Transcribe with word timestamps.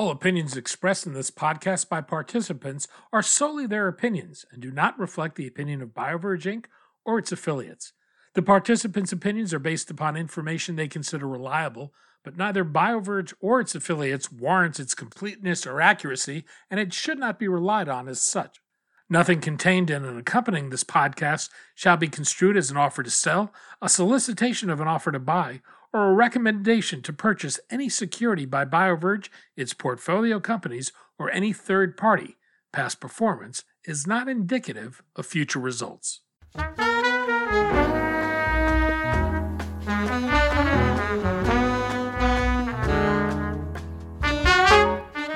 All 0.00 0.10
opinions 0.10 0.56
expressed 0.56 1.06
in 1.06 1.12
this 1.12 1.30
podcast 1.30 1.90
by 1.90 2.00
participants 2.00 2.88
are 3.12 3.20
solely 3.20 3.66
their 3.66 3.86
opinions 3.86 4.46
and 4.50 4.62
do 4.62 4.70
not 4.70 4.98
reflect 4.98 5.36
the 5.36 5.46
opinion 5.46 5.82
of 5.82 5.90
BioVerge 5.90 6.50
Inc. 6.50 6.64
or 7.04 7.18
its 7.18 7.32
affiliates. 7.32 7.92
The 8.32 8.40
participants' 8.40 9.12
opinions 9.12 9.52
are 9.52 9.58
based 9.58 9.90
upon 9.90 10.16
information 10.16 10.76
they 10.76 10.88
consider 10.88 11.28
reliable, 11.28 11.92
but 12.24 12.38
neither 12.38 12.64
BioVerge 12.64 13.34
or 13.42 13.60
its 13.60 13.74
affiliates 13.74 14.32
warrants 14.32 14.80
its 14.80 14.94
completeness 14.94 15.66
or 15.66 15.82
accuracy, 15.82 16.46
and 16.70 16.80
it 16.80 16.94
should 16.94 17.18
not 17.18 17.38
be 17.38 17.46
relied 17.46 17.90
on 17.90 18.08
as 18.08 18.22
such. 18.22 18.58
Nothing 19.10 19.42
contained 19.42 19.90
in 19.90 20.06
and 20.06 20.18
accompanying 20.18 20.70
this 20.70 20.84
podcast 20.84 21.50
shall 21.74 21.98
be 21.98 22.08
construed 22.08 22.56
as 22.56 22.70
an 22.70 22.78
offer 22.78 23.02
to 23.02 23.10
sell, 23.10 23.52
a 23.82 23.88
solicitation 23.90 24.70
of 24.70 24.80
an 24.80 24.88
offer 24.88 25.12
to 25.12 25.18
buy, 25.18 25.60
or 25.92 26.10
a 26.10 26.14
recommendation 26.14 27.02
to 27.02 27.12
purchase 27.12 27.58
any 27.70 27.88
security 27.88 28.46
by 28.46 28.64
BioVerge, 28.64 29.28
its 29.56 29.74
portfolio 29.74 30.38
companies, 30.40 30.92
or 31.18 31.30
any 31.30 31.52
third 31.52 31.96
party. 31.96 32.36
Past 32.72 33.00
performance 33.00 33.64
is 33.84 34.06
not 34.06 34.28
indicative 34.28 35.02
of 35.16 35.26
future 35.26 35.58
results. 35.58 36.20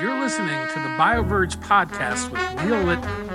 You're 0.01 0.21
listening 0.21 0.61
to 0.69 0.81
the 0.81 0.95
BioVerge 0.97 1.57
podcast 1.63 2.31
with 2.31 2.65
Neil 2.65 2.85
Littman. 2.85 3.34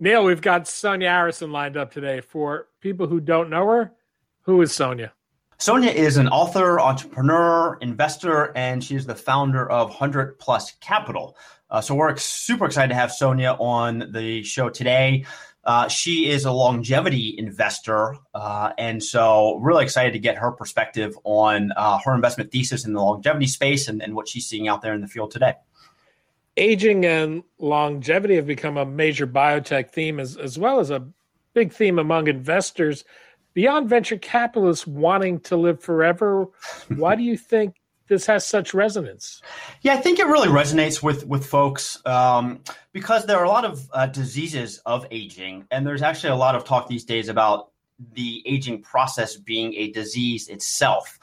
Neil, 0.00 0.24
we've 0.24 0.40
got 0.40 0.68
Sonia 0.68 1.08
Arrison 1.08 1.50
lined 1.50 1.76
up 1.76 1.90
today. 1.90 2.20
For 2.20 2.68
people 2.80 3.08
who 3.08 3.18
don't 3.18 3.50
know 3.50 3.66
her, 3.66 3.92
who 4.42 4.62
is 4.62 4.72
Sonia? 4.72 5.12
Sonia 5.58 5.90
is 5.90 6.18
an 6.18 6.28
author, 6.28 6.78
entrepreneur, 6.78 7.76
investor, 7.80 8.56
and 8.56 8.82
she 8.82 8.94
is 8.94 9.06
the 9.06 9.16
founder 9.16 9.68
of 9.68 9.88
100 9.88 10.38
Plus 10.38 10.70
Capital. 10.80 11.36
Uh, 11.68 11.80
so 11.80 11.96
we're 11.96 12.16
super 12.16 12.66
excited 12.66 12.90
to 12.90 12.94
have 12.94 13.10
Sonia 13.10 13.56
on 13.58 14.12
the 14.12 14.44
show 14.44 14.70
today. 14.70 15.24
Uh, 15.64 15.88
she 15.88 16.30
is 16.30 16.44
a 16.44 16.52
longevity 16.52 17.34
investor, 17.36 18.14
uh, 18.34 18.70
and 18.78 19.02
so 19.02 19.56
really 19.56 19.82
excited 19.82 20.12
to 20.12 20.20
get 20.20 20.36
her 20.36 20.52
perspective 20.52 21.18
on 21.24 21.72
uh, 21.76 21.98
her 22.04 22.14
investment 22.14 22.52
thesis 22.52 22.86
in 22.86 22.92
the 22.92 23.02
longevity 23.02 23.48
space 23.48 23.88
and, 23.88 24.00
and 24.00 24.14
what 24.14 24.28
she's 24.28 24.46
seeing 24.46 24.68
out 24.68 24.80
there 24.80 24.94
in 24.94 25.00
the 25.00 25.08
field 25.08 25.32
today 25.32 25.54
aging 26.58 27.04
and 27.06 27.42
longevity 27.58 28.36
have 28.36 28.46
become 28.46 28.76
a 28.76 28.84
major 28.84 29.26
biotech 29.26 29.90
theme 29.90 30.20
as, 30.20 30.36
as 30.36 30.58
well 30.58 30.80
as 30.80 30.90
a 30.90 31.06
big 31.54 31.72
theme 31.72 31.98
among 31.98 32.28
investors. 32.28 33.04
Beyond 33.54 33.88
venture 33.88 34.18
capitalists 34.18 34.86
wanting 34.86 35.40
to 35.40 35.56
live 35.56 35.82
forever 35.82 36.48
why 36.96 37.14
do 37.14 37.22
you 37.22 37.36
think 37.52 37.76
this 38.08 38.24
has 38.26 38.46
such 38.46 38.74
resonance? 38.74 39.42
Yeah 39.82 39.94
i 39.94 39.96
think 39.96 40.18
it 40.18 40.26
really 40.26 40.48
resonates 40.48 41.02
with 41.02 41.26
with 41.26 41.46
folks 41.46 42.00
um, 42.06 42.60
because 42.92 43.26
there 43.26 43.38
are 43.38 43.44
a 43.44 43.48
lot 43.48 43.64
of 43.64 43.88
uh, 43.92 44.06
diseases 44.06 44.78
of 44.86 45.06
aging 45.10 45.66
and 45.70 45.86
there's 45.86 46.02
actually 46.02 46.30
a 46.30 46.36
lot 46.36 46.54
of 46.54 46.64
talk 46.64 46.88
these 46.88 47.04
days 47.04 47.28
about 47.28 47.72
the 48.12 48.42
aging 48.46 48.82
process 48.82 49.36
being 49.36 49.74
a 49.74 49.90
disease 49.90 50.48
itself 50.48 51.18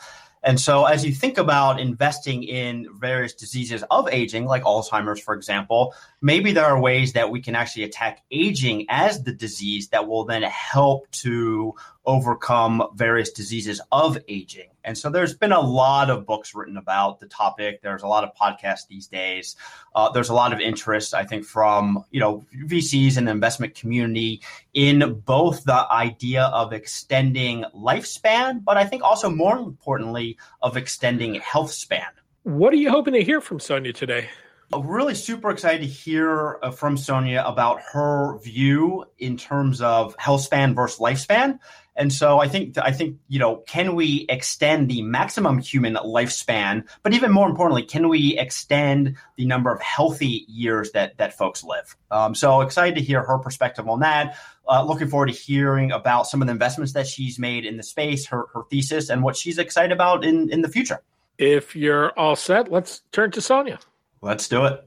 and 0.46 0.62
so, 0.62 0.86
as 0.86 1.04
you 1.04 1.12
think 1.12 1.40
about 1.40 1.80
investing 1.80 2.44
in 2.44 2.88
various 3.00 3.34
diseases 3.34 3.84
of 3.90 4.08
aging, 4.10 4.46
like 4.46 4.62
Alzheimer's, 4.62 5.20
for 5.20 5.34
example, 5.34 5.96
maybe 6.22 6.52
there 6.52 6.66
are 6.66 6.80
ways 6.80 7.14
that 7.14 7.32
we 7.32 7.42
can 7.42 7.56
actually 7.56 7.84
attack 7.84 8.22
aging 8.30 8.86
as 8.88 9.24
the 9.24 9.34
disease 9.34 9.90
that 9.90 10.08
will 10.08 10.24
then 10.24 10.44
help 10.44 11.10
to 11.12 11.74
overcome 12.06 12.84
various 12.96 13.32
diseases 13.32 13.82
of 13.92 14.18
aging. 14.28 14.70
And 14.84 14.98
so 14.98 15.10
there's 15.10 15.34
been 15.34 15.52
a 15.52 15.60
lot 15.60 16.10
of 16.10 16.26
books 16.26 16.54
written 16.54 16.78
about 16.78 17.20
the 17.20 17.26
topic. 17.28 17.82
There's 17.82 18.04
a 18.04 18.08
lot 18.08 18.24
of 18.24 18.36
podcasts 18.36 18.88
these 18.88 19.08
days. 19.08 19.56
Uh, 19.96 20.10
there's 20.10 20.30
a 20.30 20.34
lot 20.34 20.54
of 20.54 20.60
interest, 20.60 21.14
I 21.14 21.26
think, 21.26 21.44
from 21.44 22.06
you 22.12 22.20
know 22.20 22.46
VCs 22.68 23.18
and 23.18 23.28
the 23.28 23.32
investment 23.32 23.76
community 23.76 24.42
in 24.74 25.22
both 25.26 25.64
the 25.64 25.92
idea 25.92 26.44
of 26.46 26.74
extending 26.74 27.66
lifespan, 27.76 28.64
but 28.64 28.78
I 28.78 28.86
think 28.86 29.04
also 29.04 29.30
more 29.30 29.58
importantly 29.58 30.38
of 30.62 30.78
extending 30.78 31.36
health 31.36 31.72
span. 31.72 32.08
What 32.44 32.74
are 32.74 32.78
you 32.78 32.92
hoping 32.92 33.16
to 33.16 33.24
hear 33.24 33.42
from 33.42 33.60
Sonia 33.60 33.92
today? 33.92 34.30
I'm 34.74 34.88
really 34.88 35.16
super 35.16 35.52
excited 35.52 35.82
to 35.82 35.88
hear 35.88 36.60
uh, 36.62 36.72
from 36.72 36.98
Sonia 36.98 37.44
about 37.46 37.82
her 37.94 38.40
view 38.40 39.06
in 39.20 39.38
terms 39.38 39.82
of 39.82 40.16
health 40.18 40.42
span 40.42 40.74
versus 40.74 41.00
lifespan 41.00 41.60
and 41.96 42.12
so 42.12 42.40
I 42.40 42.48
think 42.48 42.78
I 42.78 42.92
think 42.92 43.18
you 43.28 43.40
know, 43.40 43.58
can 43.68 43.96
we 43.96 44.26
extend 44.28 44.90
the 44.90 45.02
maximum 45.02 45.60
human 45.60 45.96
lifespan? 45.96 46.88
But 47.04 47.14
even 47.14 47.32
more 47.32 47.48
importantly, 47.48 47.84
can 47.84 48.10
we 48.10 48.38
extend 48.38 49.16
the 49.38 49.46
number 49.46 49.72
of 49.72 49.82
healthy 49.82 50.46
years 50.48 50.92
that 50.92 51.18
that 51.18 51.38
folks 51.38 51.64
live? 51.64 51.96
Um, 52.12 52.36
so 52.36 52.62
excited 52.62 52.96
to 52.96 53.02
hear 53.02 53.24
her 53.24 53.38
perspective 53.38 53.88
on 53.88 54.02
that. 54.02 54.38
Uh, 54.68 54.84
looking 54.84 55.08
forward 55.08 55.28
to 55.28 55.34
hearing 55.34 55.92
about 55.92 56.28
some 56.28 56.42
of 56.42 56.48
the 56.48 56.52
investments 56.52 56.94
that 56.94 57.08
she's 57.08 57.40
made 57.40 57.66
in 57.66 57.78
the 57.78 57.84
space, 57.84 58.26
her 58.28 58.48
her 58.54 58.64
thesis, 58.70 59.10
and 59.10 59.24
what 59.24 59.38
she's 59.38 59.58
excited 59.58 59.92
about 59.92 60.26
in 60.26 60.50
in 60.50 60.62
the 60.62 60.70
future. 60.70 61.00
If 61.38 61.76
you're 61.76 62.18
all 62.18 62.36
set, 62.36 62.72
let's 62.72 63.02
turn 63.12 63.32
to 63.32 63.42
Sonia. 63.42 63.80
Let's 64.22 64.48
do 64.48 64.66
it. 64.66 64.82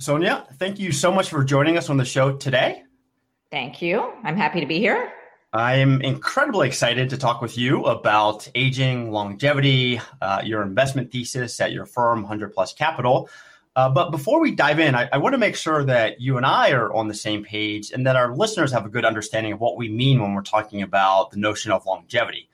Sonia, 0.00 0.46
thank 0.54 0.78
you 0.78 0.92
so 0.92 1.10
much 1.10 1.28
for 1.28 1.42
joining 1.42 1.76
us 1.76 1.90
on 1.90 1.96
the 1.96 2.04
show 2.04 2.36
today. 2.36 2.84
Thank 3.50 3.80
you. 3.80 4.12
I'm 4.24 4.36
happy 4.36 4.60
to 4.60 4.66
be 4.66 4.78
here. 4.78 5.12
I 5.52 5.76
am 5.76 6.02
incredibly 6.02 6.68
excited 6.68 7.08
to 7.10 7.16
talk 7.16 7.40
with 7.40 7.56
you 7.56 7.84
about 7.84 8.46
aging, 8.54 9.10
longevity, 9.10 9.98
uh, 10.20 10.42
your 10.44 10.62
investment 10.62 11.10
thesis 11.10 11.58
at 11.58 11.72
your 11.72 11.86
firm, 11.86 12.20
100 12.20 12.52
Plus 12.52 12.74
Capital. 12.74 13.30
Uh, 13.74 13.88
but 13.88 14.10
before 14.10 14.40
we 14.40 14.50
dive 14.50 14.78
in, 14.78 14.94
I, 14.94 15.08
I, 15.10 15.18
want 15.18 15.34
to 15.34 15.38
make 15.38 15.54
sure 15.56 15.84
that 15.84 16.20
you 16.20 16.36
and 16.36 16.44
I 16.44 16.72
are 16.72 16.92
on 16.92 17.08
the 17.08 17.14
same 17.14 17.44
page 17.44 17.92
and 17.92 18.06
that 18.06 18.16
our 18.16 18.34
listeners 18.34 18.72
have 18.72 18.84
a 18.84 18.88
good 18.88 19.04
understanding 19.04 19.52
of 19.52 19.60
what 19.60 19.76
we 19.76 19.88
mean 19.88 20.20
when 20.20 20.34
we're 20.34 20.42
talking 20.42 20.82
about 20.82 21.30
the 21.30 21.38
notion 21.38 21.72
of 21.72 21.86
longevity. 21.86 22.50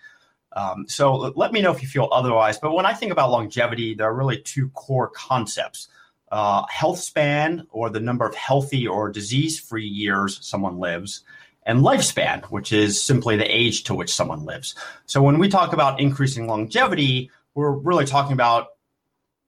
Um, 0.52 0.84
so 0.86 1.14
let 1.34 1.50
me 1.50 1.62
know 1.62 1.72
if 1.72 1.82
you 1.82 1.88
feel 1.88 2.08
otherwise. 2.12 2.58
But 2.58 2.74
when 2.74 2.86
I 2.86 2.92
think 2.92 3.10
about 3.10 3.30
longevity, 3.30 3.94
there 3.94 4.06
are 4.06 4.14
really 4.14 4.38
two 4.38 4.68
core 4.70 5.08
concepts 5.08 5.88
uh, 6.34 6.66
health 6.68 6.98
span 6.98 7.64
or 7.70 7.88
the 7.88 8.00
number 8.00 8.26
of 8.26 8.34
healthy 8.34 8.88
or 8.88 9.08
disease 9.08 9.60
free 9.60 9.86
years 9.86 10.44
someone 10.44 10.78
lives, 10.80 11.22
and 11.62 11.82
lifespan, 11.82 12.44
which 12.46 12.72
is 12.72 13.00
simply 13.00 13.36
the 13.36 13.44
age 13.44 13.84
to 13.84 13.94
which 13.94 14.12
someone 14.12 14.44
lives. 14.44 14.74
So 15.06 15.22
when 15.22 15.38
we 15.38 15.48
talk 15.48 15.72
about 15.72 16.00
increasing 16.00 16.48
longevity, 16.48 17.30
we're 17.54 17.70
really 17.70 18.04
talking 18.04 18.32
about 18.32 18.70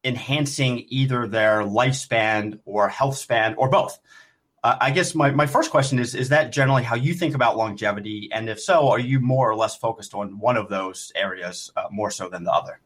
enhancing 0.05 0.87
either 0.89 1.27
their 1.27 1.63
lifespan 1.63 2.61
or 2.65 2.89
health 2.89 3.17
span 3.17 3.57
or 3.59 3.69
both. 3.69 3.99
Uh, 4.63 4.77
I 4.81 4.93
guess 4.93 5.13
my, 5.13 5.33
my 5.33 5.49
first 5.49 5.73
question 5.73 5.99
is 5.99 6.15
Is 6.15 6.29
that 6.29 6.53
generally 6.53 6.85
how 6.85 6.95
you 6.95 7.15
think 7.15 7.35
about 7.35 7.57
longevity? 7.57 8.29
And 8.33 8.49
if 8.49 8.61
so, 8.61 8.91
are 8.91 9.01
you 9.01 9.19
more 9.19 9.51
or 9.51 9.57
less 9.57 9.77
focused 9.77 10.15
on 10.15 10.39
one 10.39 10.57
of 10.57 10.69
those 10.69 11.11
areas 11.17 11.73
uh, 11.77 11.89
more 11.91 12.13
so 12.13 12.29
than 12.29 12.45
the 12.45 12.53
other? 12.53 12.79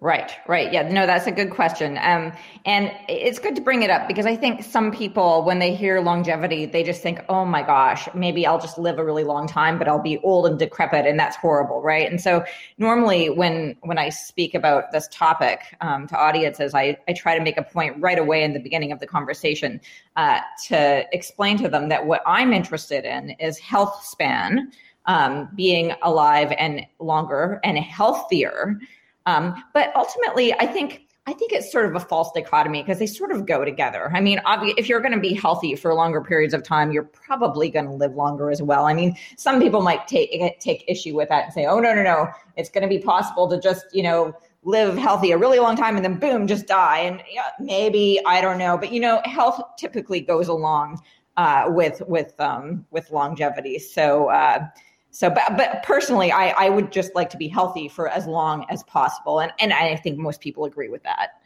Right, 0.00 0.32
right. 0.48 0.70
Yeah, 0.70 0.86
no, 0.90 1.06
that's 1.06 1.26
a 1.28 1.32
good 1.32 1.50
question. 1.50 1.98
Um, 2.02 2.32
and 2.66 2.92
it's 3.08 3.38
good 3.38 3.54
to 3.54 3.62
bring 3.62 3.82
it 3.82 3.90
up 3.90 4.06
because 4.06 4.26
I 4.26 4.36
think 4.36 4.62
some 4.62 4.90
people, 4.90 5.44
when 5.44 5.60
they 5.60 5.74
hear 5.74 6.00
longevity, 6.00 6.66
they 6.66 6.82
just 6.82 7.00
think, 7.00 7.20
oh 7.28 7.44
my 7.46 7.62
gosh, 7.62 8.08
maybe 8.12 8.44
I'll 8.44 8.60
just 8.60 8.76
live 8.76 8.98
a 8.98 9.04
really 9.04 9.24
long 9.24 9.46
time, 9.46 9.78
but 9.78 9.88
I'll 9.88 10.02
be 10.02 10.18
old 10.18 10.46
and 10.46 10.58
decrepit, 10.58 11.06
and 11.06 11.18
that's 11.18 11.36
horrible, 11.36 11.80
right? 11.80 12.10
And 12.10 12.20
so 12.20 12.44
normally 12.76 13.30
when 13.30 13.76
when 13.82 13.96
I 13.96 14.08
speak 14.10 14.54
about 14.54 14.90
this 14.92 15.08
topic 15.10 15.60
um, 15.80 16.06
to 16.08 16.18
audiences, 16.18 16.74
I, 16.74 16.98
I 17.08 17.12
try 17.14 17.38
to 17.38 17.42
make 17.42 17.56
a 17.56 17.62
point 17.62 17.94
right 17.98 18.18
away 18.18 18.42
in 18.42 18.52
the 18.52 18.60
beginning 18.60 18.90
of 18.92 18.98
the 18.98 19.06
conversation 19.06 19.80
uh, 20.16 20.40
to 20.66 21.06
explain 21.14 21.56
to 21.58 21.68
them 21.68 21.88
that 21.88 22.04
what 22.04 22.20
I'm 22.26 22.52
interested 22.52 23.04
in 23.04 23.30
is 23.40 23.58
health 23.58 24.04
span, 24.04 24.72
um, 25.06 25.48
being 25.54 25.92
alive 26.02 26.52
and 26.58 26.84
longer 26.98 27.60
and 27.62 27.78
healthier 27.78 28.78
um, 29.26 29.62
but 29.72 29.94
ultimately, 29.96 30.52
I 30.54 30.66
think 30.66 31.04
I 31.26 31.32
think 31.32 31.52
it's 31.52 31.72
sort 31.72 31.86
of 31.86 31.94
a 31.94 32.00
false 32.00 32.30
dichotomy 32.32 32.82
because 32.82 32.98
they 32.98 33.06
sort 33.06 33.32
of 33.32 33.46
go 33.46 33.64
together. 33.64 34.10
I 34.14 34.20
mean, 34.20 34.40
obviously, 34.44 34.78
if 34.78 34.90
you're 34.90 35.00
going 35.00 35.14
to 35.14 35.20
be 35.20 35.32
healthy 35.32 35.74
for 35.74 35.94
longer 35.94 36.20
periods 36.20 36.52
of 36.52 36.62
time, 36.62 36.92
you're 36.92 37.04
probably 37.04 37.70
going 37.70 37.86
to 37.86 37.92
live 37.92 38.14
longer 38.14 38.50
as 38.50 38.60
well. 38.60 38.84
I 38.84 38.92
mean, 38.92 39.16
some 39.38 39.58
people 39.58 39.80
might 39.80 40.06
take 40.06 40.60
take 40.60 40.84
issue 40.86 41.14
with 41.16 41.30
that 41.30 41.44
and 41.44 41.52
say, 41.52 41.64
"Oh 41.64 41.80
no, 41.80 41.94
no, 41.94 42.02
no, 42.02 42.28
it's 42.56 42.68
going 42.68 42.82
to 42.82 42.88
be 42.88 42.98
possible 42.98 43.48
to 43.48 43.58
just 43.58 43.86
you 43.92 44.02
know 44.02 44.34
live 44.64 44.96
healthy 44.98 45.30
a 45.30 45.38
really 45.38 45.58
long 45.58 45.76
time 45.76 45.96
and 45.96 46.04
then 46.04 46.18
boom, 46.18 46.46
just 46.46 46.66
die." 46.66 46.98
And 46.98 47.22
yeah, 47.32 47.48
maybe 47.58 48.20
I 48.26 48.42
don't 48.42 48.58
know, 48.58 48.76
but 48.76 48.92
you 48.92 49.00
know, 49.00 49.22
health 49.24 49.62
typically 49.78 50.20
goes 50.20 50.48
along 50.48 51.00
uh, 51.38 51.64
with 51.68 52.02
with 52.06 52.38
um, 52.38 52.84
with 52.90 53.10
longevity. 53.10 53.78
So. 53.78 54.28
Uh, 54.28 54.66
so, 55.14 55.30
but 55.30 55.56
but 55.56 55.84
personally, 55.84 56.32
I 56.32 56.48
I 56.48 56.68
would 56.68 56.90
just 56.90 57.14
like 57.14 57.30
to 57.30 57.36
be 57.36 57.46
healthy 57.46 57.86
for 57.86 58.08
as 58.08 58.26
long 58.26 58.66
as 58.68 58.82
possible, 58.82 59.38
and 59.38 59.52
and 59.60 59.72
I 59.72 59.94
think 59.94 60.18
most 60.18 60.40
people 60.40 60.64
agree 60.64 60.88
with 60.88 61.04
that. 61.04 61.40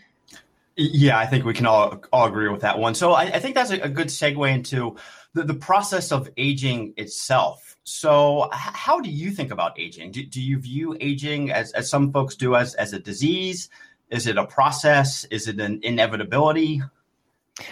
Yeah, 0.77 1.19
I 1.19 1.27
think 1.27 1.45
we 1.45 1.53
can 1.53 1.67
all 1.67 2.03
all 2.11 2.27
agree 2.27 2.49
with 2.49 2.63
that 2.63 2.79
one. 2.79 2.95
So 2.95 3.13
I, 3.13 3.25
I 3.25 3.41
think 3.41 3.55
that's 3.55 3.71
a, 3.71 3.81
a, 3.81 3.89
good 3.91 4.07
segue 4.07 4.51
into 4.51 4.97
the, 5.35 5.43
the 5.43 5.53
process 5.53 6.13
of 6.13 6.31
aging 6.39 6.95
itself. 6.97 7.77
So 7.85 8.47
h- 8.47 8.53
how 8.55 9.01
do 9.01 9.11
you 9.11 9.31
think 9.31 9.51
about 9.51 9.79
aging? 9.79 10.13
Do, 10.13 10.25
do 10.25 10.41
you 10.41 10.59
view 10.59 10.97
aging 10.99 11.51
as, 11.51 11.73
as 11.73 11.91
some 11.91 12.11
folks 12.11 12.37
do 12.37 12.55
as, 12.55 12.75
as 12.77 12.95
a 12.95 12.99
disease? 12.99 13.69
Is 14.09 14.27
it 14.27 14.39
a 14.39 14.47
process? 14.47 15.25
Is 15.25 15.47
it 15.47 15.61
an 15.61 15.81
inevitability? 15.83 16.81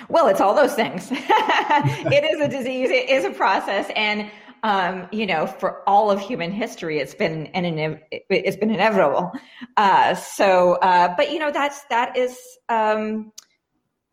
Well, 0.08 0.28
it's 0.28 0.40
all 0.42 0.54
those 0.54 0.75
things. 0.75 1.08
it 1.12 2.25
is 2.25 2.40
a 2.40 2.49
disease. 2.49 2.90
It 2.90 3.08
is 3.08 3.25
a 3.25 3.31
process, 3.31 3.88
and 3.96 4.31
um, 4.62 5.08
you 5.12 5.26
know, 5.26 5.46
for 5.46 5.88
all 5.88 6.10
of 6.10 6.20
human 6.20 6.50
history, 6.50 6.98
it's 6.98 7.14
been 7.14 7.46
an 7.48 8.00
it's 8.10 8.56
been 8.56 8.70
inevitable. 8.70 9.32
Uh, 9.76 10.14
so, 10.14 10.74
uh, 10.74 11.14
but 11.16 11.32
you 11.32 11.38
know, 11.38 11.50
that's 11.50 11.84
that 11.84 12.16
is 12.16 12.36
um, 12.68 13.32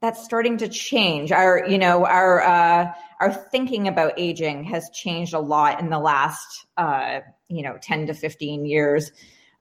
that's 0.02 0.24
starting 0.24 0.58
to 0.58 0.68
change. 0.68 1.32
Our 1.32 1.66
you 1.68 1.78
know 1.78 2.06
our 2.06 2.42
uh, 2.42 2.94
our 3.20 3.34
thinking 3.34 3.88
about 3.88 4.14
aging 4.18 4.66
has 4.66 4.90
changed 4.94 5.34
a 5.34 5.40
lot 5.40 5.80
in 5.80 5.90
the 5.90 6.00
last 6.00 6.66
uh, 6.78 7.22
you 7.48 7.64
know 7.64 7.78
ten 7.82 8.08
to 8.08 8.14
fifteen 8.14 8.66
years. 8.66 9.12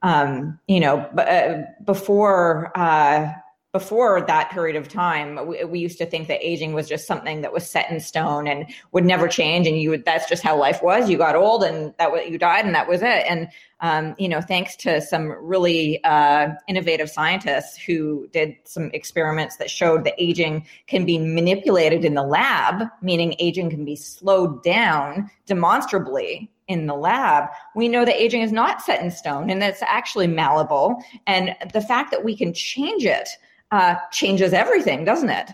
Um, 0.03 0.59
you 0.67 0.81
know, 0.81 1.09
b- 1.15 1.23
uh, 1.23 1.63
before 1.85 2.77
uh, 2.77 3.33
before 3.73 4.21
that 4.21 4.51
period 4.51 4.77
of 4.77 4.87
time, 4.87 5.47
we, 5.47 5.65
we, 5.65 5.79
used 5.79 5.97
to 5.97 6.05
think 6.05 6.29
that 6.29 6.47
aging 6.47 6.75
was 6.75 6.87
just 6.87 7.07
something 7.07 7.41
that 7.41 7.55
was 7.55 7.69
set 7.69 7.91
in 7.91 7.99
stone 8.01 8.47
and 8.47 8.67
would 8.93 9.05
never 9.05 9.27
change. 9.27 9.67
And 9.67 9.81
you 9.81 9.89
would, 9.89 10.05
that's 10.05 10.29
just 10.29 10.43
how 10.43 10.59
life 10.59 10.83
was. 10.83 11.09
You 11.09 11.17
got 11.17 11.35
old 11.35 11.65
and 11.65 11.95
that 11.99 12.13
was, 12.13 12.29
you 12.29 12.37
died 12.37 12.67
and 12.67 12.75
that 12.75 12.87
was 12.87 13.01
it. 13.01 13.25
And, 13.27 13.49
um, 13.81 14.15
you 14.19 14.29
know, 14.29 14.43
thanks 14.43 14.77
to 14.77 15.01
some 15.01 15.35
really, 15.41 16.05
uh, 16.05 16.51
innovative 16.69 17.09
scientists 17.09 17.79
who 17.79 18.29
did 18.31 18.55
some 18.65 18.91
experiments 18.93 19.57
that 19.57 19.71
showed 19.71 20.05
that 20.05 20.15
aging 20.19 20.67
can 20.87 21.07
be 21.07 21.19
manipulated 21.19 22.05
in 22.05 22.13
the 22.13 22.23
lab, 22.23 22.89
meaning 23.01 23.35
aging 23.39 23.71
can 23.71 23.87
be 23.87 23.97
slowed 23.97 24.63
down 24.63 25.31
demonstrably 25.47 26.51
in 26.69 26.87
the 26.87 26.95
lab, 26.95 27.49
we 27.75 27.89
know 27.89 28.05
that 28.05 28.15
aging 28.15 28.41
is 28.41 28.53
not 28.53 28.81
set 28.81 29.03
in 29.03 29.11
stone 29.11 29.51
and 29.51 29.63
it's 29.63 29.83
actually 29.83 30.27
malleable. 30.27 31.03
And 31.27 31.55
the 31.73 31.81
fact 31.81 32.11
that 32.13 32.25
we 32.25 32.37
can 32.37 32.55
change 32.55 33.05
it 33.05 33.29
uh, 33.73 33.97
changes 34.13 34.53
everything, 34.53 35.05
doesn't 35.05 35.31
it? 35.31 35.51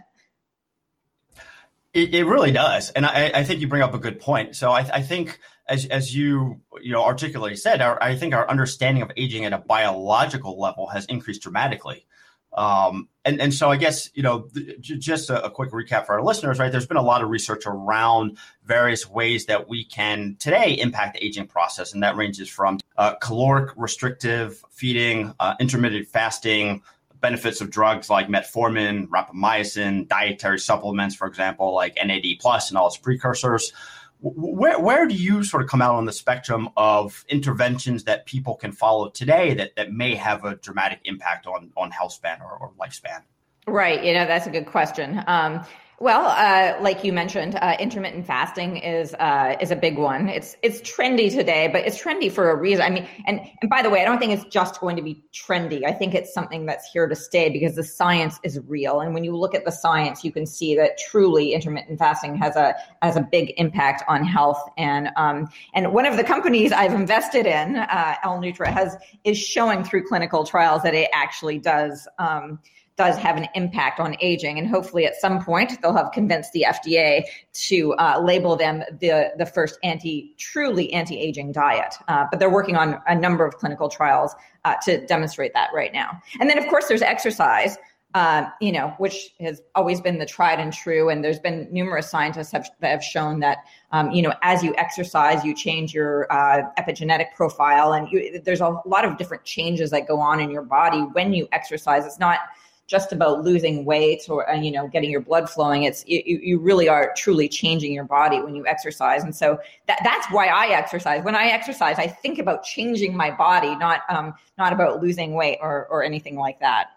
It, 1.94 2.14
it 2.14 2.24
really 2.24 2.52
does, 2.52 2.90
and 2.90 3.06
I, 3.06 3.30
I, 3.34 3.44
think 3.44 3.60
you 3.60 3.68
bring 3.68 3.80
up 3.80 3.94
a 3.94 3.98
good 3.98 4.20
point. 4.20 4.54
So 4.56 4.70
I, 4.70 4.80
I 4.80 5.02
think, 5.02 5.38
as 5.66 5.86
as 5.86 6.14
you 6.14 6.60
you 6.82 6.92
know 6.92 7.02
articulately 7.02 7.56
said, 7.56 7.80
our, 7.80 8.00
I 8.02 8.14
think 8.14 8.34
our 8.34 8.48
understanding 8.48 9.02
of 9.02 9.10
aging 9.16 9.46
at 9.46 9.54
a 9.54 9.58
biological 9.58 10.60
level 10.60 10.88
has 10.88 11.06
increased 11.06 11.42
dramatically. 11.42 12.06
Um, 12.52 13.08
and 13.24 13.40
and 13.40 13.54
so 13.54 13.70
I 13.70 13.76
guess 13.76 14.10
you 14.14 14.22
know 14.22 14.48
th- 14.54 14.80
just 14.80 15.30
a, 15.30 15.44
a, 15.44 15.50
quick 15.50 15.70
recap 15.70 16.06
for 16.06 16.14
our 16.14 16.22
listeners, 16.22 16.58
right? 16.58 16.70
There's 16.70 16.86
been 16.86 16.96
a 16.96 17.02
lot 17.02 17.22
of 17.22 17.30
research 17.30 17.64
around 17.66 18.36
various 18.64 19.08
ways 19.08 19.46
that 19.46 19.68
we 19.68 19.84
can 19.84 20.36
today 20.38 20.72
impact 20.72 21.14
the 21.14 21.24
aging 21.24 21.46
process, 21.46 21.94
and 21.94 22.02
that 22.02 22.16
ranges 22.16 22.48
from 22.48 22.80
uh, 22.96 23.14
caloric 23.14 23.70
restrictive 23.76 24.62
feeding, 24.70 25.34
uh, 25.40 25.54
intermittent 25.60 26.08
fasting, 26.08 26.82
benefits 27.20 27.60
of 27.60 27.70
drugs 27.70 28.10
like 28.10 28.28
metformin, 28.28 29.08
rapamycin, 29.08 30.08
dietary 30.08 30.58
supplements, 30.58 31.14
for 31.14 31.26
example, 31.26 31.74
like 31.74 31.96
NAD 32.04 32.24
plus 32.40 32.70
and 32.70 32.78
all 32.78 32.86
its 32.88 32.96
precursors. 32.96 33.72
Where, 34.20 34.80
where 34.80 35.06
do 35.06 35.14
you 35.14 35.44
sort 35.44 35.62
of 35.62 35.68
come 35.68 35.80
out 35.80 35.94
on 35.94 36.04
the 36.04 36.12
spectrum 36.12 36.68
of 36.76 37.24
interventions 37.28 38.04
that 38.04 38.26
people 38.26 38.56
can 38.56 38.72
follow 38.72 39.10
today 39.10 39.54
that, 39.54 39.76
that 39.76 39.92
may 39.92 40.16
have 40.16 40.44
a 40.44 40.56
dramatic 40.56 41.00
impact 41.04 41.46
on, 41.46 41.70
on 41.76 41.92
health 41.92 42.12
span 42.12 42.40
or, 42.42 42.50
or 42.58 42.72
lifespan? 42.80 43.22
Right. 43.68 44.02
You 44.02 44.14
know, 44.14 44.26
that's 44.26 44.46
a 44.46 44.50
good 44.50 44.66
question. 44.66 45.22
Um, 45.26 45.64
well, 46.00 46.26
uh, 46.26 46.80
like 46.80 47.02
you 47.02 47.12
mentioned, 47.12 47.56
uh, 47.56 47.76
intermittent 47.80 48.24
fasting 48.24 48.76
is 48.76 49.14
uh, 49.14 49.56
is 49.60 49.72
a 49.72 49.76
big 49.76 49.98
one. 49.98 50.28
It's 50.28 50.56
it's 50.62 50.80
trendy 50.80 51.28
today, 51.28 51.68
but 51.72 51.84
it's 51.84 52.00
trendy 52.00 52.30
for 52.30 52.50
a 52.50 52.56
reason. 52.56 52.82
I 52.82 52.90
mean, 52.90 53.08
and 53.26 53.40
and 53.60 53.68
by 53.68 53.82
the 53.82 53.90
way, 53.90 54.00
I 54.00 54.04
don't 54.04 54.20
think 54.20 54.32
it's 54.32 54.44
just 54.44 54.78
going 54.80 54.94
to 54.94 55.02
be 55.02 55.24
trendy. 55.34 55.84
I 55.84 55.92
think 55.92 56.14
it's 56.14 56.32
something 56.32 56.66
that's 56.66 56.88
here 56.92 57.08
to 57.08 57.16
stay 57.16 57.50
because 57.50 57.74
the 57.74 57.82
science 57.82 58.38
is 58.44 58.60
real. 58.68 59.00
And 59.00 59.12
when 59.12 59.24
you 59.24 59.36
look 59.36 59.56
at 59.56 59.64
the 59.64 59.72
science, 59.72 60.22
you 60.22 60.30
can 60.30 60.46
see 60.46 60.76
that 60.76 60.98
truly 60.98 61.52
intermittent 61.52 61.98
fasting 61.98 62.36
has 62.36 62.54
a 62.54 62.76
has 63.02 63.16
a 63.16 63.22
big 63.22 63.52
impact 63.56 64.04
on 64.06 64.24
health. 64.24 64.62
And 64.78 65.10
um, 65.16 65.48
and 65.74 65.92
one 65.92 66.06
of 66.06 66.16
the 66.16 66.24
companies 66.24 66.70
I've 66.70 66.94
invested 66.94 67.44
in, 67.44 67.74
uh, 67.74 68.14
L 68.22 68.38
Nutra, 68.38 68.68
has 68.68 68.96
is 69.24 69.36
showing 69.36 69.82
through 69.82 70.06
clinical 70.06 70.44
trials 70.44 70.84
that 70.84 70.94
it 70.94 71.10
actually 71.12 71.58
does. 71.58 72.06
Um, 72.20 72.60
does 72.98 73.16
have 73.16 73.36
an 73.36 73.46
impact 73.54 74.00
on 74.00 74.16
aging. 74.20 74.58
And 74.58 74.68
hopefully 74.68 75.06
at 75.06 75.14
some 75.14 75.42
point 75.42 75.80
they'll 75.80 75.96
have 75.96 76.10
convinced 76.12 76.52
the 76.52 76.66
FDA 76.68 77.22
to 77.68 77.94
uh, 77.94 78.20
label 78.22 78.56
them 78.56 78.82
the, 79.00 79.32
the 79.38 79.46
first 79.46 79.78
anti, 79.84 80.34
truly 80.36 80.92
anti-aging 80.92 81.52
diet. 81.52 81.94
Uh, 82.08 82.26
but 82.28 82.40
they're 82.40 82.50
working 82.50 82.76
on 82.76 83.00
a 83.06 83.14
number 83.14 83.46
of 83.46 83.56
clinical 83.56 83.88
trials 83.88 84.34
uh, 84.64 84.74
to 84.82 85.06
demonstrate 85.06 85.54
that 85.54 85.70
right 85.72 85.92
now. 85.92 86.20
And 86.40 86.50
then 86.50 86.58
of 86.58 86.66
course 86.66 86.88
there's 86.88 87.02
exercise. 87.02 87.78
Uh, 88.14 88.48
you 88.58 88.72
know, 88.72 88.94
which 88.96 89.34
has 89.38 89.60
always 89.74 90.00
been 90.00 90.18
the 90.18 90.24
tried 90.24 90.58
and 90.58 90.72
true. 90.72 91.10
And 91.10 91.22
there's 91.22 91.38
been 91.38 91.68
numerous 91.70 92.10
scientists 92.10 92.50
have, 92.52 92.66
that 92.80 92.90
have 92.90 93.04
shown 93.04 93.40
that, 93.40 93.58
um, 93.92 94.10
you 94.10 94.22
know, 94.22 94.32
as 94.40 94.62
you 94.64 94.74
exercise, 94.78 95.44
you 95.44 95.54
change 95.54 95.92
your 95.92 96.26
uh, 96.32 96.62
epigenetic 96.78 97.34
profile, 97.36 97.92
and 97.92 98.10
you, 98.10 98.40
there's 98.40 98.62
a 98.62 98.80
lot 98.86 99.04
of 99.04 99.18
different 99.18 99.44
changes 99.44 99.90
that 99.90 100.08
go 100.08 100.18
on 100.20 100.40
in 100.40 100.50
your 100.50 100.62
body 100.62 101.00
when 101.12 101.34
you 101.34 101.48
exercise. 101.52 102.06
It's 102.06 102.18
not 102.18 102.38
just 102.88 103.12
about 103.12 103.44
losing 103.44 103.84
weight 103.84 104.24
or 104.28 104.50
uh, 104.50 104.54
you 104.54 104.72
know 104.72 104.88
getting 104.88 105.10
your 105.10 105.20
blood 105.20 105.48
flowing 105.48 105.84
it's 105.84 106.04
you, 106.08 106.22
you 106.24 106.58
really 106.58 106.88
are 106.88 107.12
truly 107.16 107.48
changing 107.48 107.92
your 107.92 108.04
body 108.04 108.40
when 108.40 108.56
you 108.56 108.66
exercise 108.66 109.22
and 109.22 109.36
so 109.36 109.58
that, 109.86 110.00
that's 110.02 110.26
why 110.32 110.46
i 110.48 110.66
exercise 110.68 111.22
when 111.22 111.36
i 111.36 111.46
exercise 111.46 111.98
i 111.98 112.06
think 112.06 112.38
about 112.38 112.64
changing 112.64 113.16
my 113.16 113.30
body 113.30 113.76
not 113.76 114.00
um, 114.08 114.34
not 114.56 114.72
about 114.72 115.00
losing 115.00 115.34
weight 115.34 115.58
or, 115.60 115.86
or 115.90 116.02
anything 116.02 116.36
like 116.36 116.58
that 116.58 116.88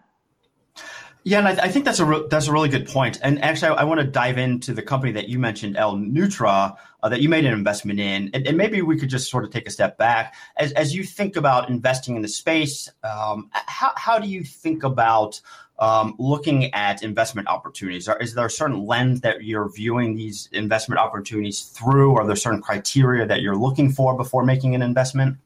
yeah, 1.24 1.38
and 1.38 1.46
I, 1.46 1.64
I 1.64 1.68
think 1.68 1.84
that's 1.84 2.00
a 2.00 2.04
re- 2.04 2.26
that's 2.28 2.48
a 2.48 2.52
really 2.52 2.68
good 2.68 2.88
point. 2.88 3.20
And 3.22 3.42
actually, 3.44 3.68
I, 3.68 3.82
I, 3.82 3.84
want 3.84 4.00
to 4.00 4.06
dive 4.06 4.38
into 4.38 4.74
the 4.74 4.82
company 4.82 5.12
that 5.12 5.28
you 5.28 5.38
mentioned, 5.38 5.76
L 5.76 5.94
Nutra, 5.94 6.76
uh, 7.02 7.08
that 7.08 7.20
you 7.20 7.28
made 7.28 7.44
an 7.44 7.52
investment 7.52 8.00
in, 8.00 8.30
and, 8.34 8.44
and, 8.44 8.56
maybe 8.56 8.82
we 8.82 8.98
could 8.98 9.08
just 9.08 9.30
sort 9.30 9.44
of 9.44 9.50
take 9.50 9.68
a 9.68 9.70
step 9.70 9.96
back 9.98 10.34
as 10.56 10.72
as 10.72 10.94
you 10.94 11.04
think 11.04 11.36
about 11.36 11.68
investing 11.68 12.16
in 12.16 12.22
the 12.22 12.28
space. 12.28 12.90
Um, 13.04 13.50
how 13.52 13.92
how 13.96 14.18
do 14.18 14.28
you 14.28 14.42
think 14.42 14.82
about 14.82 15.40
um, 15.78 16.14
looking 16.18 16.72
at 16.74 17.02
investment 17.02 17.48
opportunities? 17.48 18.08
Is 18.20 18.34
there 18.34 18.46
a 18.46 18.50
certain 18.50 18.86
lens 18.86 19.20
that 19.22 19.44
you're 19.44 19.68
viewing 19.70 20.14
these 20.14 20.48
investment 20.52 21.00
opportunities 21.00 21.62
through? 21.62 22.16
Are 22.16 22.26
there 22.26 22.36
certain 22.36 22.62
criteria 22.62 23.26
that 23.26 23.42
you're 23.42 23.56
looking 23.56 23.90
for 23.90 24.16
before 24.16 24.44
making 24.44 24.74
an 24.74 24.82
investment? 24.82 25.36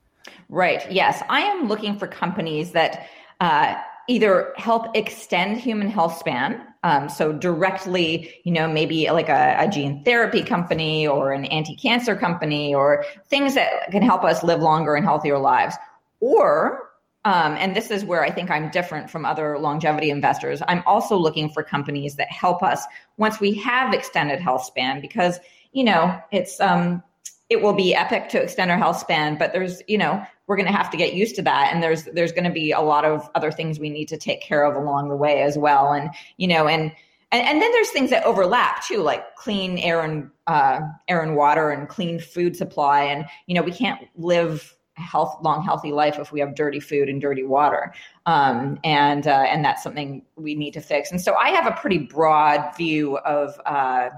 Right. 0.48 0.90
Yes, 0.90 1.22
I 1.28 1.40
am 1.40 1.68
looking 1.68 1.98
for 1.98 2.06
companies 2.06 2.72
that. 2.72 3.08
Uh, 3.40 3.76
either 4.08 4.52
help 4.56 4.96
extend 4.96 5.58
human 5.58 5.88
health 5.88 6.16
span 6.16 6.62
um, 6.84 7.08
so 7.08 7.32
directly 7.32 8.32
you 8.44 8.52
know 8.52 8.68
maybe 8.68 9.10
like 9.10 9.28
a, 9.28 9.56
a, 9.58 9.68
gene 9.68 10.02
therapy 10.04 10.42
company 10.42 11.06
or 11.06 11.32
an 11.32 11.44
anti-cancer 11.46 12.14
company 12.14 12.74
or 12.74 13.04
things 13.28 13.54
that 13.54 13.90
can 13.90 14.02
help 14.02 14.22
us 14.24 14.42
live 14.44 14.60
longer 14.60 14.94
and 14.94 15.04
healthier 15.04 15.38
lives 15.38 15.76
or 16.20 16.85
um, 17.26 17.56
and 17.58 17.74
this 17.74 17.90
is 17.90 18.04
where 18.04 18.22
I 18.22 18.30
think 18.30 18.52
I'm 18.52 18.70
different 18.70 19.10
from 19.10 19.24
other 19.24 19.58
longevity 19.58 20.10
investors. 20.10 20.62
I'm 20.68 20.84
also 20.86 21.16
looking 21.16 21.50
for 21.50 21.64
companies 21.64 22.14
that 22.14 22.30
help 22.30 22.62
us 22.62 22.84
once 23.16 23.40
we 23.40 23.52
have 23.54 23.92
extended 23.92 24.40
health 24.40 24.62
span 24.62 25.00
because 25.00 25.40
you 25.72 25.82
know 25.82 26.16
it's 26.30 26.60
um, 26.60 27.02
it 27.50 27.60
will 27.60 27.72
be 27.72 27.96
epic 27.96 28.28
to 28.28 28.40
extend 28.40 28.70
our 28.70 28.78
health 28.78 28.98
span, 28.98 29.36
but 29.36 29.52
there's 29.52 29.82
you 29.88 29.98
know 29.98 30.24
we're 30.46 30.54
going 30.54 30.68
to 30.68 30.72
have 30.72 30.88
to 30.90 30.96
get 30.96 31.14
used 31.14 31.34
to 31.34 31.42
that, 31.42 31.72
and 31.74 31.82
there's 31.82 32.04
there's 32.04 32.30
going 32.30 32.44
to 32.44 32.52
be 32.52 32.70
a 32.70 32.80
lot 32.80 33.04
of 33.04 33.28
other 33.34 33.50
things 33.50 33.80
we 33.80 33.90
need 33.90 34.06
to 34.06 34.16
take 34.16 34.40
care 34.40 34.64
of 34.64 34.76
along 34.76 35.08
the 35.08 35.16
way 35.16 35.42
as 35.42 35.58
well, 35.58 35.92
and 35.92 36.10
you 36.36 36.46
know 36.46 36.68
and. 36.68 36.92
And, 37.32 37.44
and 37.44 37.60
then 37.60 37.72
there's 37.72 37.90
things 37.90 38.10
that 38.10 38.22
overlap 38.22 38.84
too, 38.84 39.02
like 39.02 39.34
clean 39.34 39.78
air 39.78 40.02
and 40.02 40.30
uh, 40.46 40.78
air 41.08 41.22
and 41.22 41.34
water, 41.34 41.70
and 41.70 41.88
clean 41.88 42.20
food 42.20 42.56
supply. 42.56 43.02
And 43.02 43.26
you 43.46 43.56
know, 43.56 43.62
we 43.62 43.72
can't 43.72 44.06
live 44.14 44.75
health 44.96 45.36
long 45.42 45.62
healthy 45.62 45.92
life 45.92 46.18
if 46.18 46.32
we 46.32 46.40
have 46.40 46.54
dirty 46.54 46.80
food 46.80 47.08
and 47.08 47.20
dirty 47.20 47.44
water. 47.44 47.92
Um, 48.26 48.78
and 48.84 49.26
uh, 49.26 49.44
and 49.48 49.64
that's 49.64 49.82
something 49.82 50.22
we 50.36 50.54
need 50.54 50.72
to 50.72 50.80
fix. 50.80 51.10
And 51.10 51.20
so 51.20 51.34
i 51.34 51.50
have 51.50 51.66
a 51.66 51.72
pretty 51.72 51.98
broad 51.98 52.76
view 52.76 53.18
of 53.18 53.60
uh, 53.66 54.10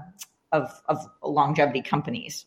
of, 0.51 0.81
of 0.87 1.05
longevity 1.23 1.81
companies 1.81 2.45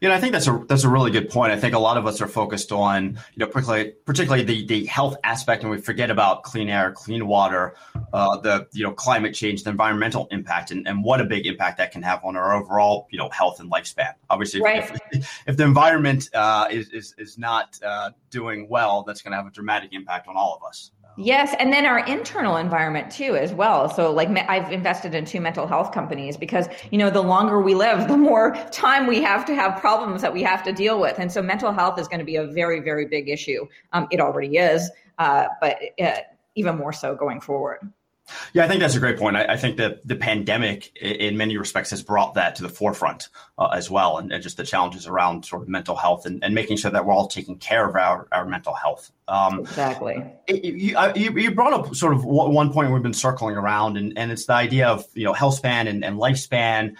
You 0.00 0.08
know, 0.08 0.14
I 0.14 0.20
think 0.20 0.32
that's 0.32 0.46
a 0.46 0.64
that's 0.68 0.84
a 0.84 0.88
really 0.88 1.10
good 1.10 1.30
point. 1.30 1.52
I 1.52 1.56
think 1.56 1.74
a 1.74 1.78
lot 1.78 1.96
of 1.96 2.06
us 2.06 2.20
are 2.20 2.28
focused 2.28 2.70
on, 2.72 3.18
you 3.34 3.38
know, 3.38 3.46
particularly 3.46 3.92
particularly 4.04 4.44
the 4.44 4.66
the 4.66 4.86
health 4.86 5.16
aspect, 5.24 5.62
and 5.62 5.70
we 5.70 5.78
forget 5.78 6.10
about 6.10 6.42
clean 6.42 6.68
air, 6.68 6.92
clean 6.92 7.26
water, 7.26 7.74
uh, 8.12 8.36
the 8.38 8.66
you 8.72 8.84
know 8.84 8.92
climate 8.92 9.34
change, 9.34 9.64
the 9.64 9.70
environmental 9.70 10.28
impact, 10.30 10.70
and, 10.70 10.86
and 10.86 11.02
what 11.02 11.20
a 11.20 11.24
big 11.24 11.46
impact 11.46 11.78
that 11.78 11.92
can 11.92 12.02
have 12.02 12.24
on 12.24 12.36
our 12.36 12.54
overall 12.54 13.08
you 13.10 13.18
know 13.18 13.28
health 13.30 13.60
and 13.60 13.70
lifespan. 13.70 14.12
Obviously, 14.28 14.60
right. 14.60 14.90
if, 15.12 15.42
if 15.46 15.56
the 15.56 15.64
environment 15.64 16.28
uh, 16.34 16.68
is, 16.70 16.90
is 16.90 17.14
is 17.18 17.38
not 17.38 17.78
uh, 17.82 18.10
doing 18.30 18.68
well, 18.68 19.02
that's 19.02 19.22
going 19.22 19.32
to 19.32 19.36
have 19.36 19.46
a 19.46 19.50
dramatic 19.50 19.92
impact 19.92 20.28
on 20.28 20.36
all 20.36 20.58
of 20.60 20.66
us. 20.68 20.90
Yes, 21.18 21.54
and 21.58 21.72
then 21.72 21.86
our 21.86 22.00
internal 22.00 22.58
environment 22.58 23.10
too, 23.10 23.36
as 23.36 23.54
well. 23.54 23.88
So, 23.88 24.12
like, 24.12 24.28
I've 24.50 24.70
invested 24.70 25.14
in 25.14 25.24
two 25.24 25.40
mental 25.40 25.66
health 25.66 25.90
companies 25.90 26.36
because 26.36 26.68
you 26.90 26.98
know 26.98 27.08
the 27.08 27.22
longer 27.22 27.62
we 27.62 27.74
live, 27.74 28.06
the 28.08 28.18
more 28.18 28.54
time 28.70 29.06
we 29.06 29.22
have 29.22 29.46
to 29.46 29.54
have 29.54 29.80
problems 29.80 30.20
that 30.20 30.32
we 30.32 30.42
have 30.42 30.62
to 30.64 30.72
deal 30.72 31.00
with, 31.00 31.18
and 31.18 31.32
so 31.32 31.40
mental 31.40 31.72
health 31.72 31.98
is 31.98 32.06
going 32.06 32.18
to 32.18 32.24
be 32.24 32.36
a 32.36 32.46
very, 32.46 32.80
very 32.80 33.06
big 33.06 33.30
issue. 33.30 33.66
Um, 33.92 34.06
it 34.10 34.20
already 34.20 34.58
is, 34.58 34.90
uh, 35.18 35.46
but 35.60 35.78
uh, 35.98 36.16
even 36.54 36.76
more 36.76 36.92
so 36.92 37.14
going 37.14 37.40
forward. 37.40 37.80
Yeah, 38.52 38.64
I 38.64 38.68
think 38.68 38.80
that's 38.80 38.96
a 38.96 39.00
great 39.00 39.18
point. 39.18 39.36
I, 39.36 39.44
I, 39.52 39.56
think 39.56 39.76
that 39.76 40.06
the 40.06 40.16
pandemic, 40.16 40.96
in 40.96 41.36
many 41.36 41.56
respects, 41.56 41.90
has 41.90 42.02
brought 42.02 42.34
that 42.34 42.56
to 42.56 42.62
the 42.62 42.68
forefront 42.68 43.28
uh, 43.56 43.68
as 43.68 43.88
well, 43.90 44.18
and, 44.18 44.32
and, 44.32 44.42
just 44.42 44.56
the 44.56 44.64
challenges 44.64 45.06
around 45.06 45.44
sort 45.44 45.62
of 45.62 45.68
mental 45.68 45.94
health 45.94 46.26
and, 46.26 46.42
and, 46.42 46.54
making 46.54 46.76
sure 46.76 46.90
that 46.90 47.06
we're 47.06 47.12
all 47.12 47.28
taking 47.28 47.56
care 47.56 47.88
of 47.88 47.94
our, 47.94 48.26
our 48.32 48.44
mental 48.44 48.74
health. 48.74 49.12
Um, 49.28 49.60
exactly. 49.60 50.24
It, 50.46 50.64
you, 50.64 50.98
you, 51.14 51.38
you, 51.38 51.54
brought 51.54 51.72
up 51.72 51.94
sort 51.94 52.14
of 52.14 52.24
one 52.24 52.72
point 52.72 52.92
we've 52.92 53.02
been 53.02 53.12
circling 53.12 53.56
around, 53.56 53.96
and, 53.96 54.16
and 54.18 54.32
it's 54.32 54.46
the 54.46 54.54
idea 54.54 54.88
of 54.88 55.06
you 55.14 55.24
know 55.24 55.32
health 55.32 55.54
span 55.54 55.86
and, 55.86 56.04
and 56.04 56.18
lifespan. 56.18 56.96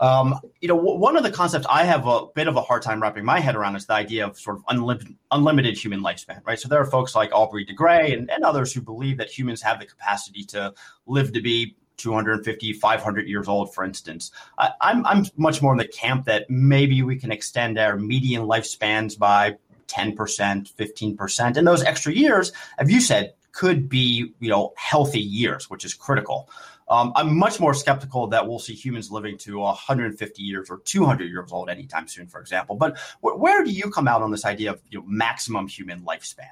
Um, 0.00 0.40
you 0.60 0.68
know, 0.68 0.76
w- 0.76 0.98
one 0.98 1.16
of 1.16 1.22
the 1.22 1.30
concepts 1.30 1.66
I 1.68 1.84
have 1.84 2.06
a 2.06 2.26
bit 2.34 2.48
of 2.48 2.56
a 2.56 2.62
hard 2.62 2.82
time 2.82 3.02
wrapping 3.02 3.24
my 3.24 3.38
head 3.38 3.54
around 3.54 3.76
is 3.76 3.86
the 3.86 3.92
idea 3.92 4.26
of 4.26 4.38
sort 4.38 4.56
of 4.56 4.64
unlimited, 4.68 5.14
unlimited 5.30 5.76
human 5.76 6.00
lifespan, 6.00 6.40
right? 6.46 6.58
So 6.58 6.68
there 6.68 6.80
are 6.80 6.86
folks 6.86 7.14
like 7.14 7.30
Aubrey 7.32 7.64
de 7.64 7.74
Grey 7.74 8.14
and, 8.14 8.30
and 8.30 8.42
others 8.42 8.72
who 8.72 8.80
believe 8.80 9.18
that 9.18 9.28
humans 9.28 9.60
have 9.62 9.78
the 9.78 9.86
capacity 9.86 10.42
to 10.44 10.72
live 11.06 11.32
to 11.34 11.42
be 11.42 11.76
250, 11.98 12.72
500 12.72 13.28
years 13.28 13.46
old, 13.46 13.74
for 13.74 13.84
instance. 13.84 14.30
I, 14.56 14.70
I'm, 14.80 15.04
I'm 15.04 15.26
much 15.36 15.60
more 15.60 15.72
in 15.72 15.78
the 15.78 15.86
camp 15.86 16.24
that 16.24 16.48
maybe 16.48 17.02
we 17.02 17.16
can 17.16 17.30
extend 17.30 17.78
our 17.78 17.96
median 17.96 18.44
lifespans 18.44 19.18
by 19.18 19.56
10%, 19.88 20.16
15%. 20.16 21.56
And 21.56 21.66
those 21.66 21.82
extra 21.82 22.12
years, 22.12 22.52
as 22.78 22.90
you 22.90 23.00
said, 23.00 23.34
could 23.52 23.88
be, 23.88 24.32
you 24.40 24.50
know, 24.50 24.72
healthy 24.76 25.20
years, 25.20 25.68
which 25.68 25.84
is 25.84 25.94
critical. 25.94 26.48
Um, 26.88 27.12
I'm 27.14 27.38
much 27.38 27.60
more 27.60 27.72
skeptical 27.72 28.26
that 28.28 28.48
we'll 28.48 28.58
see 28.58 28.74
humans 28.74 29.12
living 29.12 29.38
to 29.38 29.58
150 29.58 30.42
years 30.42 30.68
or 30.70 30.78
200 30.84 31.30
years 31.30 31.52
old 31.52 31.70
anytime 31.70 32.08
soon, 32.08 32.26
for 32.26 32.40
example. 32.40 32.74
But 32.74 32.98
where 33.20 33.64
do 33.64 33.70
you 33.70 33.90
come 33.90 34.08
out 34.08 34.22
on 34.22 34.32
this 34.32 34.44
idea 34.44 34.72
of 34.72 34.80
you 34.90 34.98
know, 34.98 35.04
maximum 35.06 35.68
human 35.68 36.02
lifespan? 36.02 36.48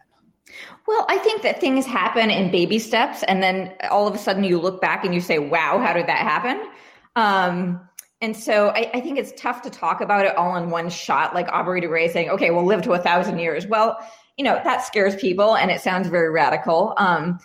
Well, 0.87 1.05
I 1.09 1.19
think 1.19 1.43
that 1.43 1.61
things 1.61 1.85
happen 1.87 2.31
in 2.31 2.51
baby 2.51 2.79
steps, 2.79 3.23
and 3.25 3.43
then 3.43 3.75
all 3.91 4.07
of 4.07 4.15
a 4.15 4.19
sudden 4.19 4.45
you 4.45 4.59
look 4.59 4.81
back 4.81 5.05
and 5.05 5.15
you 5.15 5.21
say, 5.21 5.39
"Wow, 5.39 5.79
how 5.79 5.93
did 5.93 6.07
that 6.07 6.19
happen?" 6.19 6.71
Um, 7.17 7.81
and 8.21 8.37
so 8.37 8.69
I, 8.71 8.91
I, 8.95 9.01
think 9.01 9.19
it's 9.19 9.33
tough 9.37 9.63
to 9.63 9.71
talk 9.71 10.01
about 10.01 10.25
it 10.25 10.37
all 10.37 10.57
in 10.57 10.71
one 10.71 10.89
shot, 10.89 11.35
like 11.35 11.49
Aubrey 11.49 11.81
de 11.81 11.87
Grey 11.87 12.09
saying, 12.09 12.31
"Okay, 12.31 12.51
we'll 12.51 12.65
live 12.65 12.83
to 12.83 12.93
a 12.93 12.99
thousand 12.99 13.39
years." 13.39 13.67
Well, 13.67 13.99
you 14.39 14.45
know 14.45 14.61
that 14.65 14.87
scares 14.87 15.17
people, 15.17 15.57
and 15.57 15.71
it 15.71 15.81
sounds 15.81 16.09
very 16.09 16.31
radical. 16.31 16.95
Um, 16.97 17.39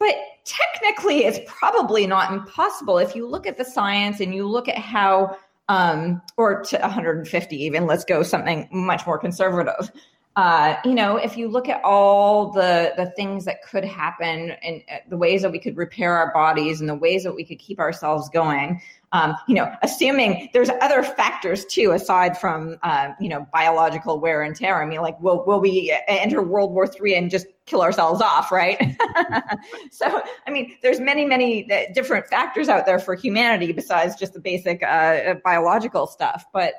but 0.00 0.14
technically, 0.44 1.24
it's 1.24 1.38
probably 1.46 2.06
not 2.06 2.32
impossible 2.32 2.98
if 2.98 3.14
you 3.14 3.28
look 3.28 3.46
at 3.46 3.58
the 3.58 3.64
science 3.64 4.20
and 4.20 4.34
you 4.34 4.48
look 4.48 4.68
at 4.68 4.78
how, 4.78 5.36
um, 5.68 6.22
or 6.36 6.62
to 6.64 6.78
150 6.78 7.56
even, 7.56 7.86
let's 7.86 8.04
go 8.04 8.22
something 8.22 8.68
much 8.72 9.06
more 9.06 9.18
conservative. 9.18 9.90
Uh, 10.36 10.76
you 10.84 10.94
know, 10.94 11.16
if 11.16 11.36
you 11.36 11.48
look 11.48 11.68
at 11.68 11.82
all 11.82 12.52
the 12.52 12.92
the 12.96 13.10
things 13.16 13.44
that 13.44 13.62
could 13.62 13.84
happen 13.84 14.52
and 14.62 14.82
uh, 14.90 14.96
the 15.08 15.16
ways 15.16 15.42
that 15.42 15.50
we 15.50 15.58
could 15.58 15.76
repair 15.76 16.16
our 16.16 16.32
bodies 16.32 16.80
and 16.80 16.88
the 16.88 16.94
ways 16.94 17.24
that 17.24 17.34
we 17.34 17.44
could 17.44 17.58
keep 17.58 17.80
ourselves 17.80 18.28
going, 18.30 18.80
um, 19.12 19.34
you 19.46 19.54
know, 19.54 19.72
assuming 19.82 20.50
there's 20.52 20.68
other 20.82 21.02
factors 21.02 21.64
too 21.64 21.92
aside 21.92 22.36
from 22.36 22.76
uh, 22.82 23.10
you 23.18 23.28
know 23.28 23.46
biological 23.52 24.20
wear 24.20 24.42
and 24.42 24.54
tear. 24.54 24.82
I 24.82 24.86
mean, 24.86 25.00
like 25.00 25.18
will 25.20 25.44
will 25.46 25.60
we 25.60 25.96
enter 26.08 26.42
World 26.42 26.72
War 26.72 26.86
Three 26.86 27.14
and 27.14 27.30
just 27.30 27.46
kill 27.64 27.80
ourselves 27.80 28.20
off, 28.20 28.52
right? 28.52 28.78
so, 29.90 30.22
I 30.46 30.50
mean, 30.50 30.76
there's 30.82 31.00
many 31.00 31.24
many 31.24 31.70
uh, 31.72 31.92
different 31.94 32.26
factors 32.26 32.68
out 32.68 32.84
there 32.84 32.98
for 32.98 33.14
humanity 33.14 33.72
besides 33.72 34.14
just 34.16 34.34
the 34.34 34.40
basic 34.40 34.82
uh, 34.82 35.34
biological 35.42 36.06
stuff. 36.06 36.44
But 36.52 36.74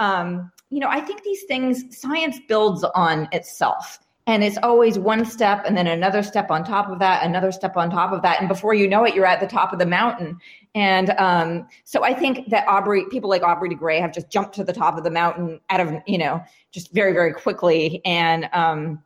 um, 0.00 0.50
you 0.70 0.80
know, 0.80 0.88
I 0.88 1.00
think 1.00 1.22
these 1.22 1.44
things 1.44 1.96
science 1.96 2.40
builds 2.48 2.82
on 2.94 3.28
itself 3.30 4.00
and 4.28 4.44
it's 4.44 4.58
always 4.62 4.98
one 4.98 5.24
step 5.24 5.64
and 5.64 5.74
then 5.74 5.86
another 5.86 6.22
step 6.22 6.50
on 6.50 6.62
top 6.62 6.90
of 6.90 6.98
that 6.98 7.24
another 7.24 7.50
step 7.50 7.76
on 7.78 7.90
top 7.90 8.12
of 8.12 8.20
that. 8.22 8.38
And 8.38 8.48
before 8.48 8.74
you 8.74 8.86
know 8.86 9.04
it 9.04 9.14
you're 9.14 9.26
at 9.26 9.40
the 9.40 9.46
top 9.46 9.72
of 9.72 9.78
the 9.80 9.86
mountain. 9.86 10.38
And 10.74 11.10
um, 11.18 11.66
so 11.84 12.04
i 12.04 12.14
think 12.14 12.50
that 12.50 12.68
aubrey 12.68 13.06
people 13.10 13.30
like 13.30 13.42
aubrey 13.42 13.70
de 13.70 13.74
grey 13.74 13.98
have 14.00 14.12
just 14.12 14.30
jumped 14.30 14.54
to 14.56 14.64
the 14.64 14.72
top 14.72 14.96
of 14.96 15.02
the 15.02 15.10
mountain 15.10 15.60
out 15.70 15.80
of 15.80 15.94
you 16.06 16.18
know 16.18 16.40
just 16.70 16.92
very 16.92 17.12
very 17.12 17.32
quickly. 17.32 18.00
And 18.04 18.48
um, 18.52 19.02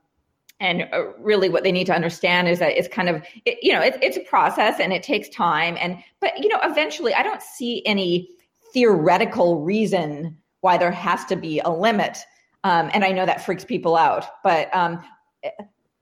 and 0.58 0.88
uh, 0.92 1.12
really 1.18 1.48
what 1.48 1.62
they 1.62 1.72
need 1.72 1.86
to 1.86 1.94
understand 1.94 2.48
is 2.48 2.58
that 2.58 2.76
it's 2.76 2.88
kind 2.88 3.08
of 3.08 3.22
it, 3.44 3.58
you 3.62 3.72
know 3.72 3.80
it, 3.80 3.96
it's 4.02 4.16
a 4.16 4.24
process 4.24 4.80
and 4.80 4.92
it 4.92 5.04
takes 5.04 5.28
time. 5.28 5.78
And 5.80 6.02
but 6.20 6.36
you 6.42 6.48
know 6.48 6.58
eventually 6.64 7.14
i 7.14 7.22
don't 7.22 7.42
see 7.42 7.86
any 7.86 8.28
theoretical 8.72 9.60
reason 9.60 10.36
why 10.62 10.78
there 10.78 10.90
has 10.90 11.24
to 11.26 11.36
be 11.36 11.60
a 11.60 11.70
limit 11.70 12.18
um, 12.64 12.90
and 12.92 13.04
I 13.04 13.12
know 13.12 13.26
that 13.26 13.44
freaks 13.44 13.64
people 13.64 13.96
out, 13.96 14.26
but 14.42 14.74
um, 14.74 15.02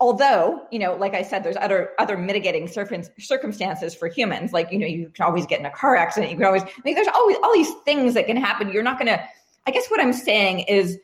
although 0.00 0.66
you 0.70 0.78
know, 0.78 0.94
like 0.94 1.14
I 1.14 1.22
said, 1.22 1.44
there's 1.44 1.56
other 1.56 1.90
other 1.98 2.16
mitigating 2.16 2.68
circumstances 2.68 3.94
for 3.94 4.08
humans. 4.08 4.52
Like 4.52 4.72
you 4.72 4.78
know, 4.78 4.86
you 4.86 5.10
can 5.14 5.26
always 5.26 5.46
get 5.46 5.60
in 5.60 5.66
a 5.66 5.70
car 5.70 5.96
accident. 5.96 6.32
You 6.32 6.38
can 6.38 6.46
always. 6.46 6.62
Mean, 6.84 6.94
there's 6.94 7.08
always 7.08 7.36
all 7.42 7.52
these 7.52 7.72
things 7.84 8.14
that 8.14 8.26
can 8.26 8.36
happen. 8.36 8.72
You're 8.72 8.82
not 8.82 8.98
going 8.98 9.08
to. 9.08 9.22
I 9.66 9.70
guess 9.70 9.88
what 9.88 10.00
I'm 10.00 10.14
saying 10.14 10.60
is, 10.60 10.98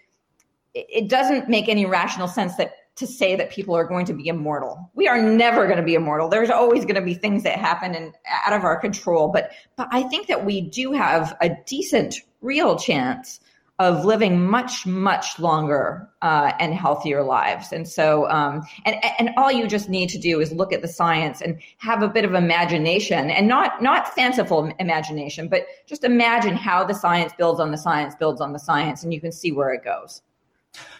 it 0.74 1.08
doesn't 1.08 1.48
make 1.48 1.68
any 1.68 1.86
rational 1.86 2.26
sense 2.26 2.56
that 2.56 2.72
to 2.96 3.06
say 3.06 3.36
that 3.36 3.50
people 3.50 3.76
are 3.76 3.84
going 3.84 4.06
to 4.06 4.14
be 4.14 4.26
immortal. 4.26 4.90
We 4.94 5.06
are 5.06 5.20
never 5.20 5.66
going 5.66 5.76
to 5.76 5.82
be 5.82 5.94
immortal. 5.94 6.30
There's 6.30 6.48
always 6.48 6.84
going 6.84 6.94
to 6.94 7.02
be 7.02 7.12
things 7.12 7.42
that 7.42 7.58
happen 7.58 7.94
and 7.94 8.14
out 8.46 8.54
of 8.54 8.64
our 8.64 8.78
control. 8.78 9.28
But 9.28 9.50
but 9.76 9.88
I 9.90 10.02
think 10.04 10.26
that 10.28 10.44
we 10.44 10.62
do 10.62 10.92
have 10.92 11.36
a 11.40 11.50
decent, 11.66 12.16
real 12.40 12.78
chance 12.78 13.40
of 13.78 14.06
living 14.06 14.46
much 14.46 14.86
much 14.86 15.38
longer 15.38 16.08
uh, 16.22 16.52
and 16.58 16.72
healthier 16.74 17.22
lives. 17.22 17.72
And 17.72 17.86
so 17.86 18.28
um, 18.30 18.62
and 18.86 18.96
and 19.18 19.30
all 19.36 19.52
you 19.52 19.66
just 19.66 19.90
need 19.90 20.08
to 20.10 20.18
do 20.18 20.40
is 20.40 20.50
look 20.52 20.72
at 20.72 20.80
the 20.80 20.88
science 20.88 21.42
and 21.42 21.60
have 21.78 22.02
a 22.02 22.08
bit 22.08 22.24
of 22.24 22.34
imagination 22.34 23.30
and 23.30 23.46
not 23.46 23.82
not 23.82 24.14
fanciful 24.14 24.72
imagination 24.78 25.48
but 25.48 25.66
just 25.86 26.04
imagine 26.04 26.56
how 26.56 26.84
the 26.84 26.94
science 26.94 27.32
builds 27.36 27.60
on 27.60 27.70
the 27.70 27.78
science 27.78 28.14
builds 28.14 28.40
on 28.40 28.52
the 28.52 28.58
science 28.58 29.02
and 29.02 29.12
you 29.12 29.20
can 29.20 29.32
see 29.32 29.52
where 29.52 29.72
it 29.72 29.84
goes. 29.84 30.22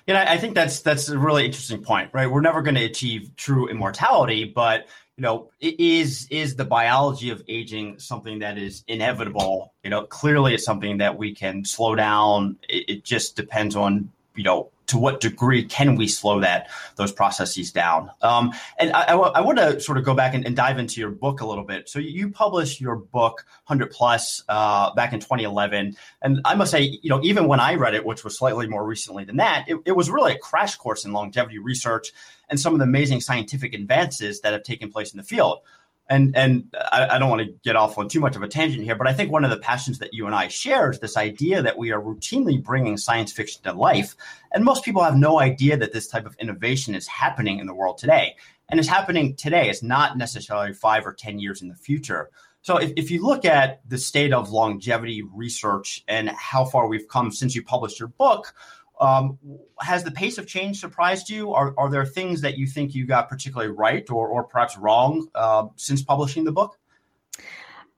Yeah 0.07 0.25
i 0.29 0.39
think 0.39 0.55
that's 0.55 0.81
that's 0.81 1.09
a 1.09 1.19
really 1.19 1.45
interesting 1.45 1.83
point 1.83 2.11
right? 2.13 2.31
We're 2.31 2.41
never 2.41 2.63
going 2.63 2.77
to 2.77 2.85
achieve 2.85 3.35
true 3.37 3.69
immortality 3.69 4.45
but 4.45 4.87
you 5.17 5.23
know, 5.23 5.51
is 5.61 6.29
is 6.31 6.57
the 6.57 6.65
biology 6.65 7.31
of 7.31 7.43
aging 7.49 7.99
something 7.99 8.41
that 8.41 8.59
is 8.59 8.85
inevitable? 8.87 9.73
You 9.83 9.91
know, 9.91 10.03
clearly 10.03 10.55
it's 10.55 10.65
something 10.65 10.99
that 10.99 11.17
we 11.17 11.35
can 11.35 11.65
slow 11.65 11.95
down. 11.95 12.59
It, 12.69 12.85
it 12.89 13.05
just 13.05 13.35
depends 13.35 13.77
on 13.77 14.13
you 14.37 14.45
know 14.45 14.71
to 14.87 14.99
what 14.99 15.21
degree 15.21 15.65
can 15.65 15.97
we 15.97 16.07
slow 16.07 16.41
that 16.41 16.69
those 16.97 17.13
processes 17.13 17.73
down? 17.73 18.11
Um, 18.23 18.53
and 18.79 18.93
I, 18.93 19.03
I, 19.03 19.17
I 19.17 19.41
want 19.41 19.59
to 19.59 19.81
sort 19.81 19.99
of 19.99 20.05
go 20.05 20.15
back 20.15 20.35
and, 20.35 20.47
and, 20.47 20.55
dive 20.55 20.79
into 20.79 21.01
your 21.01 21.11
book 21.11 21.41
a 21.41 21.47
little 21.47 21.65
bit. 21.65 21.89
So 21.89 21.99
you 21.99 22.31
published 22.31 22.81
your 22.81 22.97
book 22.97 23.45
100 23.67 23.91
plus 23.91 24.45
uh, 24.49 24.95
back 24.95 25.13
in 25.13 25.21
2011, 25.21 25.97
and 26.23 26.41
I 26.45 26.55
must 26.55 26.71
say, 26.71 26.99
you 27.03 27.11
know, 27.11 27.21
even 27.23 27.49
when 27.49 27.61
I 27.61 27.75
read 27.75 27.95
it, 27.95 28.05
which 28.05 28.25
was 28.25 28.39
slightly 28.39 28.69
more 28.69 28.87
recently 28.87 29.25
than 29.25 29.37
that, 29.37 29.65
it, 29.69 29.79
it 29.85 29.93
was 29.93 30.09
really 30.09 30.35
a 30.35 30.39
crash 30.39 30.77
course 30.77 31.05
in 31.05 31.13
longevity 31.13 31.59
research 31.59 32.13
and 32.49 32.59
some 32.59 32.73
of 32.73 32.79
the 32.79 32.85
amazing 32.85 33.21
scientific 33.21 33.75
advances 33.75 34.41
that 34.43 34.53
have 34.53 34.63
taken 34.63 34.91
place 34.91 35.13
in 35.13 35.19
the 35.19 35.25
field 35.25 35.61
and 36.09 36.37
and 36.37 36.75
I, 36.93 37.09
I, 37.17 37.19
don't 37.19 37.31
want 37.31 37.47
to 37.47 37.53
get 37.65 37.77
off 37.77 37.99
on 37.99 38.09
too 38.09 38.21
much 38.21 38.37
of 38.37 38.43
a 38.43 38.49
tangent 38.49 38.85
here, 38.85 38.95
but 38.95 39.07
I 39.07 39.13
think 39.13 39.33
one 39.33 39.45
of 39.45 39.51
the 39.51 39.59
passions 39.59 39.99
that 39.99 40.15
you 40.15 40.27
and 40.27 40.35
I 40.35 40.49
share 40.49 40.91
is 40.91 41.01
this 41.01 41.17
idea 41.17 41.63
that 41.63 41.77
we 41.77 41.91
are 41.91 42.01
routinely 42.01 42.63
bringing 42.63 42.97
science 42.97 43.33
fiction 43.33 43.63
to 43.65 43.73
life, 43.73 44.15
and 44.53 44.65
most 44.65 44.85
people 44.85 45.03
have 45.03 45.17
no 45.17 45.41
idea 45.41 45.77
that 45.77 45.93
this 45.93 46.09
type 46.09 46.27
of 46.27 46.37
innovation 46.39 46.95
is 46.95 47.07
happening 47.07 47.59
in 47.59 47.67
the 47.67 47.75
world 47.75 47.99
today, 47.99 48.37
and 48.69 48.79
it's 48.79 48.89
happening 48.89 49.35
today. 49.35 49.69
It's 49.69 49.83
not 49.83 50.17
necessarily 50.17 50.73
five 50.73 51.07
or 51.07 51.13
ten 51.13 51.39
years 51.39 51.63
in 51.63 51.69
the 51.69 51.75
future. 51.75 52.31
So 52.63 52.79
if, 52.79 52.93
if 52.97 53.13
you 53.13 53.25
look 53.25 53.45
at 53.45 53.81
the 53.89 53.97
state 53.97 54.33
of 54.33 54.51
longevity 54.51 55.23
research 55.23 56.03
and 56.09 56.29
how 56.31 56.65
far 56.65 56.89
we've 56.89 57.07
come 57.07 57.31
since 57.31 57.55
you 57.55 57.63
published 57.63 58.01
your 58.01 58.09
book, 58.09 58.55
um, 59.01 59.39
has 59.81 60.05
the 60.05 60.11
pace 60.11 60.39
of 60.39 60.47
change 60.47 60.81
surprised 60.81 61.31
you? 61.31 61.53
Are, 61.53 61.75
are 61.79 61.91
there 61.91 62.05
things 62.05 62.41
that 62.41 62.57
you 62.59 62.67
think 62.67 62.95
you 62.95 63.07
got 63.07 63.29
particularly 63.29 63.73
right 63.73 64.09
or, 64.11 64.29
or 64.29 64.45
perhaps 64.45 64.77
wrong 64.77 65.29
uh, 65.35 65.67
since 65.77 66.03
publishing 66.03 66.45
the 66.45 66.53
book? 66.53 66.79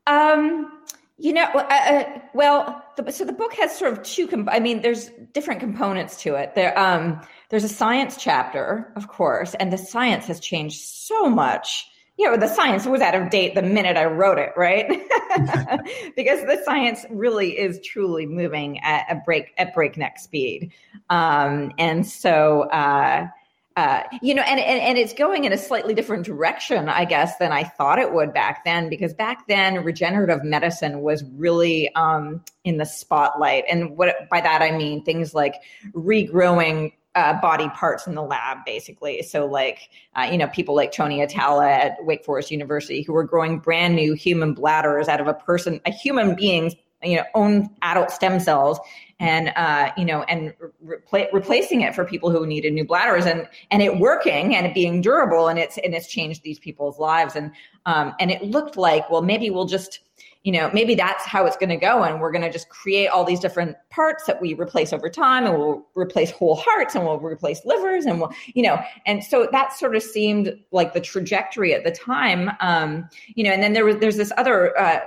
Um, 0.07 0.73
You 1.21 1.33
know, 1.33 1.47
uh, 1.47 1.67
uh, 1.69 2.21
well, 2.33 2.81
the, 2.97 3.11
so 3.11 3.25
the 3.25 3.33
book 3.33 3.53
has 3.55 3.77
sort 3.77 3.93
of 3.93 4.05
two. 4.05 4.47
I 4.49 4.61
mean, 4.61 4.83
there's 4.83 5.11
different 5.33 5.59
components 5.59 6.23
to 6.23 6.37
it. 6.37 6.55
There, 6.55 6.79
um, 6.79 7.21
there's 7.49 7.65
a 7.65 7.69
science 7.69 8.17
chapter, 8.17 8.93
of 8.95 9.09
course, 9.09 9.55
and 9.59 9.73
the 9.73 9.79
science 9.79 10.27
has 10.27 10.39
changed 10.39 10.81
so 10.81 11.29
much. 11.29 11.91
You 12.19 12.31
know, 12.31 12.37
the 12.37 12.49
science 12.49 12.85
was 12.85 13.01
out 13.01 13.15
of 13.15 13.31
date 13.31 13.55
the 13.55 13.63
minute 13.63 13.97
I 13.97 14.05
wrote 14.07 14.39
it, 14.39 14.53
right? 14.57 14.89
because 16.17 16.41
the 16.43 16.61
science 16.65 17.07
really 17.11 17.59
is 17.59 17.81
truly 17.81 18.27
moving 18.27 18.81
at 18.81 19.07
a 19.09 19.17
break 19.25 19.53
at 19.57 19.75
breakneck 19.75 20.19
speed, 20.19 20.73
um, 21.11 21.73
and 21.79 22.07
so. 22.07 22.63
Uh, 22.63 23.29
uh, 23.77 24.03
you 24.23 24.35
know, 24.35 24.43
and, 24.43 24.59
and 24.59 24.81
and 24.81 24.99
it's 24.99 25.13
going 25.13 25.45
in 25.45 25.53
a 25.53 25.57
slightly 25.57 25.95
different 25.95 26.27
direction, 26.27 26.89
I 26.89 27.05
guess, 27.05 27.37
than 27.37 27.53
I 27.53 27.63
thought 27.63 28.01
it 28.01 28.13
would 28.13 28.35
back 28.35 28.65
then, 28.65 28.89
because 28.89 29.15
back 29.15 29.47
then 29.47 29.85
regenerative 29.85 30.43
medicine 30.43 31.01
was 31.03 31.23
really 31.37 31.95
um, 31.95 32.43
in 32.65 32.79
the 32.79 32.85
spotlight, 32.85 33.63
and 33.71 33.97
what 33.97 34.29
by 34.29 34.41
that 34.41 34.63
I 34.63 34.73
mean 34.73 35.05
things 35.05 35.33
like 35.33 35.55
regrowing 35.93 36.93
uh, 37.19 37.41
body 37.41 37.69
parts 37.71 38.07
in 38.07 38.15
the 38.15 38.23
lab, 38.23 38.59
basically. 38.65 39.23
So, 39.23 39.47
like, 39.47 39.91
uh, 40.15 40.29
you 40.31 40.39
know, 40.39 40.47
people 40.49 40.75
like 40.77 40.93
Tony 40.93 41.21
Atala 41.21 41.69
at 41.69 42.05
Wake 42.05 42.25
Forest 42.25 42.51
University 42.51 43.03
who 43.03 43.13
were 43.13 43.25
growing 43.25 43.59
brand 43.59 43.97
new 43.97 44.15
human 44.15 44.55
bladders 44.55 45.09
out 45.09 45.21
of 45.21 45.27
a 45.27 45.35
person, 45.35 45.81
a 45.85 45.91
human 45.91 46.37
being's, 46.37 46.75
you 47.03 47.17
know, 47.17 47.25
own 47.35 47.69
adult 47.83 48.11
stem 48.11 48.39
cells 48.39 48.79
and 49.21 49.53
uh, 49.57 49.91
you 49.97 50.05
know, 50.05 50.23
and 50.25 50.55
re- 50.81 51.29
replacing 51.33 51.81
it 51.81 51.95
for 51.95 52.05
people 52.05 52.31
who 52.31 52.47
needed 52.47 52.73
new 52.73 52.85
bladders, 52.85 53.27
and 53.27 53.49
and 53.71 53.83
it 53.83 53.99
working 53.99 54.55
and 54.55 54.67
it 54.67 54.75
being 54.75 55.01
durable, 55.01 55.49
and 55.49 55.59
it's 55.59 55.77
and 55.79 55.95
it's 55.95 56.07
changed 56.07 56.43
these 56.43 56.61
people's 56.61 56.99
lives, 56.99 57.35
and 57.35 57.51
um, 57.87 58.15
and 58.21 58.31
it 58.31 58.43
looked 58.43 58.77
like 58.77 59.11
well 59.11 59.23
maybe 59.23 59.51
we'll 59.51 59.67
just 59.67 60.01
you 60.49 60.53
know 60.53 60.71
maybe 60.73 60.95
that's 60.95 61.27
how 61.27 61.45
it's 61.45 61.59
going 61.59 61.69
to 61.69 61.77
go 61.77 62.05
and 62.05 62.23
we're 62.23 62.33
going 62.33 62.41
to 62.41 62.51
just 62.51 62.71
create 62.71 63.09
all 63.09 63.23
these 63.23 63.39
different 63.39 63.77
parts 63.91 64.25
that 64.25 64.41
we 64.41 64.55
replace 64.55 64.95
over 64.95 65.11
time 65.11 65.45
and 65.45 65.59
we'll 65.59 65.87
replace 65.95 66.31
whole 66.31 66.57
hearts 66.57 66.95
and 66.95 67.05
we'll 67.05 67.21
replace 67.21 67.67
livers 67.67 68.07
and 68.07 68.19
we'll 68.19 68.33
you 68.55 68.63
know 68.63 68.83
and 69.05 69.23
so 69.23 69.47
that 69.53 69.75
sort 69.75 69.95
of 69.95 70.03
seemed 70.03 70.59
like 70.73 70.95
the 70.95 71.03
trajectory 71.03 71.75
at 71.75 71.85
the 71.85 71.91
time 71.91 72.51
um 72.61 73.07
you 73.27 73.45
know 73.45 73.51
and 73.51 73.63
then 73.63 73.75
there 73.75 73.85
was 73.85 73.97
there's 73.99 74.17
this 74.17 74.33
other 74.39 74.75
uh, 74.79 75.01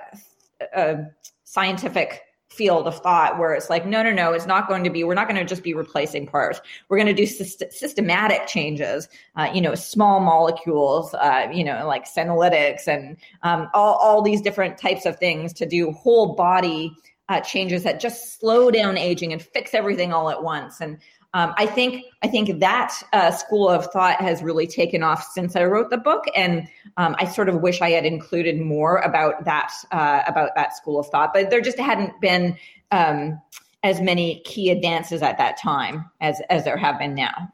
uh 0.76 0.98
scientific 1.44 2.22
field 2.52 2.86
of 2.86 3.00
thought 3.02 3.40
where 3.40 3.54
it's 3.54 3.70
like 3.70 3.86
no 3.86 4.04
no 4.04 4.12
no 4.12 4.34
it's 4.34 4.46
not 4.46 4.68
going 4.68 4.84
to 4.84 4.90
be 4.90 5.06
we're 5.06 5.14
not 5.14 5.26
going 5.28 5.40
to 5.40 5.46
just 5.46 5.64
be 5.64 5.74
replacing 5.74 6.28
parts. 6.28 6.60
We're 6.90 6.98
going 6.98 7.08
to 7.08 7.14
do 7.14 7.24
syst- 7.24 7.72
systematic 7.72 8.46
changes 8.46 9.08
uh, 9.38 9.50
you 9.54 9.62
know 9.62 9.74
small 9.74 10.20
molecules 10.20 11.14
uh, 11.14 11.48
you 11.52 11.64
know 11.64 11.88
like 11.88 12.06
senolytics 12.06 12.88
and 12.88 13.18
um, 13.44 13.70
all, 13.74 13.96
all 13.96 14.22
these 14.22 14.42
different 14.42 14.78
types 14.78 15.06
of 15.06 15.18
things 15.18 15.54
to 15.54 15.66
do 15.66 15.92
whole 15.92 16.36
body 16.36 16.94
uh, 17.30 17.40
changes 17.40 17.84
that 17.84 18.02
just 18.02 18.38
slow 18.40 18.70
down 18.70 18.98
aging 18.98 19.32
and 19.32 19.42
fix 19.42 19.74
everything 19.74 20.12
all 20.12 20.30
at 20.30 20.44
once. 20.44 20.82
And 20.82 20.98
um, 21.34 21.54
I 21.58 21.66
think 21.66 22.06
I 22.22 22.28
think 22.28 22.60
that 22.60 22.94
uh, 23.14 23.32
school 23.32 23.70
of 23.70 23.86
thought 23.88 24.20
has 24.20 24.44
really 24.44 24.68
taken 24.68 25.02
off 25.02 25.24
since 25.32 25.56
I 25.56 25.64
wrote 25.64 25.90
the 25.90 25.98
book, 25.98 26.26
and 26.36 26.68
um, 26.98 27.16
I 27.20 27.26
sort 27.26 27.48
of 27.48 27.62
wish 27.62 27.82
I 27.82 27.92
had 27.92 28.06
included 28.06 28.60
more 28.60 28.98
about 28.98 29.46
that 29.46 29.72
uh, 29.92 30.24
about 30.28 30.52
that 30.56 30.76
school 30.76 31.00
of 31.00 31.08
thought. 31.08 31.34
But 31.34 31.50
there 31.50 31.62
just 31.62 31.80
hadn't 31.80 32.20
been 32.20 32.58
um, 32.92 33.42
as 33.84 34.02
many 34.02 34.42
key 34.42 34.72
advances 34.72 35.22
at 35.22 35.38
that 35.38 35.58
time 35.58 36.10
as 36.20 36.42
as 36.50 36.66
there 36.66 36.78
have 36.78 37.00
been 37.00 37.16
now. 37.16 37.52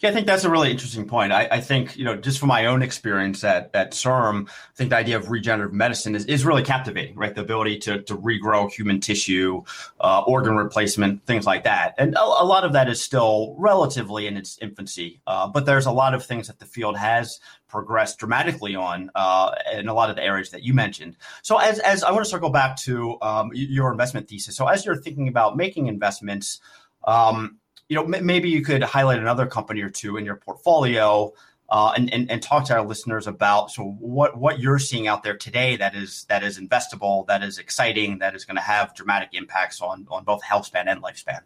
Yeah, 0.00 0.10
I 0.10 0.12
think 0.12 0.26
that's 0.26 0.44
a 0.44 0.50
really 0.50 0.70
interesting 0.70 1.06
point. 1.06 1.32
I, 1.32 1.48
I, 1.50 1.60
think, 1.60 1.96
you 1.96 2.04
know, 2.04 2.16
just 2.16 2.38
from 2.38 2.48
my 2.48 2.66
own 2.66 2.82
experience 2.82 3.44
at, 3.44 3.70
at 3.74 3.92
CIRM, 3.92 4.48
I 4.48 4.52
think 4.74 4.90
the 4.90 4.96
idea 4.96 5.16
of 5.16 5.30
regenerative 5.30 5.74
medicine 5.74 6.14
is, 6.14 6.24
is 6.26 6.44
really 6.44 6.62
captivating, 6.62 7.16
right? 7.16 7.34
The 7.34 7.40
ability 7.40 7.78
to, 7.80 8.02
to 8.02 8.16
regrow 8.16 8.70
human 8.70 9.00
tissue, 9.00 9.62
uh, 10.00 10.22
organ 10.26 10.56
replacement, 10.56 11.24
things 11.26 11.46
like 11.46 11.64
that. 11.64 11.94
And 11.98 12.14
a, 12.14 12.22
a, 12.22 12.44
lot 12.44 12.64
of 12.64 12.72
that 12.72 12.88
is 12.88 13.00
still 13.00 13.54
relatively 13.58 14.26
in 14.26 14.36
its 14.36 14.58
infancy. 14.60 15.20
Uh, 15.26 15.48
but 15.48 15.66
there's 15.66 15.86
a 15.86 15.92
lot 15.92 16.14
of 16.14 16.24
things 16.24 16.46
that 16.48 16.58
the 16.58 16.66
field 16.66 16.96
has 16.96 17.40
progressed 17.68 18.18
dramatically 18.18 18.76
on 18.76 19.10
uh, 19.14 19.52
in 19.72 19.88
a 19.88 19.94
lot 19.94 20.10
of 20.10 20.16
the 20.16 20.22
areas 20.22 20.50
that 20.50 20.62
you 20.62 20.74
mentioned. 20.74 21.16
So 21.42 21.58
as, 21.58 21.78
as 21.80 22.04
I 22.04 22.12
want 22.12 22.24
to 22.24 22.30
circle 22.30 22.50
back 22.50 22.76
to 22.82 23.18
um, 23.20 23.50
your 23.52 23.90
investment 23.90 24.28
thesis. 24.28 24.56
So 24.56 24.66
as 24.66 24.84
you're 24.84 24.96
thinking 24.96 25.28
about 25.28 25.56
making 25.56 25.88
investments, 25.88 26.60
um, 27.06 27.58
you 27.94 28.00
know, 28.04 28.12
m- 28.12 28.26
maybe 28.26 28.50
you 28.50 28.60
could 28.60 28.82
highlight 28.82 29.20
another 29.20 29.46
company 29.46 29.80
or 29.80 29.88
two 29.88 30.16
in 30.16 30.24
your 30.24 30.34
portfolio 30.34 31.32
uh, 31.70 31.92
and, 31.96 32.12
and, 32.12 32.28
and 32.28 32.42
talk 32.42 32.64
to 32.64 32.74
our 32.74 32.84
listeners 32.84 33.28
about 33.28 33.70
so 33.70 33.84
what 34.00 34.36
what 34.36 34.58
you're 34.58 34.80
seeing 34.80 35.06
out 35.06 35.22
there 35.22 35.36
today 35.36 35.76
that 35.76 35.94
is 35.94 36.26
that 36.28 36.42
is 36.42 36.58
investable, 36.58 37.24
that 37.28 37.42
is 37.42 37.58
exciting, 37.58 38.18
that 38.18 38.34
is 38.34 38.44
going 38.44 38.56
to 38.56 38.62
have 38.62 38.94
dramatic 38.96 39.28
impacts 39.32 39.80
on 39.80 40.06
on 40.10 40.24
both 40.24 40.42
health 40.42 40.66
span 40.66 40.88
and 40.88 41.02
lifespan. 41.02 41.40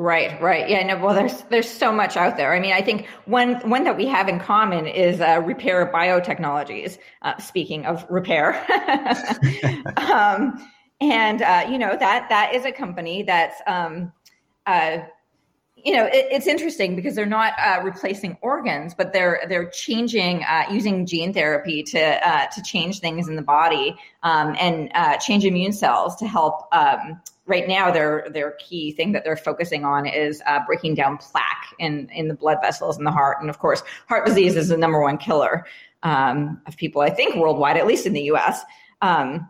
Right, 0.00 0.40
right. 0.40 0.68
Yeah, 0.68 0.86
no, 0.86 0.96
well, 0.98 1.14
there's 1.14 1.42
there's 1.50 1.68
so 1.68 1.90
much 1.90 2.16
out 2.16 2.36
there. 2.36 2.54
I 2.54 2.60
mean, 2.60 2.72
I 2.72 2.80
think 2.80 3.08
one 3.24 3.56
one 3.68 3.82
that 3.82 3.96
we 3.96 4.06
have 4.06 4.28
in 4.28 4.38
common 4.38 4.86
is 4.86 5.20
uh, 5.20 5.42
Repair 5.44 5.90
Biotechnologies. 5.92 6.98
Uh, 7.22 7.36
speaking 7.38 7.84
of 7.84 8.06
repair, 8.08 8.64
um, 9.96 10.64
and 11.00 11.42
uh, 11.42 11.66
you 11.68 11.78
know 11.78 11.96
that 11.96 12.28
that 12.28 12.54
is 12.54 12.64
a 12.64 12.70
company 12.70 13.24
that's 13.24 13.60
um, 13.66 14.12
uh, 14.66 14.98
you 15.84 15.92
know 15.92 16.06
it, 16.06 16.26
it's 16.30 16.46
interesting 16.46 16.96
because 16.96 17.14
they're 17.14 17.26
not 17.26 17.52
uh, 17.58 17.80
replacing 17.82 18.36
organs 18.42 18.94
but 18.94 19.12
they're 19.12 19.40
they're 19.48 19.70
changing 19.70 20.42
uh, 20.44 20.64
using 20.70 21.06
gene 21.06 21.32
therapy 21.32 21.82
to 21.82 22.00
uh, 22.28 22.46
to 22.46 22.62
change 22.62 23.00
things 23.00 23.28
in 23.28 23.36
the 23.36 23.42
body 23.42 23.96
um, 24.22 24.56
and 24.58 24.90
uh, 24.94 25.16
change 25.18 25.44
immune 25.44 25.72
cells 25.72 26.16
to 26.16 26.26
help 26.26 26.66
um, 26.72 27.20
right 27.46 27.68
now 27.68 27.90
their 27.90 28.26
their 28.30 28.52
key 28.52 28.92
thing 28.92 29.12
that 29.12 29.24
they're 29.24 29.36
focusing 29.36 29.84
on 29.84 30.06
is 30.06 30.42
uh, 30.46 30.60
breaking 30.66 30.94
down 30.94 31.16
plaque 31.16 31.74
in 31.78 32.08
in 32.12 32.28
the 32.28 32.34
blood 32.34 32.58
vessels 32.62 32.98
in 32.98 33.04
the 33.04 33.10
heart 33.10 33.38
and 33.40 33.50
of 33.50 33.58
course 33.58 33.82
heart 34.08 34.26
disease 34.26 34.56
is 34.56 34.68
the 34.68 34.76
number 34.76 35.00
one 35.00 35.18
killer 35.18 35.66
um, 36.02 36.60
of 36.66 36.76
people 36.76 37.00
i 37.00 37.10
think 37.10 37.36
worldwide 37.36 37.76
at 37.76 37.86
least 37.86 38.06
in 38.06 38.12
the 38.12 38.22
us 38.22 38.60
um, 39.00 39.48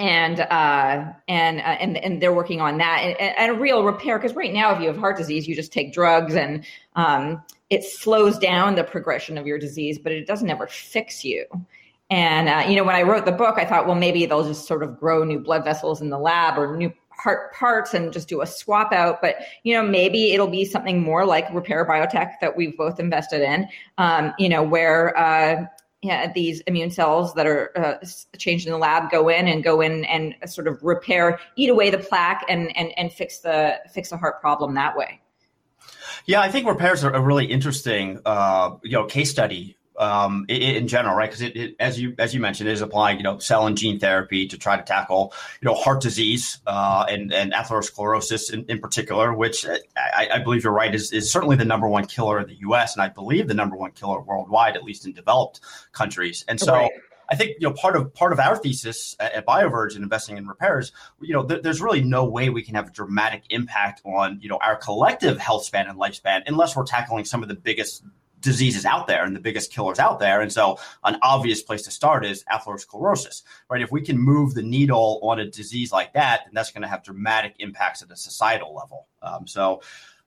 and 0.00 0.40
uh, 0.40 1.12
and 1.28 1.60
uh, 1.60 1.76
and 1.78 1.98
and 1.98 2.22
they're 2.22 2.32
working 2.32 2.60
on 2.60 2.78
that 2.78 3.00
and, 3.02 3.20
and 3.20 3.52
a 3.52 3.54
real 3.54 3.84
repair 3.84 4.18
because 4.18 4.34
right 4.34 4.52
now 4.52 4.74
if 4.74 4.80
you 4.80 4.88
have 4.88 4.96
heart 4.96 5.16
disease 5.16 5.46
you 5.46 5.54
just 5.54 5.72
take 5.72 5.92
drugs 5.92 6.34
and 6.34 6.64
um, 6.96 7.42
it 7.68 7.84
slows 7.84 8.38
down 8.38 8.74
the 8.74 8.82
progression 8.82 9.36
of 9.36 9.46
your 9.46 9.58
disease 9.58 9.98
but 9.98 10.10
it 10.10 10.26
doesn't 10.26 10.50
ever 10.50 10.66
fix 10.66 11.24
you. 11.24 11.44
And 12.08 12.48
uh, 12.48 12.64
you 12.66 12.74
know 12.74 12.82
when 12.82 12.96
i 12.96 13.02
wrote 13.02 13.24
the 13.24 13.30
book 13.30 13.56
i 13.56 13.64
thought 13.64 13.86
well 13.86 13.94
maybe 13.94 14.26
they'll 14.26 14.42
just 14.42 14.66
sort 14.66 14.82
of 14.82 14.98
grow 14.98 15.22
new 15.22 15.38
blood 15.38 15.62
vessels 15.62 16.00
in 16.00 16.10
the 16.10 16.18
lab 16.18 16.58
or 16.58 16.76
new 16.76 16.92
heart 17.10 17.52
parts 17.52 17.94
and 17.94 18.12
just 18.12 18.28
do 18.28 18.40
a 18.40 18.46
swap 18.46 18.92
out 18.92 19.20
but 19.20 19.36
you 19.62 19.74
know 19.74 19.82
maybe 19.82 20.32
it'll 20.32 20.48
be 20.48 20.64
something 20.64 21.00
more 21.00 21.24
like 21.24 21.52
repair 21.52 21.86
Biotech 21.86 22.32
that 22.40 22.56
we've 22.56 22.76
both 22.76 22.98
invested 22.98 23.42
in 23.42 23.68
um, 23.98 24.32
you 24.38 24.48
know 24.48 24.62
where 24.62 25.16
uh, 25.16 25.66
yeah, 26.02 26.32
these 26.32 26.60
immune 26.60 26.90
cells 26.90 27.34
that 27.34 27.46
are 27.46 27.76
uh, 27.78 28.06
changed 28.38 28.66
in 28.66 28.72
the 28.72 28.78
lab 28.78 29.10
go 29.10 29.28
in 29.28 29.46
and 29.46 29.62
go 29.62 29.80
in 29.80 30.04
and 30.06 30.34
sort 30.46 30.66
of 30.66 30.82
repair, 30.82 31.38
eat 31.56 31.68
away 31.68 31.90
the 31.90 31.98
plaque, 31.98 32.44
and 32.48 32.74
and 32.76 32.92
and 32.98 33.12
fix 33.12 33.38
the 33.38 33.78
fix 33.92 34.08
the 34.08 34.16
heart 34.16 34.40
problem 34.40 34.74
that 34.74 34.96
way. 34.96 35.20
Yeah, 36.26 36.40
I 36.40 36.50
think 36.50 36.66
repairs 36.66 37.04
are 37.04 37.12
a 37.12 37.20
really 37.20 37.46
interesting, 37.46 38.20
uh, 38.24 38.76
you 38.82 38.92
know, 38.92 39.04
case 39.04 39.30
study 39.30 39.76
um, 40.00 40.46
in, 40.48 40.62
in, 40.62 40.88
general, 40.88 41.14
right? 41.14 41.30
Because 41.30 41.42
it, 41.42 41.56
it, 41.56 41.76
as 41.78 42.00
you 42.00 42.14
as 42.18 42.34
you 42.34 42.40
mentioned, 42.40 42.68
it 42.68 42.72
is 42.72 42.80
applying 42.80 43.18
you 43.18 43.22
know 43.22 43.38
cell 43.38 43.66
and 43.66 43.76
gene 43.76 44.00
therapy 44.00 44.48
to 44.48 44.56
try 44.56 44.76
to 44.76 44.82
tackle 44.82 45.34
you 45.60 45.66
know 45.66 45.74
heart 45.74 46.00
disease 46.00 46.58
uh, 46.66 47.04
and 47.08 47.32
and 47.32 47.52
atherosclerosis 47.52 48.52
in, 48.52 48.64
in 48.68 48.80
particular, 48.80 49.34
which 49.34 49.66
I, 49.96 50.28
I, 50.34 50.38
believe 50.38 50.64
you're 50.64 50.72
right 50.72 50.94
is 50.94 51.12
is 51.12 51.30
certainly 51.30 51.56
the 51.56 51.66
number 51.66 51.86
one 51.86 52.06
killer 52.06 52.40
in 52.40 52.46
the 52.46 52.58
U.S. 52.60 52.94
and 52.94 53.02
I 53.02 53.08
believe 53.08 53.46
the 53.46 53.54
number 53.54 53.76
one 53.76 53.92
killer 53.92 54.20
worldwide, 54.20 54.74
at 54.74 54.84
least 54.84 55.06
in 55.06 55.12
developed 55.12 55.60
countries. 55.92 56.44
And 56.48 56.58
so. 56.58 56.74
Right. 56.74 56.90
I 57.32 57.36
think 57.36 57.58
you 57.60 57.68
know 57.68 57.74
part 57.74 57.94
of 57.94 58.12
part 58.12 58.32
of 58.32 58.40
our 58.40 58.56
thesis 58.56 59.14
at, 59.20 59.32
at 59.34 59.46
BioVerge 59.46 59.94
and 59.94 60.02
investing 60.02 60.36
in 60.36 60.48
repairs, 60.48 60.90
you 61.20 61.32
know, 61.32 61.44
th- 61.44 61.62
there's 61.62 61.80
really 61.80 62.02
no 62.02 62.24
way 62.24 62.48
we 62.48 62.60
can 62.60 62.74
have 62.74 62.88
a 62.88 62.90
dramatic 62.90 63.44
impact 63.50 64.02
on 64.04 64.40
you 64.42 64.48
know 64.48 64.58
our 64.60 64.74
collective 64.74 65.38
health 65.38 65.64
span 65.64 65.86
and 65.86 65.96
lifespan 65.96 66.42
unless 66.48 66.74
we're 66.74 66.84
tackling 66.84 67.24
some 67.24 67.44
of 67.44 67.48
the 67.48 67.54
biggest 67.54 68.02
diseases 68.40 68.84
out 68.84 69.06
there 69.06 69.24
and 69.24 69.34
the 69.34 69.40
biggest 69.40 69.72
killers 69.72 69.98
out 69.98 70.18
there. 70.18 70.40
And 70.40 70.52
so, 70.52 70.78
an 71.04 71.18
obvious 71.22 71.62
place 71.62 71.82
to 71.82 71.90
start 71.90 72.24
is 72.24 72.44
atherosclerosis, 72.44 73.42
right? 73.68 73.82
If 73.82 73.92
we 73.92 74.00
can 74.00 74.18
move 74.18 74.54
the 74.54 74.62
needle 74.62 75.20
on 75.22 75.40
a 75.40 75.46
disease 75.46 75.92
like 75.92 76.12
that, 76.14 76.42
then 76.44 76.54
that's 76.54 76.70
going 76.70 76.82
to 76.82 76.88
have 76.88 77.04
dramatic 77.04 77.56
impacts 77.58 78.02
at 78.02 78.10
a 78.10 78.16
societal 78.16 78.74
level. 78.74 79.06
Um, 79.22 79.46
so, 79.46 79.82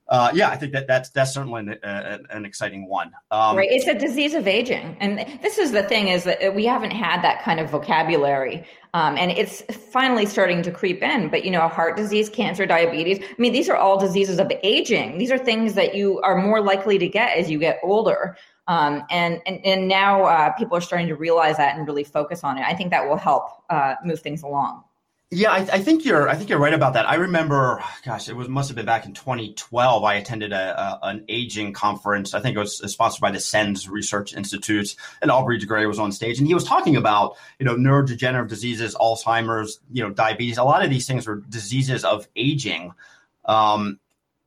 uh, 0.10 0.32
yeah, 0.34 0.50
I 0.50 0.58
think 0.58 0.74
that 0.74 0.86
that's 0.86 1.10
that's 1.12 1.34
certainly 1.34 1.62
an, 1.62 1.70
uh, 1.82 2.18
an 2.30 2.46
exciting 2.46 2.88
one. 2.88 3.12
Um, 3.32 3.56
right, 3.56 3.70
it's 3.72 3.88
a 3.88 3.94
disease 3.94 4.34
of 4.34 4.48
aging, 4.48 4.98
and 5.00 5.20
this 5.42 5.58
is 5.58 5.72
the 5.72 5.84
thing 5.84 6.10
is 6.10 6.26
that 6.26 6.54
we 6.54 6.66
haven't 6.66 6.92
had 6.92 7.22
that 7.22 7.42
kind 7.42 7.60
of 7.60 7.70
vocabulary, 7.70 8.66
um, 8.94 9.18
and 9.18 9.32
it's 9.32 9.62
finally 9.92 10.26
starting 10.26 10.62
to 10.64 10.72
creep 10.72 11.02
in. 11.02 11.30
But 11.30 11.46
you 11.46 11.52
know, 11.52 11.70
heart 11.70 11.96
disease, 11.96 12.30
cancer, 12.30 12.66
diabetes. 12.66 13.20
I 13.22 13.36
mean, 13.38 13.54
these 13.54 13.70
are 13.70 13.78
all 13.78 13.98
diseases 13.98 14.40
of 14.40 14.52
aging. 14.62 15.20
These 15.20 15.32
are 15.32 15.38
things 15.38 15.74
that 15.76 15.96
you 15.96 16.20
are 16.22 16.36
more 16.36 16.60
likely 16.60 16.98
to 16.98 17.08
get 17.08 17.38
as 17.38 17.50
you 17.50 17.58
get 17.58 17.80
older. 17.82 18.36
Um, 18.68 19.04
and, 19.10 19.42
and 19.46 19.66
and 19.66 19.88
now 19.88 20.24
uh, 20.24 20.52
people 20.54 20.78
are 20.78 20.82
starting 20.82 21.08
to 21.08 21.16
realize 21.16 21.58
that 21.58 21.78
and 21.78 21.88
really 21.88 22.04
focus 22.04 22.44
on 22.44 22.58
it. 22.58 22.66
I 22.66 22.74
think 22.74 22.92
that 22.92 23.08
will 23.08 23.18
help 23.18 23.46
uh, 23.70 23.96
move 24.04 24.20
things 24.20 24.44
along. 24.44 24.84
Yeah, 25.36 25.52
I, 25.52 25.58
I, 25.58 25.80
think 25.80 26.06
you're. 26.06 26.30
I 26.30 26.36
think 26.36 26.50
you're 26.50 26.60
right 26.60 26.74
about 26.74 26.94
that. 26.94 27.10
I 27.10 27.16
remember, 27.16 27.84
gosh, 28.06 28.30
it 28.30 28.36
was 28.36 28.48
must 28.48 28.70
have 28.70 28.76
been 28.76 28.86
back 28.86 29.06
in 29.06 29.14
2012. 29.14 30.04
I 30.04 30.14
attended 30.16 30.54
a, 30.54 30.80
a 30.80 31.00
an 31.08 31.26
aging 31.28 31.74
conference. 31.74 32.34
I 32.34 32.40
think 32.40 32.56
it 32.56 32.60
was 32.60 32.78
sponsored 32.92 33.22
by 33.22 33.32
the 33.32 33.40
SENS 33.40 33.90
Research 33.90 34.36
Institute, 34.36 34.96
and 35.22 35.32
Aubrey 35.32 35.58
de 35.58 35.66
Grey 35.66 35.88
was 35.88 35.98
on 35.98 36.12
stage, 36.12 36.38
and 36.38 36.48
he 36.48 36.54
was 36.54 36.64
talking 36.64 36.96
about 36.96 37.36
you 37.58 37.66
know 37.66 37.76
neurodegenerative 37.76 38.48
diseases, 38.48 38.96
Alzheimer's, 38.96 39.80
you 39.92 40.04
know, 40.04 40.12
diabetes. 40.12 40.58
A 40.60 40.64
lot 40.64 40.84
of 40.84 40.92
these 40.92 41.08
things 41.08 41.26
were 41.26 41.38
diseases 41.50 42.06
of 42.06 42.28
aging. 42.36 42.94
Um, 43.46 44.00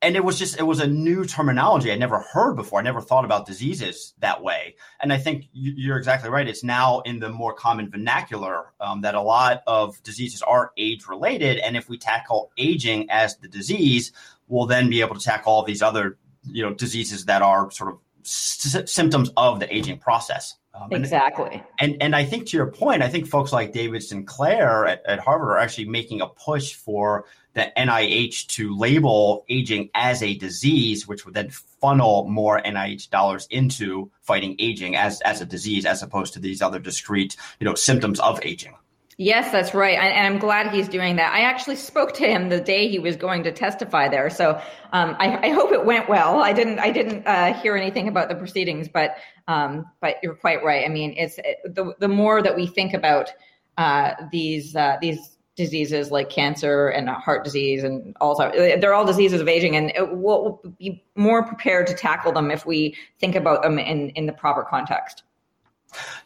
and 0.06 0.16
it 0.16 0.24
was 0.24 0.38
just 0.38 0.58
it 0.58 0.62
was 0.62 0.80
a 0.80 0.86
new 0.86 1.24
terminology 1.24 1.90
i 1.90 1.96
never 1.96 2.20
heard 2.20 2.54
before. 2.54 2.78
I 2.78 2.82
never 2.82 3.00
thought 3.00 3.24
about 3.24 3.44
diseases 3.46 4.14
that 4.20 4.42
way. 4.42 4.76
And 5.00 5.12
i 5.12 5.18
think 5.18 5.48
you're 5.52 5.98
exactly 5.98 6.30
right. 6.30 6.46
It's 6.46 6.64
now 6.64 7.00
in 7.00 7.18
the 7.18 7.28
more 7.28 7.52
common 7.52 7.90
vernacular 7.90 8.72
um, 8.80 9.00
that 9.02 9.14
a 9.14 9.20
lot 9.20 9.62
of 9.66 10.02
diseases 10.02 10.42
are 10.42 10.72
age 10.76 11.06
related. 11.08 11.58
And 11.58 11.76
if 11.76 11.88
we 11.88 11.98
tackle 11.98 12.50
aging 12.56 13.10
as 13.10 13.36
the 13.38 13.48
disease 13.48 14.12
we'll 14.48 14.66
then 14.66 14.88
be 14.88 15.00
able 15.00 15.16
to 15.16 15.24
tackle 15.24 15.52
all 15.52 15.64
these 15.64 15.82
other 15.82 16.18
you 16.44 16.62
know 16.62 16.72
diseases 16.72 17.24
that 17.24 17.42
are 17.42 17.70
sort 17.70 17.90
of 17.92 17.98
s- 18.24 18.82
symptoms 18.86 19.30
of 19.36 19.60
the 19.60 19.74
aging 19.74 19.98
process. 19.98 20.56
Um, 20.74 20.92
exactly. 20.92 21.62
And, 21.80 21.92
and, 21.92 22.02
and 22.02 22.16
I 22.16 22.24
think 22.24 22.48
to 22.48 22.56
your 22.56 22.66
point, 22.66 23.02
I 23.02 23.08
think 23.08 23.26
folks 23.26 23.50
like 23.50 23.72
David 23.72 24.02
Sinclair 24.02 24.84
at, 24.84 25.06
at 25.06 25.18
Harvard 25.20 25.48
are 25.48 25.58
actually 25.58 25.88
making 25.88 26.20
a 26.20 26.26
push 26.26 26.74
for 26.74 27.24
the 27.56 27.72
NIH 27.74 28.48
to 28.48 28.76
label 28.76 29.44
aging 29.48 29.88
as 29.94 30.22
a 30.22 30.36
disease, 30.36 31.08
which 31.08 31.24
would 31.24 31.34
then 31.34 31.48
funnel 31.80 32.28
more 32.28 32.62
NIH 32.62 33.08
dollars 33.08 33.48
into 33.50 34.10
fighting 34.20 34.56
aging 34.58 34.94
as 34.94 35.22
as 35.22 35.40
a 35.40 35.46
disease, 35.46 35.86
as 35.86 36.02
opposed 36.02 36.34
to 36.34 36.38
these 36.38 36.60
other 36.60 36.78
discrete, 36.78 37.34
you 37.58 37.64
know, 37.64 37.74
symptoms 37.74 38.20
of 38.20 38.38
aging. 38.44 38.74
Yes, 39.18 39.50
that's 39.50 39.72
right. 39.72 39.98
And 39.98 40.26
I'm 40.26 40.38
glad 40.38 40.70
he's 40.70 40.88
doing 40.88 41.16
that. 41.16 41.32
I 41.32 41.40
actually 41.40 41.76
spoke 41.76 42.12
to 42.14 42.26
him 42.26 42.50
the 42.50 42.60
day 42.60 42.86
he 42.88 42.98
was 42.98 43.16
going 43.16 43.44
to 43.44 43.52
testify 43.52 44.08
there. 44.08 44.28
So 44.28 44.60
um, 44.92 45.16
I, 45.18 45.38
I, 45.48 45.50
hope 45.52 45.72
it 45.72 45.86
went 45.86 46.06
well. 46.06 46.40
I 46.40 46.52
didn't, 46.52 46.80
I 46.80 46.90
didn't 46.90 47.26
uh, 47.26 47.54
hear 47.54 47.76
anything 47.76 48.08
about 48.08 48.28
the 48.28 48.34
proceedings, 48.34 48.88
but, 48.88 49.16
um, 49.48 49.86
but 50.02 50.16
you're 50.22 50.34
quite 50.34 50.62
right. 50.62 50.84
I 50.84 50.90
mean, 50.90 51.14
it's 51.16 51.38
it, 51.38 51.74
the, 51.74 51.94
the 51.98 52.08
more 52.08 52.42
that 52.42 52.54
we 52.54 52.66
think 52.66 52.92
about 52.92 53.32
uh, 53.78 54.12
these, 54.30 54.76
uh, 54.76 54.98
these 55.00 55.35
diseases 55.56 56.10
like 56.10 56.28
cancer 56.30 56.88
and 56.88 57.08
heart 57.08 57.42
disease 57.42 57.82
and 57.82 58.14
Alzheimer's. 58.16 58.80
They're 58.80 58.94
all 58.94 59.06
diseases 59.06 59.40
of 59.40 59.48
aging, 59.48 59.76
and 59.76 59.92
we'll 60.20 60.60
be 60.78 61.02
more 61.16 61.42
prepared 61.42 61.86
to 61.88 61.94
tackle 61.94 62.32
them 62.32 62.50
if 62.50 62.66
we 62.66 62.94
think 63.18 63.34
about 63.34 63.62
them 63.62 63.78
in, 63.78 64.10
in 64.10 64.26
the 64.26 64.32
proper 64.32 64.62
context. 64.62 65.22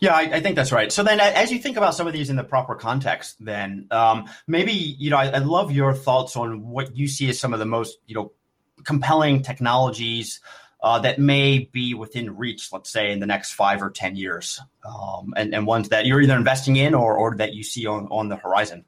Yeah, 0.00 0.14
I, 0.14 0.22
I, 0.22 0.40
think 0.40 0.56
that's 0.56 0.72
right. 0.72 0.90
So 0.90 1.02
then, 1.04 1.20
as 1.20 1.52
you 1.52 1.58
think 1.58 1.76
about 1.76 1.94
some 1.94 2.06
of 2.06 2.12
these 2.12 2.28
in 2.28 2.36
the 2.36 2.44
proper 2.44 2.74
context, 2.74 3.36
then 3.44 3.86
um, 3.90 4.24
maybe 4.46 4.72
you 4.72 5.10
know 5.10 5.16
I, 5.16 5.26
I 5.28 5.38
love 5.38 5.70
your 5.70 5.94
thoughts 5.94 6.36
on 6.36 6.68
what 6.68 6.96
you 6.96 7.06
see 7.06 7.28
as 7.28 7.38
some 7.38 7.52
of 7.52 7.60
the 7.60 7.66
most 7.66 7.98
you 8.06 8.14
know 8.14 8.32
compelling 8.84 9.42
technologies 9.42 10.40
uh, 10.82 10.98
that 11.00 11.18
may 11.18 11.70
be 11.72 11.94
within 11.94 12.36
reach, 12.36 12.72
let's 12.72 12.90
say, 12.90 13.12
in 13.12 13.20
the 13.20 13.26
next 13.26 13.52
five 13.52 13.82
or 13.82 13.90
ten 13.90 14.16
years, 14.16 14.60
um, 14.84 15.34
and, 15.36 15.54
and 15.54 15.66
ones 15.66 15.90
that 15.90 16.06
you're 16.06 16.20
either 16.20 16.36
investing 16.36 16.76
in 16.76 16.94
or, 16.94 17.14
or 17.16 17.36
that 17.36 17.52
you 17.54 17.62
see 17.62 17.86
on, 17.86 18.08
on 18.10 18.28
the 18.28 18.36
horizon. 18.36 18.84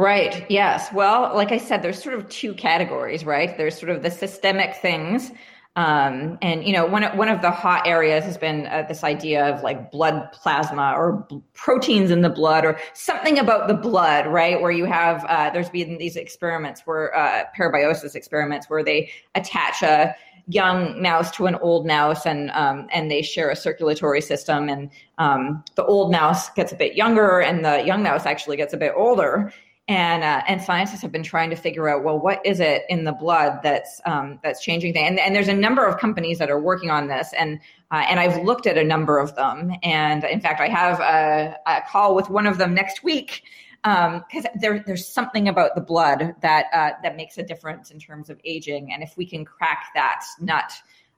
Right. 0.00 0.46
Yes. 0.48 0.90
Well, 0.94 1.30
like 1.34 1.52
I 1.52 1.58
said, 1.58 1.82
there's 1.82 2.02
sort 2.02 2.14
of 2.14 2.26
two 2.30 2.54
categories, 2.54 3.22
right? 3.26 3.54
There's 3.54 3.78
sort 3.78 3.90
of 3.90 4.02
the 4.02 4.10
systemic 4.10 4.76
things. 4.76 5.30
Um, 5.76 6.38
and 6.40 6.64
you 6.64 6.72
know, 6.72 6.86
one 6.86 7.02
one 7.18 7.28
of 7.28 7.42
the 7.42 7.50
hot 7.50 7.86
areas 7.86 8.24
has 8.24 8.38
been 8.38 8.66
uh, 8.68 8.86
this 8.88 9.04
idea 9.04 9.46
of 9.46 9.62
like 9.62 9.92
blood 9.92 10.32
plasma 10.32 10.94
or 10.96 11.26
b- 11.28 11.42
proteins 11.52 12.10
in 12.10 12.22
the 12.22 12.30
blood 12.30 12.64
or 12.64 12.78
something 12.94 13.38
about 13.38 13.68
the 13.68 13.74
blood, 13.74 14.26
right? 14.26 14.58
Where 14.58 14.70
you 14.70 14.86
have 14.86 15.22
uh, 15.28 15.50
there's 15.50 15.68
been 15.68 15.98
these 15.98 16.16
experiments 16.16 16.80
where 16.86 17.14
uh, 17.14 17.44
parabiosis 17.54 18.14
experiments 18.14 18.70
where 18.70 18.82
they 18.82 19.10
attach 19.34 19.82
a 19.82 20.14
young 20.46 21.00
mouse 21.02 21.30
to 21.32 21.44
an 21.44 21.56
old 21.56 21.86
mouse 21.86 22.24
and 22.24 22.50
um, 22.52 22.88
and 22.90 23.10
they 23.10 23.20
share 23.20 23.50
a 23.50 23.56
circulatory 23.56 24.22
system 24.22 24.70
and 24.70 24.90
um, 25.18 25.62
the 25.74 25.84
old 25.84 26.10
mouse 26.10 26.48
gets 26.54 26.72
a 26.72 26.76
bit 26.76 26.94
younger 26.94 27.42
and 27.42 27.66
the 27.66 27.84
young 27.84 28.02
mouse 28.02 28.24
actually 28.24 28.56
gets 28.56 28.72
a 28.72 28.78
bit 28.78 28.94
older 28.96 29.52
and 29.90 30.22
uh, 30.22 30.40
and 30.46 30.62
scientists 30.62 31.02
have 31.02 31.10
been 31.10 31.24
trying 31.24 31.50
to 31.50 31.56
figure 31.56 31.88
out 31.88 32.04
well 32.04 32.16
what 32.16 32.40
is 32.46 32.60
it 32.60 32.84
in 32.88 33.02
the 33.02 33.12
blood 33.12 33.58
that's 33.64 34.00
um, 34.06 34.38
that's 34.42 34.62
changing 34.62 34.92
things? 34.92 35.08
And, 35.10 35.18
and 35.18 35.34
there's 35.34 35.48
a 35.48 35.54
number 35.54 35.84
of 35.84 35.98
companies 35.98 36.38
that 36.38 36.48
are 36.48 36.60
working 36.60 36.90
on 36.90 37.08
this 37.08 37.32
and 37.36 37.58
uh, 37.90 38.04
and 38.08 38.20
I've 38.20 38.44
looked 38.44 38.68
at 38.68 38.78
a 38.78 38.84
number 38.84 39.18
of 39.18 39.34
them. 39.34 39.72
And 39.82 40.22
in 40.22 40.40
fact 40.40 40.60
I 40.60 40.68
have 40.68 41.00
a, 41.00 41.56
a 41.66 41.82
call 41.90 42.14
with 42.14 42.30
one 42.30 42.46
of 42.46 42.56
them 42.56 42.72
next 42.72 43.02
week 43.02 43.42
because 43.82 44.44
um, 44.44 44.50
there, 44.60 44.84
there's 44.86 45.08
something 45.08 45.48
about 45.48 45.74
the 45.74 45.80
blood 45.80 46.36
that 46.40 46.66
uh, 46.72 46.90
that 47.02 47.16
makes 47.16 47.36
a 47.36 47.42
difference 47.42 47.90
in 47.90 47.98
terms 47.98 48.30
of 48.30 48.38
aging. 48.44 48.92
And 48.92 49.02
if 49.02 49.16
we 49.16 49.26
can 49.26 49.44
crack 49.44 49.86
that 49.96 50.22
nut 50.38 50.72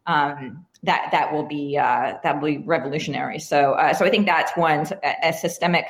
um, 0.07 0.65
that 0.83 1.11
that 1.13 1.33
will 1.33 1.47
be 1.47 1.77
uh, 1.77 2.15
that 2.23 2.41
will 2.41 2.49
be 2.49 2.59
revolutionary. 2.59 3.39
So 3.39 3.73
uh, 3.73 3.93
so 3.93 4.07
I 4.07 4.11
think 4.11 4.25
that's 4.25 4.57
one 4.57 4.87
a, 5.05 5.29
a 5.29 5.33
systemic 5.35 5.85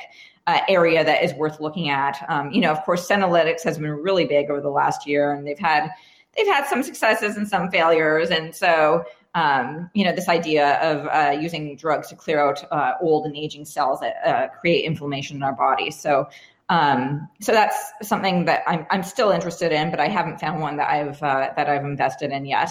uh, 0.47 0.59
area 0.67 1.03
that 1.03 1.23
is 1.23 1.33
worth 1.35 1.59
looking 1.59 1.89
at. 1.89 2.23
Um, 2.29 2.51
you 2.51 2.61
know, 2.61 2.71
of 2.71 2.83
course, 2.83 3.07
Senolytics 3.07 3.63
has 3.63 3.77
been 3.77 3.91
really 3.91 4.25
big 4.25 4.49
over 4.49 4.61
the 4.61 4.69
last 4.69 5.07
year, 5.07 5.31
and 5.31 5.47
they've 5.47 5.59
had 5.59 5.89
they've 6.35 6.47
had 6.47 6.65
some 6.67 6.83
successes 6.83 7.37
and 7.37 7.47
some 7.47 7.69
failures, 7.69 8.29
and 8.29 8.53
so. 8.55 9.05
Um, 9.35 9.89
you 9.95 10.05
know, 10.05 10.13
this 10.13 10.29
idea 10.29 10.79
of 10.81 11.07
uh, 11.07 11.35
using 11.41 11.75
drugs 11.75 12.09
to 12.09 12.15
clear 12.15 12.39
out 12.39 12.63
uh, 12.71 12.91
old 13.01 13.25
and 13.25 13.35
aging 13.35 13.65
cells 13.65 13.99
that 14.01 14.17
uh, 14.23 14.47
create 14.49 14.85
inflammation 14.85 15.37
in 15.37 15.41
our 15.41 15.53
body. 15.53 15.89
So, 15.89 16.29
um, 16.69 17.27
so 17.41 17.51
that's 17.51 17.93
something 18.03 18.45
that 18.45 18.61
I'm, 18.67 18.85
I'm 18.91 19.01
still 19.01 19.31
interested 19.31 19.71
in, 19.71 19.89
but 19.89 19.99
I 19.99 20.07
haven't 20.07 20.39
found 20.39 20.61
one 20.61 20.77
that 20.77 20.87
I've 20.87 21.23
uh, 21.23 21.49
that 21.55 21.67
I've 21.67 21.83
invested 21.83 22.31
in 22.31 22.45
yet. 22.45 22.69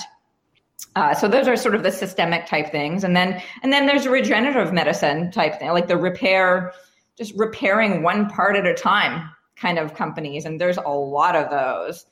Uh, 0.95 1.15
so 1.15 1.27
those 1.27 1.49
are 1.49 1.57
sort 1.57 1.75
of 1.75 1.83
the 1.83 1.91
systemic 1.91 2.47
type 2.47 2.71
things, 2.71 3.03
and 3.03 3.17
then 3.17 3.43
and 3.65 3.73
then 3.73 3.87
there's 3.87 4.07
regenerative 4.07 4.73
medicine 4.73 5.33
type 5.33 5.59
thing, 5.59 5.71
like 5.71 5.89
the 5.89 5.97
repair 5.97 6.73
just 7.16 7.33
repairing 7.37 8.03
one 8.03 8.29
part 8.29 8.57
at 8.57 8.66
a 8.66 8.75
time 8.75 9.31
kind 9.57 9.79
of 9.79 9.94
companies, 9.94 10.44
and 10.44 10.61
there's 10.61 10.79
a 10.79 10.88
lot 10.88 11.37
of 11.37 11.51
those. 11.51 12.07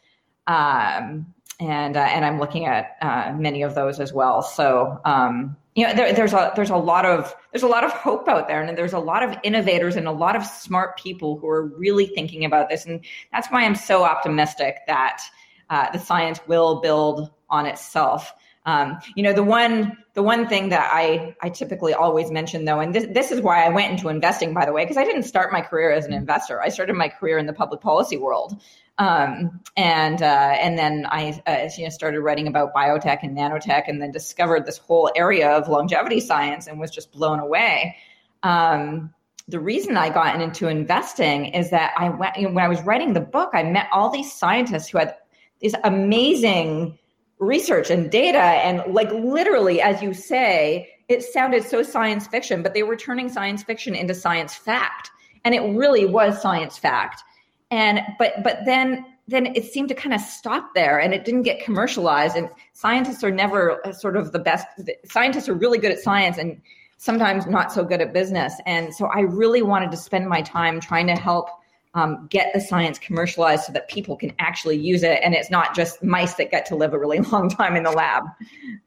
Um, 0.46 1.34
and 1.58 1.96
uh, 1.96 2.00
and 2.00 2.24
I'm 2.24 2.38
looking 2.38 2.66
at 2.66 2.96
uh, 3.02 3.34
many 3.36 3.62
of 3.62 3.74
those 3.74 4.00
as 4.00 4.12
well. 4.12 4.42
So 4.42 4.98
um, 5.04 5.56
you 5.74 5.86
know, 5.86 5.94
there, 5.94 6.12
there's 6.12 6.32
a 6.32 6.52
there's 6.56 6.70
a 6.70 6.76
lot 6.76 7.04
of 7.04 7.34
there's 7.52 7.62
a 7.62 7.68
lot 7.68 7.84
of 7.84 7.92
hope 7.92 8.28
out 8.28 8.48
there, 8.48 8.62
and 8.62 8.76
there's 8.76 8.92
a 8.92 8.98
lot 8.98 9.22
of 9.22 9.36
innovators 9.42 9.96
and 9.96 10.08
a 10.08 10.12
lot 10.12 10.36
of 10.36 10.44
smart 10.44 10.98
people 10.98 11.38
who 11.38 11.48
are 11.48 11.66
really 11.66 12.06
thinking 12.06 12.44
about 12.44 12.68
this, 12.68 12.86
and 12.86 13.04
that's 13.32 13.48
why 13.48 13.64
I'm 13.64 13.74
so 13.74 14.02
optimistic 14.02 14.78
that 14.86 15.22
uh, 15.68 15.90
the 15.92 15.98
science 15.98 16.40
will 16.46 16.80
build 16.80 17.30
on 17.50 17.66
itself. 17.66 18.32
Um, 18.66 18.98
you 19.14 19.22
know, 19.22 19.32
the 19.32 19.42
one 19.42 19.96
the 20.14 20.22
one 20.22 20.46
thing 20.46 20.68
that 20.68 20.90
I 20.92 21.34
I 21.40 21.48
typically 21.48 21.94
always 21.94 22.30
mention 22.30 22.66
though, 22.66 22.80
and 22.80 22.94
this 22.94 23.06
this 23.10 23.30
is 23.30 23.40
why 23.40 23.64
I 23.64 23.70
went 23.70 23.90
into 23.90 24.08
investing, 24.08 24.52
by 24.52 24.66
the 24.66 24.72
way, 24.72 24.84
because 24.84 24.98
I 24.98 25.04
didn't 25.04 25.22
start 25.22 25.52
my 25.52 25.62
career 25.62 25.90
as 25.92 26.04
an 26.04 26.12
investor. 26.12 26.60
I 26.60 26.68
started 26.68 26.94
my 26.94 27.08
career 27.08 27.38
in 27.38 27.46
the 27.46 27.54
public 27.54 27.80
policy 27.80 28.18
world, 28.18 28.60
um, 28.98 29.60
and 29.78 30.20
uh, 30.22 30.54
and 30.60 30.78
then 30.78 31.06
I 31.08 31.40
uh, 31.46 31.70
you 31.76 31.84
know 31.84 31.90
started 31.90 32.20
writing 32.20 32.48
about 32.48 32.74
biotech 32.74 33.20
and 33.22 33.36
nanotech, 33.36 33.84
and 33.88 34.00
then 34.02 34.10
discovered 34.10 34.66
this 34.66 34.76
whole 34.76 35.10
area 35.16 35.48
of 35.50 35.68
longevity 35.68 36.20
science, 36.20 36.66
and 36.66 36.78
was 36.78 36.90
just 36.90 37.12
blown 37.12 37.38
away. 37.38 37.96
Um, 38.42 39.14
the 39.48 39.58
reason 39.58 39.96
I 39.96 40.10
got 40.10 40.40
into 40.40 40.68
investing 40.68 41.46
is 41.46 41.70
that 41.70 41.94
I 41.96 42.10
went 42.10 42.36
you 42.36 42.46
know, 42.46 42.54
when 42.54 42.64
I 42.64 42.68
was 42.68 42.82
writing 42.82 43.14
the 43.14 43.20
book, 43.20 43.50
I 43.54 43.62
met 43.62 43.88
all 43.90 44.10
these 44.10 44.32
scientists 44.32 44.88
who 44.88 44.98
had 44.98 45.16
these 45.60 45.74
amazing 45.82 46.98
research 47.40 47.90
and 47.90 48.10
data 48.10 48.38
and 48.38 48.82
like 48.92 49.10
literally 49.12 49.80
as 49.80 50.02
you 50.02 50.14
say 50.14 50.88
it 51.08 51.22
sounded 51.22 51.64
so 51.64 51.82
science 51.82 52.26
fiction 52.26 52.62
but 52.62 52.74
they 52.74 52.82
were 52.82 52.94
turning 52.94 53.28
science 53.28 53.62
fiction 53.62 53.94
into 53.94 54.14
science 54.14 54.54
fact 54.54 55.10
and 55.44 55.54
it 55.54 55.60
really 55.60 56.06
was 56.06 56.40
science 56.40 56.78
fact. 56.78 57.22
And 57.70 58.00
but 58.18 58.42
but 58.42 58.60
then 58.64 59.06
then 59.28 59.54
it 59.54 59.64
seemed 59.64 59.88
to 59.88 59.94
kind 59.94 60.12
of 60.12 60.20
stop 60.20 60.74
there 60.74 60.98
and 60.98 61.14
it 61.14 61.24
didn't 61.24 61.42
get 61.42 61.64
commercialized 61.64 62.36
and 62.36 62.48
scientists 62.72 63.22
are 63.22 63.30
never 63.30 63.86
uh, 63.86 63.92
sort 63.92 64.16
of 64.16 64.32
the 64.32 64.40
best 64.40 64.66
scientists 65.04 65.48
are 65.48 65.54
really 65.54 65.78
good 65.78 65.92
at 65.92 66.00
science 66.00 66.36
and 66.36 66.60
sometimes 66.96 67.46
not 67.46 67.72
so 67.72 67.84
good 67.84 68.00
at 68.00 68.12
business. 68.12 68.54
And 68.66 68.94
so 68.94 69.06
i 69.06 69.20
really 69.20 69.62
wanted 69.62 69.90
to 69.92 69.96
spend 69.96 70.28
my 70.28 70.42
time 70.42 70.80
trying 70.80 71.06
to 71.06 71.14
help 71.14 71.48
um, 71.94 72.28
get 72.30 72.52
the 72.54 72.60
science 72.60 72.98
commercialized 72.98 73.64
so 73.64 73.72
that 73.72 73.88
people 73.88 74.16
can 74.16 74.32
actually 74.38 74.76
use 74.76 75.02
it 75.02 75.20
and 75.22 75.34
it's 75.34 75.50
not 75.50 75.74
just 75.74 76.02
mice 76.02 76.34
that 76.34 76.50
get 76.50 76.64
to 76.66 76.76
live 76.76 76.94
a 76.94 76.98
really 76.98 77.20
long 77.32 77.48
time 77.48 77.76
in 77.76 77.82
the 77.82 77.90
lab 77.90 78.24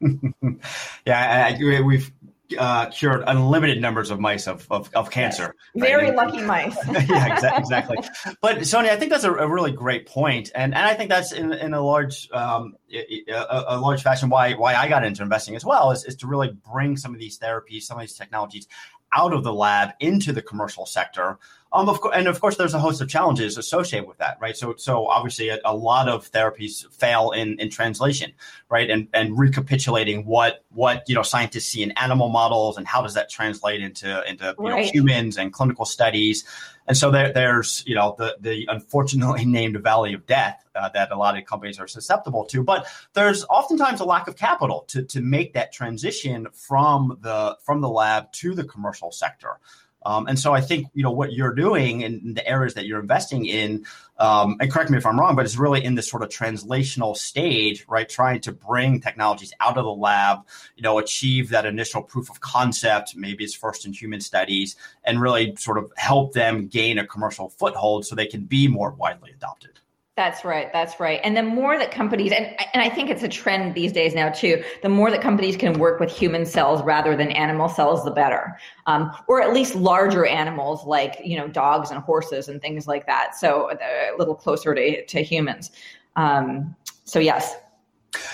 yeah 1.06 1.48
I, 1.60 1.76
I, 1.76 1.80
we've 1.82 2.10
uh, 2.58 2.86
cured 2.86 3.24
unlimited 3.26 3.80
numbers 3.80 4.10
of 4.10 4.20
mice 4.20 4.46
of, 4.46 4.66
of, 4.70 4.90
of 4.94 5.10
cancer. 5.10 5.54
Very 5.74 6.10
right? 6.10 6.14
lucky 6.14 6.42
mice. 6.42 6.76
yeah, 6.86 7.36
exa- 7.36 7.58
exactly. 7.58 7.96
But 8.40 8.66
Sonia, 8.66 8.92
I 8.92 8.96
think 8.96 9.10
that's 9.10 9.24
a, 9.24 9.32
a, 9.32 9.48
really 9.48 9.72
great 9.72 10.06
point, 10.06 10.52
and 10.54 10.74
and 10.74 10.86
I 10.86 10.94
think 10.94 11.10
that's 11.10 11.32
in, 11.32 11.52
in 11.52 11.74
a 11.74 11.80
large 11.80 12.28
um, 12.32 12.76
a, 12.92 13.64
a, 13.68 13.78
large 13.78 14.02
fashion 14.02 14.28
why 14.28 14.52
why 14.54 14.74
I 14.74 14.88
got 14.88 15.04
into 15.04 15.22
investing 15.22 15.56
as 15.56 15.64
well 15.64 15.90
is, 15.90 16.04
is 16.04 16.16
to 16.16 16.26
really 16.26 16.50
bring 16.70 16.96
some 16.96 17.14
of 17.14 17.18
these 17.18 17.38
therapies, 17.38 17.82
some 17.82 17.96
of 17.96 18.02
these 18.02 18.14
technologies 18.14 18.68
out 19.14 19.32
of 19.32 19.44
the 19.44 19.52
lab 19.52 19.90
into 20.00 20.32
the 20.32 20.42
commercial 20.42 20.86
sector 20.86 21.38
Um, 21.74 21.88
of 21.88 22.00
course, 22.00 22.14
and 22.16 22.28
of 22.28 22.40
course, 22.40 22.56
there's 22.56 22.72
a 22.72 22.78
host 22.78 23.00
of 23.00 23.08
challenges 23.08 23.58
associated 23.58 24.06
with 24.06 24.18
that, 24.18 24.38
right? 24.40 24.56
So, 24.56 24.76
so 24.76 25.08
obviously, 25.08 25.48
a, 25.48 25.58
a, 25.64 25.74
lot 25.74 26.08
of 26.08 26.30
therapies 26.30 26.88
fail 26.94 27.32
in 27.32 27.58
in 27.58 27.68
translation, 27.68 28.32
right? 28.70 28.88
And 28.88 29.08
and 29.12 29.36
recapitulating 29.36 30.24
what 30.24 30.64
what 30.70 31.02
you 31.08 31.16
know 31.16 31.22
scientists 31.22 31.66
see 31.66 31.82
in 31.82 31.90
animal 31.92 32.28
models 32.28 32.78
and 32.78 32.86
how 32.86 33.02
does 33.02 33.14
that 33.14 33.28
translate 33.28 33.82
into 33.82 34.24
into 34.30 34.54
you 34.56 34.64
right. 34.68 34.84
know, 34.84 34.90
humans 34.92 35.36
and 35.36 35.52
clinical 35.52 35.84
studies. 35.84 36.44
And 36.86 36.96
so 36.96 37.10
there, 37.10 37.32
there's 37.32 37.82
you 37.88 37.96
know 37.96 38.14
the 38.18 38.36
the 38.38 38.68
unfortunately 38.70 39.44
named 39.58 39.76
Valley 39.82 40.14
of 40.14 40.26
Death 40.26 40.64
uh, 40.76 40.90
that 40.90 41.10
a 41.10 41.16
lot 41.16 41.36
of 41.36 41.44
companies 41.44 41.80
are 41.80 41.88
susceptible 41.88 42.44
to, 42.46 42.62
but 42.62 42.86
there's 43.14 43.44
oftentimes 43.46 43.98
a 43.98 44.04
lack 44.04 44.28
of 44.28 44.36
capital 44.36 44.84
to 44.88 45.02
to 45.02 45.20
make 45.20 45.54
that 45.54 45.72
transition 45.72 46.46
from 46.52 47.18
the 47.20 47.56
from 47.64 47.80
the 47.80 47.88
lab 47.88 48.30
to 48.30 48.54
the 48.54 48.62
commercial 48.62 49.10
sector. 49.10 49.58
Um, 50.04 50.26
and 50.26 50.38
so 50.38 50.52
I 50.52 50.60
think 50.60 50.88
you 50.94 51.02
know 51.02 51.10
what 51.10 51.32
you're 51.32 51.54
doing 51.54 52.02
in 52.02 52.34
the 52.34 52.46
areas 52.46 52.74
that 52.74 52.86
you're 52.86 53.00
investing 53.00 53.46
in, 53.46 53.84
um, 54.18 54.56
and 54.60 54.70
correct 54.70 54.90
me 54.90 54.98
if 54.98 55.06
I'm 55.06 55.18
wrong, 55.18 55.34
but 55.34 55.44
it's 55.44 55.56
really 55.56 55.84
in 55.84 55.94
this 55.94 56.08
sort 56.08 56.22
of 56.22 56.28
translational 56.28 57.16
stage, 57.16 57.84
right? 57.88 58.08
Trying 58.08 58.40
to 58.42 58.52
bring 58.52 59.00
technologies 59.00 59.52
out 59.60 59.78
of 59.78 59.84
the 59.84 59.94
lab, 59.94 60.40
you 60.76 60.82
know, 60.82 60.98
achieve 60.98 61.48
that 61.50 61.66
initial 61.66 62.02
proof 62.02 62.30
of 62.30 62.40
concept, 62.40 63.16
maybe 63.16 63.44
it's 63.44 63.54
first 63.54 63.86
in 63.86 63.92
human 63.92 64.20
studies, 64.20 64.76
and 65.04 65.20
really 65.20 65.54
sort 65.56 65.78
of 65.78 65.92
help 65.96 66.32
them 66.32 66.66
gain 66.68 66.98
a 66.98 67.06
commercial 67.06 67.48
foothold 67.48 68.06
so 68.06 68.14
they 68.14 68.26
can 68.26 68.44
be 68.44 68.68
more 68.68 68.90
widely 68.90 69.30
adopted. 69.32 69.80
That's 70.16 70.44
right. 70.44 70.72
That's 70.72 71.00
right. 71.00 71.20
And 71.24 71.36
the 71.36 71.42
more 71.42 71.76
that 71.76 71.90
companies, 71.90 72.30
and, 72.30 72.46
and 72.72 72.80
I 72.80 72.88
think 72.88 73.10
it's 73.10 73.24
a 73.24 73.28
trend 73.28 73.74
these 73.74 73.90
days 73.90 74.14
now 74.14 74.28
too, 74.28 74.62
the 74.80 74.88
more 74.88 75.10
that 75.10 75.20
companies 75.20 75.56
can 75.56 75.76
work 75.80 75.98
with 75.98 76.16
human 76.16 76.46
cells 76.46 76.84
rather 76.84 77.16
than 77.16 77.32
animal 77.32 77.68
cells, 77.68 78.04
the 78.04 78.12
better. 78.12 78.56
Um, 78.86 79.10
or 79.26 79.42
at 79.42 79.52
least 79.52 79.74
larger 79.74 80.24
animals 80.24 80.86
like, 80.86 81.16
you 81.24 81.36
know, 81.36 81.48
dogs 81.48 81.90
and 81.90 82.00
horses 82.00 82.46
and 82.46 82.62
things 82.62 82.86
like 82.86 83.06
that. 83.06 83.34
So 83.34 83.72
uh, 83.72 83.76
a 84.14 84.16
little 84.16 84.36
closer 84.36 84.72
to, 84.72 85.04
to 85.04 85.20
humans. 85.20 85.72
Um, 86.14 86.76
so 87.02 87.18
yes, 87.18 87.56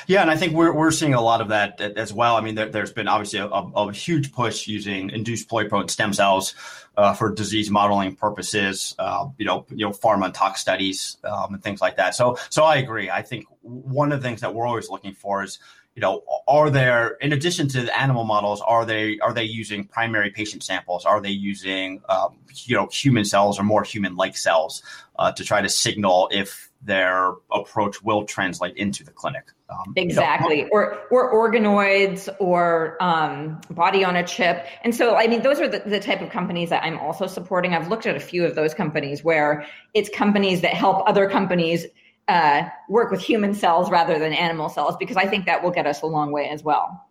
yeah, 0.06 0.22
and 0.22 0.30
I 0.30 0.36
think 0.36 0.54
we're, 0.54 0.72
we're 0.72 0.90
seeing 0.90 1.14
a 1.14 1.20
lot 1.20 1.40
of 1.40 1.48
that 1.48 1.80
as 1.80 2.12
well. 2.12 2.36
I 2.36 2.40
mean, 2.40 2.54
there, 2.54 2.70
has 2.72 2.92
been 2.92 3.08
obviously 3.08 3.38
a, 3.38 3.46
a, 3.46 3.92
huge 3.92 4.32
push 4.32 4.66
using 4.66 5.10
induced 5.10 5.48
pluripotent 5.48 5.90
stem 5.90 6.12
cells 6.12 6.54
uh, 6.96 7.14
for 7.14 7.32
disease 7.32 7.70
modeling 7.70 8.16
purposes, 8.16 8.94
uh, 8.98 9.26
you 9.38 9.46
know, 9.46 9.66
you 9.70 9.86
know, 9.86 9.92
pharma 9.92 10.26
and 10.26 10.34
tox 10.34 10.60
studies 10.60 11.16
um, 11.24 11.54
and 11.54 11.62
things 11.62 11.80
like 11.80 11.96
that. 11.96 12.14
So, 12.14 12.36
so 12.48 12.64
I 12.64 12.76
agree. 12.76 13.10
I 13.10 13.22
think 13.22 13.46
one 13.62 14.12
of 14.12 14.20
the 14.20 14.28
things 14.28 14.40
that 14.40 14.54
we're 14.54 14.66
always 14.66 14.90
looking 14.90 15.14
for 15.14 15.42
is, 15.42 15.58
you 15.94 16.02
know, 16.02 16.22
are 16.46 16.70
there, 16.70 17.10
in 17.20 17.32
addition 17.32 17.68
to 17.68 17.82
the 17.82 18.00
animal 18.00 18.24
models, 18.24 18.60
are 18.60 18.84
they 18.84 19.18
are 19.20 19.32
they 19.32 19.44
using 19.44 19.84
primary 19.84 20.30
patient 20.30 20.62
samples? 20.62 21.04
Are 21.04 21.20
they 21.20 21.30
using, 21.30 22.00
um, 22.08 22.38
you 22.64 22.76
know, 22.76 22.86
human 22.86 23.24
cells 23.24 23.58
or 23.58 23.64
more 23.64 23.82
human-like 23.82 24.36
cells 24.36 24.82
uh, 25.18 25.32
to 25.32 25.44
try 25.44 25.60
to 25.60 25.68
signal 25.68 26.28
if 26.32 26.69
their 26.82 27.34
approach 27.52 28.02
will 28.02 28.24
translate 28.24 28.76
into 28.76 29.04
the 29.04 29.10
clinic? 29.10 29.50
Um, 29.68 29.92
exactly, 29.96 30.58
you 30.58 30.62
know, 30.64 30.70
or 30.72 30.98
or 31.10 31.32
organoids 31.32 32.28
or 32.38 32.96
um, 33.00 33.60
body 33.70 34.04
on 34.04 34.16
a 34.16 34.26
chip. 34.26 34.66
And 34.82 34.94
so, 34.94 35.16
I 35.16 35.26
mean, 35.26 35.42
those 35.42 35.60
are 35.60 35.68
the, 35.68 35.80
the 35.80 36.00
type 36.00 36.22
of 36.22 36.30
companies 36.30 36.70
that 36.70 36.82
I'm 36.82 36.98
also 36.98 37.26
supporting. 37.26 37.74
I've 37.74 37.88
looked 37.88 38.06
at 38.06 38.16
a 38.16 38.20
few 38.20 38.44
of 38.44 38.54
those 38.54 38.74
companies 38.74 39.22
where 39.22 39.66
it's 39.94 40.08
companies 40.08 40.62
that 40.62 40.74
help 40.74 41.06
other 41.08 41.28
companies 41.28 41.86
uh, 42.28 42.68
work 42.88 43.10
with 43.10 43.20
human 43.20 43.54
cells 43.54 43.90
rather 43.90 44.18
than 44.18 44.32
animal 44.32 44.68
cells, 44.68 44.96
because 44.96 45.16
I 45.16 45.26
think 45.26 45.46
that 45.46 45.62
will 45.62 45.72
get 45.72 45.86
us 45.86 46.02
a 46.02 46.06
long 46.06 46.32
way 46.32 46.48
as 46.48 46.62
well. 46.62 47.06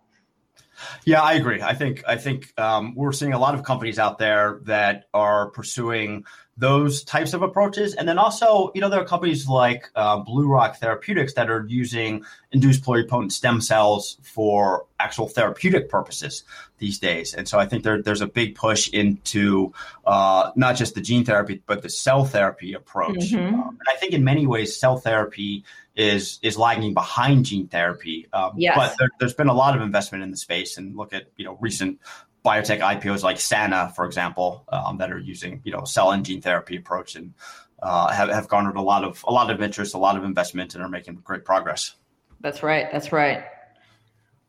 Yeah, 1.06 1.22
I 1.22 1.34
agree. 1.34 1.62
I 1.62 1.74
think 1.74 2.04
I 2.08 2.16
think 2.16 2.58
um, 2.58 2.96
we're 2.96 3.12
seeing 3.12 3.34
a 3.34 3.40
lot 3.40 3.54
of 3.54 3.64
companies 3.64 4.00
out 4.00 4.18
there 4.18 4.62
that 4.64 5.06
are 5.14 5.52
pursuing 5.52 6.24
those 6.60 7.04
types 7.06 7.34
of 7.34 7.42
approaches. 7.42 7.96
And 7.96 8.08
then 8.08 8.18
also, 8.18 8.72
you 8.76 8.82
know, 8.82 8.90
there 8.90 9.00
are 9.00 9.06
companies 9.06 9.48
like 9.48 9.90
uh, 9.96 10.22
BlueRock 10.24 10.76
Therapeutics 10.76 11.34
that 11.34 11.50
are 11.50 11.66
using 11.68 12.26
induced 12.52 12.84
pluripotent 12.84 13.32
stem 13.32 13.62
cells 13.62 14.18
for 14.24 14.86
actual 15.00 15.30
therapeutic 15.30 15.88
purposes 15.88 16.44
these 16.78 17.00
days. 17.00 17.34
And 17.34 17.48
so 17.48 17.60
I 17.60 17.66
think 17.66 17.84
there, 17.84 18.02
there's 18.02 18.20
a 18.20 18.28
big 18.28 18.56
push 18.56 18.90
into 18.90 19.74
uh, 20.06 20.52
not 20.58 20.76
just 20.76 20.96
the 20.96 21.02
gene 21.02 21.24
therapy, 21.24 21.64
but 21.66 21.82
the 21.82 21.90
cell 21.90 22.26
therapy 22.26 22.74
approach. 22.74 23.32
Mm-hmm. 23.32 23.56
Um, 23.56 23.70
and 23.70 23.88
I 23.90 23.96
think 23.96 24.12
in 24.12 24.26
many 24.26 24.46
ways, 24.46 24.78
cell 24.78 24.98
therapy 24.98 25.64
is 25.96 26.40
is 26.42 26.58
lagging 26.58 26.94
behind 26.94 27.46
gene 27.46 27.68
therapy. 27.68 28.28
Um, 28.34 28.54
yes. 28.58 28.76
But 28.76 28.96
there, 28.98 29.10
has 29.22 29.34
been 29.34 29.50
a 29.50 29.54
lot 29.54 29.76
of 29.76 29.82
investment 29.82 30.24
in 30.24 30.32
the 30.32 30.38
space, 30.38 30.78
and 30.78 30.96
look 30.96 31.14
at 31.14 31.28
you 31.38 31.46
know 31.46 31.58
recent 31.60 32.00
biotech 32.46 32.80
IPOs 32.80 33.24
like 33.24 33.40
Sana, 33.40 33.92
for 33.96 34.06
example, 34.06 34.66
um, 34.70 34.98
that 34.98 35.12
are 35.12 35.20
using 35.20 35.62
you 35.64 35.72
know 35.72 35.84
cell 35.84 36.12
and 36.12 36.26
gene 36.26 36.42
therapy 36.42 36.78
approach 36.78 37.16
and 37.16 37.34
uh, 37.82 38.10
have, 38.10 38.30
have 38.30 38.48
garnered 38.48 38.76
a 38.76 38.82
lot 38.82 39.04
of 39.04 39.24
a 39.28 39.32
lot 39.32 39.50
of 39.50 39.62
interest, 39.62 39.94
a 39.94 39.98
lot 39.98 40.18
of 40.18 40.24
investment, 40.24 40.76
and 40.76 40.84
are 40.84 40.90
making 40.90 41.16
great 41.16 41.46
progress. 41.46 41.96
That's 42.42 42.64
right. 42.64 42.88
That's 42.92 43.12
right. 43.12 43.44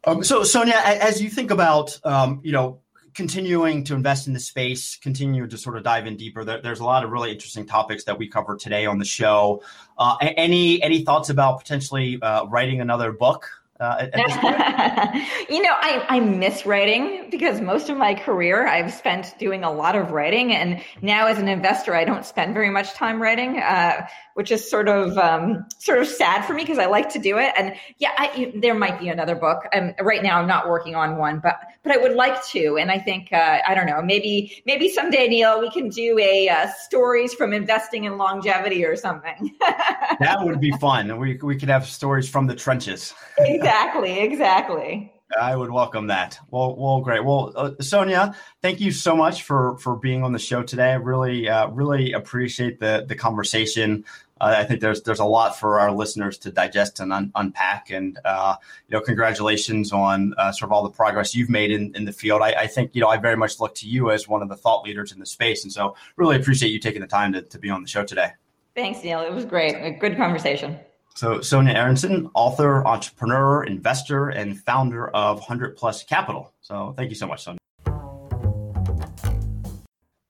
Um, 0.04 0.24
so, 0.24 0.44
Sonia, 0.44 0.80
as 0.82 1.22
you 1.22 1.28
think 1.28 1.50
about 1.50 1.98
um, 2.04 2.40
you 2.42 2.52
know 2.52 2.80
continuing 3.14 3.84
to 3.84 3.94
invest 3.94 4.26
in 4.26 4.32
the 4.32 4.40
space, 4.40 4.96
continue 4.96 5.46
to 5.46 5.58
sort 5.58 5.76
of 5.76 5.82
dive 5.82 6.06
in 6.06 6.16
deeper. 6.16 6.44
There, 6.44 6.60
there's 6.60 6.80
a 6.80 6.84
lot 6.84 7.04
of 7.04 7.10
really 7.10 7.32
interesting 7.32 7.66
topics 7.66 8.04
that 8.04 8.18
we 8.18 8.28
cover 8.28 8.56
today 8.56 8.86
on 8.86 8.98
the 8.98 9.04
show. 9.04 9.62
Uh, 9.98 10.16
any 10.20 10.82
any 10.82 11.04
thoughts 11.04 11.30
about 11.30 11.58
potentially 11.58 12.20
uh, 12.22 12.46
writing 12.46 12.80
another 12.80 13.12
book? 13.12 13.48
Uh, 13.80 14.06
you 15.48 15.62
know, 15.62 15.72
I, 15.72 16.04
I 16.08 16.20
miss 16.20 16.66
writing 16.66 17.28
because 17.30 17.62
most 17.62 17.88
of 17.88 17.96
my 17.96 18.14
career 18.14 18.66
I've 18.66 18.92
spent 18.92 19.34
doing 19.38 19.64
a 19.64 19.72
lot 19.72 19.96
of 19.96 20.10
writing. 20.10 20.52
And 20.52 20.82
now 21.00 21.28
as 21.28 21.38
an 21.38 21.48
investor, 21.48 21.94
I 21.94 22.04
don't 22.04 22.26
spend 22.26 22.52
very 22.52 22.68
much 22.68 22.92
time 22.92 23.22
writing, 23.22 23.58
uh, 23.58 24.06
which 24.34 24.50
is 24.50 24.68
sort 24.68 24.88
of 24.88 25.16
um, 25.16 25.66
sort 25.78 25.98
of 25.98 26.06
sad 26.06 26.44
for 26.44 26.52
me 26.52 26.62
because 26.62 26.78
I 26.78 26.86
like 26.86 27.08
to 27.10 27.18
do 27.18 27.38
it. 27.38 27.54
And 27.56 27.74
yeah, 27.98 28.12
I, 28.18 28.52
there 28.54 28.74
might 28.74 29.00
be 29.00 29.08
another 29.08 29.34
book. 29.34 29.64
Um, 29.72 29.94
right 30.00 30.22
now, 30.22 30.38
I'm 30.38 30.48
not 30.48 30.68
working 30.68 30.94
on 30.94 31.16
one, 31.16 31.40
but 31.40 31.58
but 31.82 31.92
I 31.92 31.96
would 31.96 32.14
like 32.14 32.44
to. 32.48 32.76
And 32.76 32.90
I 32.90 32.98
think 32.98 33.32
uh, 33.32 33.60
I 33.66 33.74
don't 33.74 33.86
know, 33.86 34.02
maybe 34.02 34.62
maybe 34.66 34.88
someday, 34.90 35.28
Neil, 35.28 35.60
we 35.60 35.70
can 35.70 35.88
do 35.88 36.18
a 36.18 36.48
uh, 36.48 36.68
stories 36.78 37.32
from 37.32 37.52
investing 37.52 38.04
in 38.04 38.18
longevity 38.18 38.84
or 38.84 38.96
something. 38.96 39.56
that 39.60 40.38
would 40.40 40.60
be 40.60 40.72
fun. 40.72 41.18
We 41.18 41.38
we 41.42 41.56
could 41.56 41.70
have 41.70 41.86
stories 41.86 42.28
from 42.28 42.46
the 42.46 42.54
trenches. 42.54 43.14
exactly, 43.38 43.69
exactly. 43.70 44.20
Exactly. 44.20 45.12
I 45.38 45.54
would 45.54 45.70
welcome 45.70 46.08
that. 46.08 46.38
Well, 46.50 46.74
well, 46.76 47.00
great. 47.00 47.24
Well, 47.24 47.52
uh, 47.54 47.70
Sonia, 47.80 48.34
thank 48.62 48.80
you 48.80 48.90
so 48.90 49.14
much 49.14 49.42
for 49.42 49.76
for 49.78 49.96
being 49.96 50.24
on 50.24 50.32
the 50.32 50.38
show 50.38 50.62
today. 50.62 50.90
I 50.90 50.94
really, 50.94 51.48
uh, 51.48 51.68
really 51.68 52.12
appreciate 52.12 52.80
the 52.80 53.04
the 53.06 53.14
conversation. 53.14 54.04
Uh, 54.40 54.54
I 54.58 54.64
think 54.64 54.80
there's 54.80 55.02
there's 55.02 55.20
a 55.20 55.24
lot 55.24 55.56
for 55.58 55.78
our 55.78 55.92
listeners 55.92 56.38
to 56.38 56.50
digest 56.50 56.98
and 56.98 57.12
un- 57.12 57.30
unpack. 57.36 57.90
And 57.90 58.18
uh, 58.24 58.56
you 58.88 58.96
know, 58.96 59.02
congratulations 59.02 59.92
on 59.92 60.34
uh, 60.36 60.50
sort 60.50 60.68
of 60.68 60.72
all 60.72 60.82
the 60.82 60.90
progress 60.90 61.34
you've 61.34 61.50
made 61.50 61.70
in, 61.70 61.94
in 61.94 62.06
the 62.06 62.12
field. 62.12 62.42
I, 62.42 62.52
I, 62.52 62.66
think 62.66 62.94
you 62.94 63.00
know 63.00 63.08
I 63.08 63.18
very 63.18 63.36
much 63.36 63.60
look 63.60 63.74
to 63.76 63.88
you 63.88 64.10
as 64.10 64.26
one 64.26 64.42
of 64.42 64.48
the 64.48 64.56
thought 64.56 64.84
leaders 64.84 65.12
in 65.12 65.20
the 65.20 65.26
space, 65.26 65.62
and 65.62 65.72
so 65.72 65.94
really 66.16 66.36
appreciate 66.36 66.70
you 66.70 66.80
taking 66.80 67.02
the 67.02 67.06
time 67.06 67.32
to, 67.34 67.42
to 67.42 67.58
be 67.58 67.70
on 67.70 67.82
the 67.82 67.88
show 67.88 68.04
today. 68.04 68.32
Thanks, 68.74 69.04
Neil. 69.04 69.20
It 69.20 69.32
was 69.32 69.44
great. 69.44 69.74
A 69.74 69.90
good 69.90 70.16
conversation. 70.16 70.78
So, 71.14 71.40
Sonia 71.40 71.74
Arrison, 71.74 72.30
author, 72.34 72.86
entrepreneur, 72.86 73.64
investor, 73.64 74.28
and 74.28 74.58
founder 74.58 75.08
of 75.10 75.38
100 75.38 75.76
Plus 75.76 76.02
Capital. 76.04 76.52
So, 76.60 76.94
thank 76.96 77.10
you 77.10 77.16
so 77.16 77.26
much, 77.26 77.42
Sonia. 77.42 77.58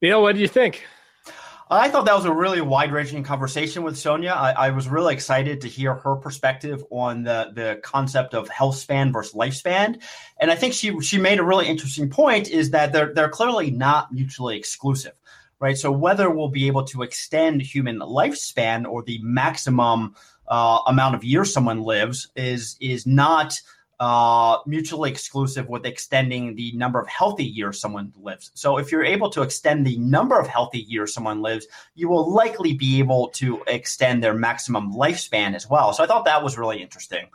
Neil, 0.02 0.22
what 0.22 0.34
do 0.34 0.40
you 0.40 0.48
think? 0.48 0.84
I 1.72 1.88
thought 1.88 2.04
that 2.06 2.16
was 2.16 2.24
a 2.24 2.32
really 2.32 2.60
wide 2.60 2.90
ranging 2.90 3.22
conversation 3.22 3.84
with 3.84 3.96
Sonia. 3.96 4.32
I, 4.32 4.50
I, 4.50 4.70
was 4.70 4.88
really 4.88 5.14
excited 5.14 5.60
to 5.60 5.68
hear 5.68 5.94
her 5.94 6.16
perspective 6.16 6.82
on 6.90 7.22
the, 7.22 7.52
the 7.54 7.80
concept 7.84 8.34
of 8.34 8.48
health 8.48 8.74
span 8.74 9.12
versus 9.12 9.34
lifespan. 9.34 10.02
And 10.40 10.50
I 10.50 10.56
think 10.56 10.74
she, 10.74 10.98
she 11.00 11.16
made 11.16 11.38
a 11.38 11.44
really 11.44 11.68
interesting 11.68 12.10
point 12.10 12.48
is 12.48 12.70
that 12.70 12.92
they're, 12.92 13.14
they're 13.14 13.28
clearly 13.28 13.70
not 13.70 14.12
mutually 14.12 14.56
exclusive, 14.56 15.12
right? 15.60 15.78
So 15.78 15.92
whether 15.92 16.28
we'll 16.28 16.48
be 16.48 16.66
able 16.66 16.82
to 16.86 17.02
extend 17.02 17.62
human 17.62 18.00
lifespan 18.00 18.84
or 18.84 19.04
the 19.04 19.20
maximum 19.22 20.16
uh, 20.50 20.80
amount 20.86 21.14
of 21.14 21.24
years 21.24 21.52
someone 21.52 21.82
lives 21.82 22.28
is 22.36 22.76
is 22.80 23.06
not 23.06 23.58
uh, 24.00 24.56
mutually 24.66 25.10
exclusive 25.10 25.68
with 25.68 25.84
extending 25.84 26.54
the 26.54 26.72
number 26.72 26.98
of 26.98 27.06
healthy 27.06 27.44
years 27.44 27.78
someone 27.78 28.10
lives. 28.16 28.50
So, 28.54 28.78
if 28.78 28.90
you're 28.90 29.04
able 29.04 29.28
to 29.30 29.42
extend 29.42 29.86
the 29.86 29.98
number 29.98 30.40
of 30.40 30.46
healthy 30.46 30.80
years 30.80 31.12
someone 31.12 31.42
lives, 31.42 31.66
you 31.94 32.08
will 32.08 32.32
likely 32.32 32.72
be 32.72 32.98
able 32.98 33.28
to 33.28 33.62
extend 33.66 34.24
their 34.24 34.34
maximum 34.34 34.92
lifespan 34.94 35.54
as 35.54 35.68
well. 35.68 35.92
So, 35.92 36.02
I 36.02 36.06
thought 36.06 36.24
that 36.24 36.42
was 36.42 36.58
really 36.58 36.82
interesting. 36.82 37.26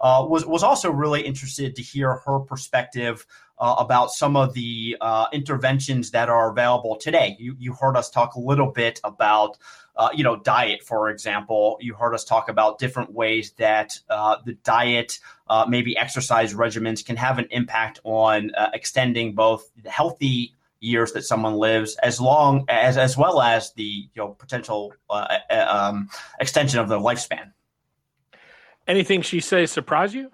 Uh, 0.00 0.26
was 0.28 0.44
was 0.44 0.62
also 0.62 0.90
really 0.90 1.20
interested 1.20 1.76
to 1.76 1.82
hear 1.82 2.16
her 2.26 2.40
perspective 2.40 3.26
uh, 3.58 3.76
about 3.78 4.10
some 4.10 4.34
of 4.36 4.52
the 4.54 4.96
uh, 5.00 5.26
interventions 5.32 6.10
that 6.10 6.28
are 6.28 6.50
available 6.50 6.96
today. 6.96 7.36
You 7.38 7.54
you 7.58 7.74
heard 7.74 7.96
us 7.96 8.10
talk 8.10 8.34
a 8.34 8.40
little 8.40 8.70
bit 8.70 9.00
about 9.04 9.58
uh, 9.96 10.08
you 10.14 10.24
know, 10.24 10.36
diet, 10.36 10.82
for 10.82 11.10
example. 11.10 11.78
You 11.80 11.94
heard 11.94 12.14
us 12.14 12.24
talk 12.24 12.48
about 12.48 12.78
different 12.78 13.12
ways 13.12 13.52
that 13.58 13.98
uh, 14.10 14.36
the 14.44 14.54
diet, 14.54 15.20
uh, 15.48 15.66
maybe 15.68 15.96
exercise 15.96 16.54
regimens, 16.54 17.04
can 17.04 17.16
have 17.16 17.38
an 17.38 17.46
impact 17.50 18.00
on 18.04 18.54
uh, 18.54 18.70
extending 18.74 19.34
both 19.34 19.70
the 19.82 19.90
healthy 19.90 20.54
years 20.80 21.12
that 21.12 21.22
someone 21.22 21.54
lives, 21.54 21.96
as 22.02 22.20
long 22.20 22.64
as 22.68 22.98
as 22.98 23.16
well 23.16 23.40
as 23.40 23.72
the 23.72 23.82
you 23.82 24.08
know 24.16 24.28
potential 24.28 24.92
uh, 25.08 25.38
uh 25.50 25.66
um, 25.68 26.08
extension 26.40 26.80
of 26.80 26.88
their 26.88 26.98
lifespan. 26.98 27.52
Anything 28.86 29.22
she 29.22 29.40
says 29.40 29.70
surprise 29.70 30.14
you? 30.14 30.30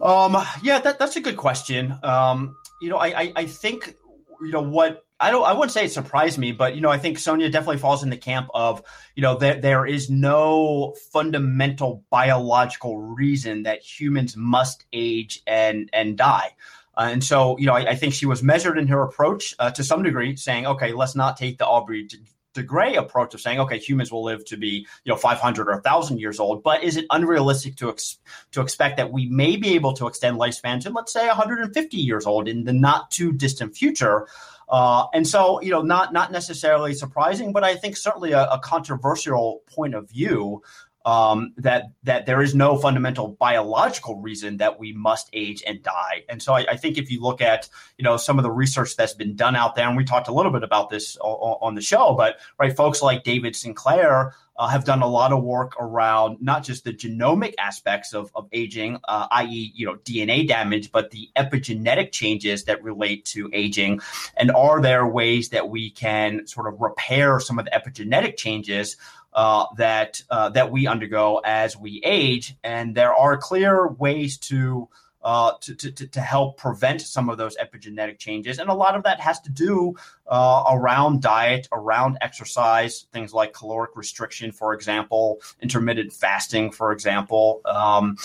Um, 0.00 0.36
yeah, 0.62 0.80
that, 0.80 0.98
that's 0.98 1.16
a 1.16 1.20
good 1.20 1.36
question. 1.36 1.96
Um, 2.02 2.56
you 2.80 2.90
know, 2.90 2.96
I, 2.96 3.06
I, 3.06 3.32
I 3.36 3.46
think 3.46 3.96
you 4.40 4.50
know 4.50 4.62
what 4.62 5.04
I 5.22 5.30
don't 5.30 5.44
I 5.44 5.52
wouldn't 5.52 5.70
say 5.70 5.84
it 5.84 5.92
surprised 5.92 6.36
me, 6.36 6.50
but 6.50 6.74
you 6.74 6.80
know, 6.80 6.90
I 6.90 6.98
think 6.98 7.18
Sonia 7.18 7.48
definitely 7.48 7.78
falls 7.78 8.02
in 8.02 8.10
the 8.10 8.16
camp 8.16 8.48
of, 8.52 8.82
you 9.14 9.22
know, 9.22 9.36
there 9.36 9.60
there 9.60 9.86
is 9.86 10.10
no 10.10 10.96
fundamental 11.12 12.04
biological 12.10 12.98
reason 12.98 13.62
that 13.62 13.82
humans 13.82 14.36
must 14.36 14.84
age 14.92 15.40
and 15.46 15.88
and 15.92 16.18
die. 16.18 16.50
Uh, 16.96 17.08
and 17.12 17.24
so, 17.24 17.56
you 17.58 17.66
know, 17.66 17.72
I, 17.72 17.90
I, 17.90 17.94
think 17.94 18.12
she 18.12 18.26
was 18.26 18.42
measured 18.42 18.76
in 18.76 18.88
her 18.88 19.02
approach 19.02 19.54
uh, 19.58 19.70
to 19.70 19.82
some 19.82 20.02
degree, 20.02 20.36
saying, 20.36 20.66
okay, 20.66 20.92
let's 20.92 21.14
not 21.14 21.38
take 21.38 21.56
the 21.56 21.66
Aubrey 21.66 22.04
de, 22.04 22.18
de 22.52 22.62
Grey 22.62 22.96
approach 22.96 23.32
of 23.32 23.40
saying, 23.40 23.60
okay, 23.60 23.78
humans 23.78 24.12
will 24.12 24.22
live 24.22 24.44
to 24.46 24.58
be, 24.58 24.86
you 25.04 25.10
know, 25.10 25.16
500 25.16 25.68
or 25.68 25.72
1,000 25.72 26.20
years 26.20 26.38
old. 26.38 26.62
But 26.62 26.84
is 26.84 26.98
it 26.98 27.06
unrealistic 27.08 27.76
to 27.76 27.88
ex- 27.88 28.18
to 28.50 28.60
expect 28.60 28.98
that 28.98 29.10
we 29.10 29.26
may 29.26 29.56
be 29.56 29.74
able 29.74 29.94
to 29.94 30.06
extend 30.06 30.38
lifespan 30.38 30.80
to, 30.82 30.90
let's 30.90 31.14
say, 31.14 31.26
150 31.26 31.96
years 31.96 32.26
old 32.26 32.46
in 32.46 32.64
the 32.64 32.74
not 32.74 33.10
too 33.10 33.32
distant 33.32 33.74
future? 33.74 34.28
Uh, 34.68 35.06
and 35.12 35.26
so, 35.26 35.60
you 35.60 35.70
know, 35.70 35.82
not 35.82 36.12
not 36.12 36.32
necessarily 36.32 36.94
surprising, 36.94 37.52
but 37.52 37.64
I 37.64 37.76
think 37.76 37.96
certainly 37.96 38.32
a, 38.32 38.44
a 38.44 38.58
controversial 38.58 39.62
point 39.68 39.94
of 39.94 40.08
view 40.08 40.62
um, 41.04 41.52
that 41.56 41.90
that 42.04 42.26
there 42.26 42.40
is 42.42 42.54
no 42.54 42.76
fundamental 42.76 43.28
biological 43.28 44.20
reason 44.20 44.58
that 44.58 44.78
we 44.78 44.92
must 44.92 45.28
age 45.32 45.62
and 45.66 45.82
die. 45.82 46.22
And 46.28 46.42
so 46.42 46.54
I, 46.54 46.66
I, 46.70 46.76
think 46.76 46.96
if 46.96 47.10
you 47.10 47.20
look 47.20 47.40
at 47.40 47.68
you 47.98 48.04
know 48.04 48.16
some 48.16 48.38
of 48.38 48.44
the 48.44 48.50
research 48.50 48.96
that's 48.96 49.14
been 49.14 49.34
done 49.34 49.56
out 49.56 49.74
there, 49.74 49.88
and 49.88 49.96
we 49.96 50.04
talked 50.04 50.28
a 50.28 50.32
little 50.32 50.52
bit 50.52 50.62
about 50.62 50.90
this 50.90 51.16
on, 51.18 51.56
on 51.60 51.74
the 51.74 51.82
show, 51.82 52.14
but 52.14 52.36
right, 52.58 52.74
folks 52.74 53.02
like 53.02 53.24
David 53.24 53.56
Sinclair 53.56 54.34
uh, 54.56 54.68
have 54.68 54.84
done 54.84 55.02
a 55.02 55.06
lot 55.06 55.32
of 55.32 55.42
work 55.42 55.74
around 55.80 56.38
not 56.40 56.62
just 56.62 56.84
the 56.84 56.92
genomic 56.92 57.54
aspects 57.58 58.12
of, 58.12 58.30
of 58.34 58.48
aging, 58.52 58.98
uh, 59.08 59.26
i.e., 59.32 59.72
you 59.74 59.86
know, 59.86 59.96
DNA 59.96 60.46
damage, 60.46 60.92
but 60.92 61.10
the 61.10 61.30
epigenetic 61.36 62.12
changes 62.12 62.64
that 62.64 62.82
relate 62.82 63.24
to 63.24 63.48
aging. 63.52 64.00
And 64.36 64.50
are 64.50 64.80
there 64.80 65.06
ways 65.06 65.50
that 65.50 65.68
we 65.68 65.90
can 65.90 66.46
sort 66.46 66.72
of 66.72 66.80
repair 66.80 67.40
some 67.40 67.58
of 67.58 67.64
the 67.64 67.70
epigenetic 67.70 68.36
changes 68.36 68.96
uh, 69.32 69.64
that 69.76 70.22
uh, 70.30 70.50
that 70.50 70.70
we 70.70 70.86
undergo 70.86 71.40
as 71.42 71.76
we 71.76 72.02
age, 72.04 72.54
and 72.62 72.94
there 72.94 73.14
are 73.14 73.38
clear 73.38 73.88
ways 73.88 74.36
to, 74.36 74.88
uh, 75.24 75.52
to, 75.60 75.74
to, 75.74 76.06
to 76.06 76.20
help 76.20 76.56
prevent 76.56 77.00
some 77.00 77.28
of 77.28 77.38
those 77.38 77.56
epigenetic 77.56 78.18
changes, 78.18 78.58
and 78.58 78.68
a 78.68 78.74
lot 78.74 78.96
of 78.96 79.02
that 79.04 79.20
has 79.20 79.40
to 79.40 79.50
do 79.50 79.94
uh, 80.26 80.64
around 80.70 81.22
diet, 81.22 81.68
around 81.72 82.18
exercise, 82.20 83.06
things 83.12 83.32
like 83.32 83.52
caloric 83.52 83.96
restriction, 83.96 84.52
for 84.52 84.74
example, 84.74 85.40
intermittent 85.60 86.12
fasting, 86.12 86.70
for 86.70 86.92
example. 86.92 87.60
Um, 87.64 88.16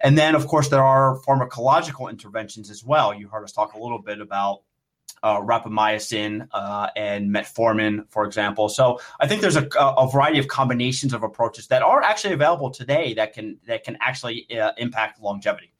and 0.00 0.16
then, 0.16 0.34
of 0.34 0.46
course, 0.46 0.68
there 0.68 0.84
are 0.84 1.18
pharmacological 1.20 2.10
interventions 2.10 2.70
as 2.70 2.84
well. 2.84 3.14
You 3.14 3.28
heard 3.28 3.44
us 3.44 3.52
talk 3.52 3.74
a 3.74 3.78
little 3.78 3.98
bit 3.98 4.20
about 4.20 4.62
uh, 5.22 5.40
rapamycin 5.40 6.46
uh, 6.52 6.88
and 6.96 7.30
metformin, 7.30 8.08
for 8.10 8.24
example. 8.24 8.68
So 8.68 9.00
I 9.18 9.26
think 9.26 9.40
there's 9.40 9.56
a, 9.56 9.66
a, 9.78 10.08
variety 10.08 10.38
of 10.38 10.48
combinations 10.48 11.12
of 11.12 11.22
approaches 11.22 11.66
that 11.68 11.82
are 11.82 12.02
actually 12.02 12.34
available 12.34 12.70
today 12.70 13.14
that 13.14 13.32
can 13.32 13.58
that 13.66 13.84
can 13.84 13.96
actually 14.00 14.46
uh, 14.58 14.72
impact 14.76 15.20
longevity. 15.20 15.72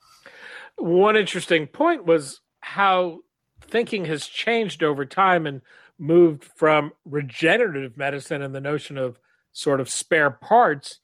One 0.77 1.17
interesting 1.17 1.67
point 1.67 2.05
was 2.05 2.41
how 2.61 3.21
thinking 3.63 4.05
has 4.07 4.27
changed 4.27 4.83
over 4.83 5.05
time 5.05 5.47
and 5.47 5.63
moved 5.99 6.45
from 6.45 6.93
regenerative 7.05 7.97
medicine 7.97 8.43
and 8.43 8.55
the 8.55 8.61
notion 8.61 8.99
of 8.99 9.19
sort 9.53 9.81
of 9.81 9.89
spare 9.89 10.31
parts 10.31 11.01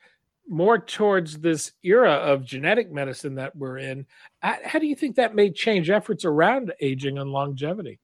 more 0.49 0.79
towards 0.79 1.39
this 1.39 1.73
era 1.83 2.13
of 2.13 2.45
genetic 2.45 2.93
medicine 2.93 3.37
that 3.37 3.55
we're 3.57 3.79
in. 3.79 4.05
How 4.41 4.79
do 4.79 4.87
you 4.87 4.95
think 4.95 5.17
that 5.17 5.35
may 5.35 5.51
change 5.51 5.89
efforts 5.89 6.25
around 6.25 6.73
aging 6.81 7.19
and 7.19 7.31
longevity? 7.31 7.99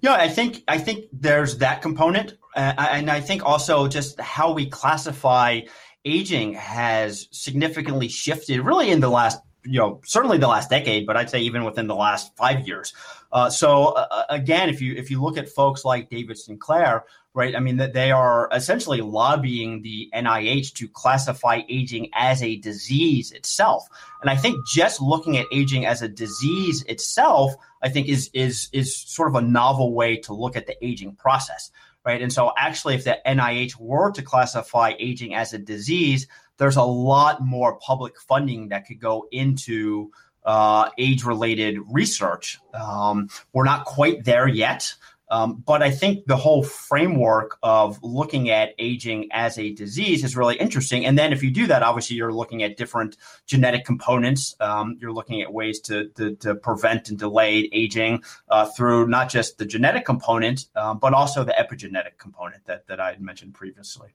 Yeah, 0.00 0.14
I 0.14 0.28
think 0.28 0.64
I 0.68 0.78
think 0.78 1.06
there's 1.12 1.58
that 1.58 1.82
component, 1.82 2.34
uh, 2.56 2.74
and 2.78 3.10
I 3.10 3.20
think 3.20 3.44
also 3.44 3.88
just 3.88 4.20
how 4.20 4.52
we 4.52 4.68
classify 4.68 5.60
aging 6.04 6.54
has 6.54 7.28
significantly 7.30 8.08
shifted, 8.08 8.60
really 8.60 8.90
in 8.90 9.00
the 9.00 9.08
last 9.08 9.40
you 9.64 9.78
know 9.78 10.00
certainly 10.04 10.38
the 10.38 10.48
last 10.48 10.70
decade, 10.70 11.06
but 11.06 11.16
I'd 11.16 11.30
say 11.30 11.40
even 11.40 11.64
within 11.64 11.86
the 11.86 11.94
last 11.94 12.36
five 12.36 12.66
years. 12.66 12.92
Uh, 13.32 13.50
so 13.50 13.86
uh, 13.86 14.06
uh 14.10 14.24
again, 14.30 14.68
if 14.68 14.80
you 14.80 14.94
if 14.94 15.10
you 15.10 15.22
look 15.22 15.36
at 15.38 15.48
folks 15.48 15.84
like 15.84 16.10
David 16.10 16.38
Sinclair, 16.38 17.04
right? 17.32 17.56
I 17.56 17.60
mean 17.60 17.78
that 17.78 17.92
they 17.92 18.10
are 18.10 18.48
essentially 18.52 19.00
lobbying 19.00 19.82
the 19.82 20.10
NIH 20.14 20.74
to 20.74 20.88
classify 20.88 21.62
aging 21.68 22.10
as 22.14 22.42
a 22.42 22.56
disease 22.56 23.32
itself, 23.32 23.88
and 24.20 24.30
I 24.30 24.36
think 24.36 24.56
just 24.66 25.00
looking 25.00 25.36
at 25.36 25.46
aging 25.52 25.86
as 25.86 26.02
a 26.02 26.08
disease 26.08 26.82
itself, 26.84 27.54
I 27.82 27.88
think 27.88 28.08
is 28.08 28.30
is 28.34 28.68
is 28.72 28.96
sort 28.96 29.28
of 29.28 29.34
a 29.34 29.42
novel 29.42 29.94
way 29.94 30.16
to 30.18 30.34
look 30.34 30.56
at 30.56 30.66
the 30.66 30.76
aging 30.84 31.16
process 31.16 31.70
right? 32.04 32.20
And 32.20 32.32
so, 32.32 32.52
actually, 32.56 32.96
if 32.96 33.04
the 33.04 33.18
NIH 33.26 33.80
were 33.80 34.12
to 34.12 34.22
classify 34.22 34.92
aging 34.98 35.34
as 35.34 35.54
a 35.54 35.58
disease, 35.58 36.26
there's 36.58 36.76
a 36.76 36.82
lot 36.82 37.40
more 37.44 37.78
public 37.78 38.20
funding 38.20 38.68
that 38.68 38.86
could 38.86 39.00
go 39.00 39.26
into 39.30 40.10
uh, 40.44 40.90
age 40.98 41.24
related 41.24 41.78
research. 41.90 42.58
Um, 42.72 43.28
we're 43.52 43.64
not 43.64 43.86
quite 43.86 44.24
there 44.24 44.46
yet. 44.46 44.94
Um, 45.30 45.62
but 45.66 45.82
I 45.82 45.90
think 45.90 46.26
the 46.26 46.36
whole 46.36 46.62
framework 46.62 47.58
of 47.62 47.98
looking 48.02 48.50
at 48.50 48.74
aging 48.78 49.28
as 49.32 49.58
a 49.58 49.72
disease 49.72 50.22
is 50.22 50.36
really 50.36 50.56
interesting. 50.56 51.06
And 51.06 51.18
then 51.18 51.32
if 51.32 51.42
you 51.42 51.50
do 51.50 51.66
that, 51.66 51.82
obviously 51.82 52.16
you're 52.16 52.32
looking 52.32 52.62
at 52.62 52.76
different 52.76 53.16
genetic 53.46 53.84
components. 53.84 54.54
Um, 54.60 54.96
you're 55.00 55.12
looking 55.12 55.40
at 55.40 55.52
ways 55.52 55.80
to, 55.80 56.08
to, 56.10 56.36
to 56.36 56.54
prevent 56.54 57.08
and 57.08 57.18
delay 57.18 57.68
aging 57.72 58.22
uh, 58.48 58.66
through 58.66 59.08
not 59.08 59.30
just 59.30 59.58
the 59.58 59.64
genetic 59.64 60.04
component, 60.04 60.66
um, 60.76 60.98
but 60.98 61.14
also 61.14 61.42
the 61.42 61.54
epigenetic 61.58 62.18
component 62.18 62.64
that, 62.66 62.86
that 62.88 63.00
I 63.00 63.10
had 63.10 63.20
mentioned 63.20 63.54
previously. 63.54 64.14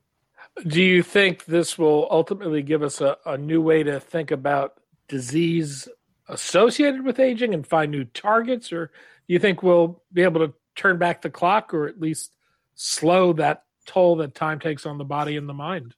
Do 0.68 0.84
you 0.84 1.04
think 1.04 1.46
this 1.46 1.78
will 1.78 2.08
ultimately 2.12 2.62
give 2.62 2.84
us 2.84 3.02
a, 3.02 3.18
a 3.26 3.38
new 3.38 3.62
way 3.62 3.84
to 3.84 4.00
think 4.00 4.32
about 4.32 4.80
disease 5.08 5.88
associated 6.28 7.04
with 7.04 7.20
aging 7.20 7.54
and 7.54 7.66
find 7.66 7.92
new 7.92 8.04
targets? 8.04 8.72
Or 8.72 8.88
do 8.88 9.34
you 9.34 9.40
think 9.40 9.64
we'll 9.64 10.02
be 10.12 10.24
able 10.24 10.46
to 10.46 10.54
turn 10.76 10.98
back 10.98 11.22
the 11.22 11.30
clock 11.30 11.74
or 11.74 11.88
at 11.88 12.00
least 12.00 12.32
slow 12.76 13.34
that 13.34 13.64
toll 13.90 14.18
that 14.18 14.36
time 14.36 14.60
takes 14.60 14.86
on 14.86 15.00
the 15.00 15.04
body 15.04 15.36
and 15.36 15.50
the 15.50 15.54
mind? 15.54 15.96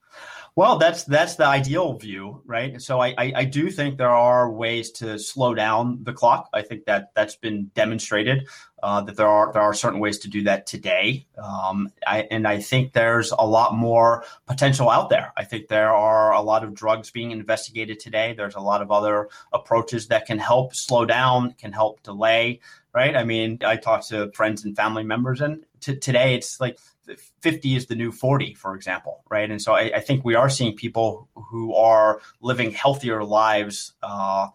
Well, 0.56 0.78
that's 0.78 1.06
that's 1.06 1.36
the 1.36 1.46
ideal 1.46 1.98
view, 1.98 2.42
right? 2.46 2.82
So 2.82 3.00
I, 3.00 3.14
I, 3.18 3.34
I, 3.36 3.46
do 3.46 3.70
think 3.70 3.98
there 3.98 4.10
are 4.10 4.52
ways 4.52 4.92
to 4.94 5.18
slow 5.18 5.54
down 5.54 6.04
the 6.04 6.12
clock. 6.12 6.50
I 6.54 6.62
think 6.62 6.84
that 6.86 7.12
that's 7.16 7.38
been 7.38 7.72
demonstrated 7.74 8.50
uh, 8.84 9.00
that 9.02 9.16
there 9.16 9.30
are 9.30 9.54
there 9.54 9.62
are 9.62 9.74
certain 9.74 10.02
ways 10.02 10.20
to 10.20 10.30
do 10.30 10.44
that 10.44 10.66
today, 10.66 11.26
um, 11.42 11.90
I, 12.06 12.28
and 12.30 12.46
I 12.46 12.60
think 12.60 12.92
there's 12.92 13.32
a 13.32 13.48
lot 13.48 13.76
more 13.76 14.26
potential 14.46 14.90
out 14.90 15.10
there. 15.10 15.32
I 15.38 15.46
think 15.46 15.70
there 15.70 15.94
are 15.96 16.34
a 16.34 16.42
lot 16.42 16.66
of 16.66 16.74
drugs 16.74 17.12
being 17.12 17.32
investigated 17.32 18.02
today. 18.02 18.34
There's 18.36 18.56
a 18.56 18.60
lot 18.60 18.82
of 18.82 18.92
other 18.92 19.30
approaches 19.54 20.08
that 20.08 20.26
can 20.26 20.38
help 20.38 20.76
slow 20.76 21.06
down, 21.06 21.54
can 21.54 21.72
help 21.72 22.04
delay. 22.04 22.60
Right? 22.94 23.16
I 23.16 23.24
mean, 23.24 23.60
I 23.66 23.78
talk 23.78 24.06
to 24.08 24.30
friends 24.34 24.66
and 24.66 24.76
family 24.76 25.04
members, 25.04 25.40
and 25.40 25.64
t- 25.80 25.96
today 25.96 26.36
it's 26.36 26.60
like 26.60 26.78
50 27.42 27.76
is 27.76 27.86
the 27.88 27.96
new 27.96 28.12
40, 28.12 28.54
for 28.54 28.76
example, 28.76 29.24
right? 29.30 29.50
And 29.50 29.62
so 29.62 29.74
I, 29.74 29.92
I 29.96 30.00
think 30.00 30.24
we 30.24 30.36
are 30.36 30.50
seeing 30.50 30.76
people 30.76 31.28
who 31.36 31.76
are 31.76 32.22
living 32.42 32.72
healthier 32.72 33.24
lives 33.24 33.94
uh, 34.04 34.48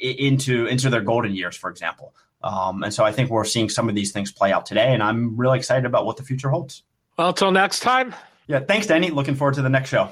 into 0.00 0.66
into 0.66 0.90
their 0.90 1.00
golden 1.00 1.34
years, 1.34 1.56
for 1.56 1.70
example. 1.70 2.14
Um, 2.42 2.82
and 2.82 2.94
so 2.94 3.04
I 3.04 3.12
think 3.12 3.30
we're 3.30 3.44
seeing 3.44 3.68
some 3.68 3.88
of 3.88 3.94
these 3.94 4.12
things 4.12 4.30
play 4.30 4.52
out 4.52 4.66
today, 4.66 4.92
and 4.92 5.02
I'm 5.02 5.36
really 5.36 5.58
excited 5.58 5.84
about 5.84 6.06
what 6.06 6.16
the 6.16 6.22
future 6.22 6.50
holds. 6.50 6.82
Well, 7.16 7.28
until 7.28 7.50
next 7.50 7.80
time. 7.80 8.14
Yeah, 8.46 8.60
thanks, 8.60 8.86
Danny. 8.86 9.10
Looking 9.10 9.34
forward 9.34 9.54
to 9.54 9.62
the 9.62 9.68
next 9.68 9.90
show. 9.90 10.10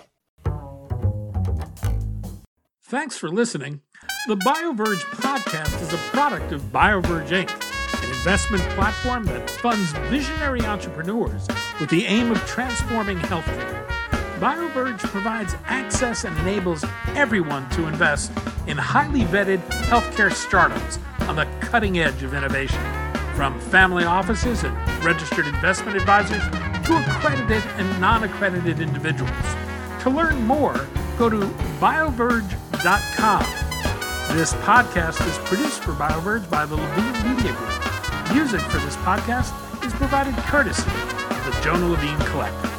Thanks 2.84 3.16
for 3.16 3.28
listening. 3.28 3.80
The 4.28 4.36
BioVerge 4.36 5.02
podcast 5.12 5.80
is 5.82 5.92
a 5.92 5.98
product 6.10 6.52
of 6.52 6.60
BioVerge 6.72 7.28
Inc 7.28 7.76
an 8.06 8.08
investment 8.10 8.62
platform 8.70 9.24
that 9.24 9.48
funds 9.48 9.92
visionary 10.10 10.60
entrepreneurs 10.62 11.46
with 11.80 11.90
the 11.90 12.06
aim 12.06 12.30
of 12.30 12.38
transforming 12.46 13.18
healthcare. 13.18 13.86
BioVerge 14.38 14.98
provides 14.98 15.54
access 15.66 16.24
and 16.24 16.36
enables 16.38 16.84
everyone 17.14 17.68
to 17.70 17.86
invest 17.86 18.32
in 18.66 18.76
highly 18.76 19.22
vetted 19.22 19.58
healthcare 19.88 20.32
startups 20.32 20.98
on 21.20 21.36
the 21.36 21.46
cutting 21.60 21.98
edge 21.98 22.22
of 22.22 22.34
innovation. 22.34 22.80
From 23.34 23.58
family 23.60 24.04
offices 24.04 24.64
and 24.64 25.04
registered 25.04 25.46
investment 25.46 25.96
advisors 25.96 26.42
to 26.86 26.96
accredited 26.96 27.62
and 27.78 28.00
non 28.00 28.24
accredited 28.24 28.80
individuals. 28.80 29.30
To 30.02 30.10
learn 30.10 30.46
more, 30.46 30.86
go 31.18 31.28
to 31.28 31.36
bioverge.com. 31.80 33.42
This 34.36 34.54
podcast 34.54 35.26
is 35.26 35.38
produced 35.48 35.82
for 35.82 35.92
BioVerge 35.92 36.48
by 36.50 36.66
the 36.66 36.76
Levine 36.76 37.36
Media 37.36 37.52
Group. 37.52 38.34
Music 38.34 38.60
for 38.60 38.78
this 38.78 38.96
podcast 38.96 39.52
is 39.86 39.92
provided 39.94 40.34
courtesy 40.44 41.15
the 41.46 41.60
Jonah 41.62 41.86
Levine 41.86 42.18
Collective. 42.26 42.75